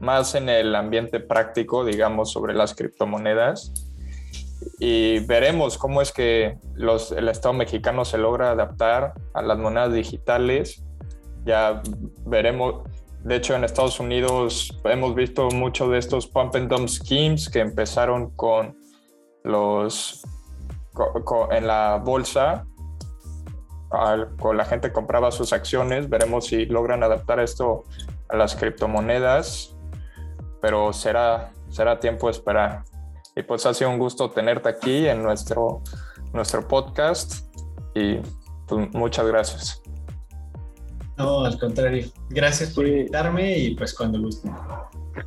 más 0.00 0.34
en 0.34 0.48
el 0.48 0.74
ambiente 0.74 1.20
práctico, 1.20 1.84
digamos, 1.84 2.32
sobre 2.32 2.52
las 2.54 2.74
criptomonedas. 2.74 3.72
Y 4.80 5.20
veremos 5.26 5.78
cómo 5.78 6.02
es 6.02 6.10
que 6.10 6.58
los, 6.74 7.12
el 7.12 7.28
Estado 7.28 7.54
mexicano 7.54 8.04
se 8.04 8.18
logra 8.18 8.50
adaptar 8.50 9.14
a 9.32 9.40
las 9.40 9.56
monedas 9.56 9.92
digitales. 9.92 10.82
Ya 11.44 11.80
veremos, 12.26 12.82
de 13.22 13.36
hecho, 13.36 13.54
en 13.54 13.62
Estados 13.62 14.00
Unidos 14.00 14.76
hemos 14.82 15.14
visto 15.14 15.48
mucho 15.50 15.88
de 15.88 16.00
estos 16.00 16.26
pump 16.26 16.56
and 16.56 16.68
dump 16.68 16.88
schemes 16.88 17.48
que 17.48 17.60
empezaron 17.60 18.30
con 18.30 18.76
los 19.44 20.24
en 21.50 21.66
la 21.66 21.96
bolsa, 21.96 22.66
con 24.38 24.56
la 24.56 24.64
gente 24.64 24.92
compraba 24.92 25.30
sus 25.30 25.52
acciones, 25.52 26.08
veremos 26.08 26.46
si 26.46 26.66
logran 26.66 27.02
adaptar 27.02 27.40
esto 27.40 27.84
a 28.28 28.36
las 28.36 28.56
criptomonedas, 28.56 29.76
pero 30.60 30.92
será, 30.92 31.52
será 31.68 32.00
tiempo 32.00 32.26
de 32.26 32.32
esperar. 32.32 32.84
Y 33.36 33.42
pues 33.42 33.66
ha 33.66 33.74
sido 33.74 33.90
un 33.90 33.98
gusto 33.98 34.30
tenerte 34.30 34.68
aquí 34.68 35.06
en 35.06 35.22
nuestro, 35.22 35.82
nuestro 36.32 36.66
podcast 36.66 37.46
y 37.94 38.18
pues 38.66 38.92
muchas 38.94 39.26
gracias. 39.26 39.82
No, 41.16 41.44
al 41.44 41.58
contrario. 41.58 42.06
Gracias 42.30 42.70
por 42.70 42.86
invitarme 42.86 43.58
y 43.58 43.74
pues 43.74 43.94
cuando 43.94 44.20
guste. 44.20 44.50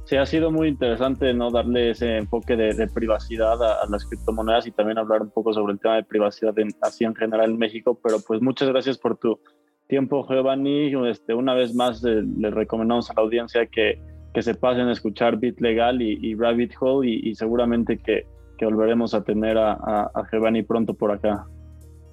Sí, 0.05 0.15
ha 0.17 0.25
sido 0.25 0.51
muy 0.51 0.67
interesante 0.67 1.33
no 1.33 1.51
darle 1.51 1.91
ese 1.91 2.17
enfoque 2.17 2.55
de, 2.55 2.87
privacidad 2.87 3.61
a, 3.61 3.87
las 3.89 4.05
criptomonedas 4.05 4.67
y 4.67 4.71
también 4.71 4.97
hablar 4.97 5.21
un 5.21 5.31
poco 5.31 5.53
sobre 5.53 5.73
el 5.73 5.79
tema 5.79 5.95
de 5.95 6.03
privacidad 6.03 6.57
en, 6.59 6.69
así 6.81 7.03
en 7.03 7.15
general 7.15 7.51
en 7.51 7.57
México. 7.57 7.99
Pero 8.03 8.17
pues 8.25 8.41
muchas 8.41 8.69
gracias 8.69 8.97
por 8.97 9.17
tu 9.17 9.39
tiempo, 9.87 10.25
Giovanni. 10.27 10.93
Este, 11.07 11.33
una 11.33 11.53
vez 11.53 11.73
más 11.73 12.03
eh, 12.03 12.23
le 12.37 12.51
recomendamos 12.51 13.09
a 13.09 13.13
la 13.15 13.23
audiencia 13.23 13.65
que, 13.67 13.99
que 14.33 14.41
se 14.41 14.55
pasen 14.55 14.87
a 14.87 14.91
escuchar 14.91 15.37
Bit 15.37 15.59
Legal 15.61 16.01
y, 16.01 16.35
Rabbit 16.35 16.73
Hole 16.79 17.09
y, 17.09 17.35
seguramente 17.35 17.97
que, 17.97 18.25
que, 18.57 18.65
volveremos 18.65 19.13
a 19.13 19.23
tener 19.23 19.57
a, 19.57 19.73
a, 19.73 20.11
a 20.13 20.27
Giovanni 20.31 20.63
pronto 20.63 20.93
por 20.93 21.11
acá. 21.11 21.45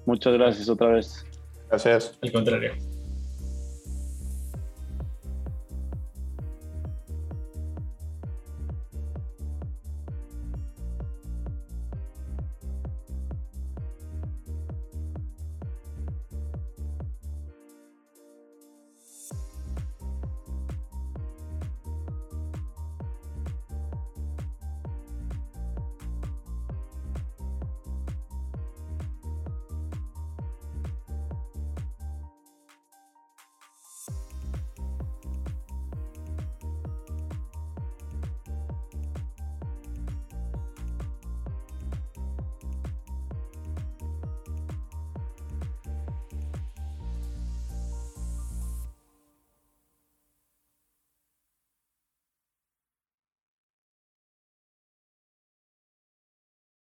Muchas 0.05 0.33
gracias 0.33 0.69
otra 0.69 0.89
vez. 0.89 1.25
Gracias. 1.69 2.17
Al 2.21 2.31
contrario. 2.31 2.92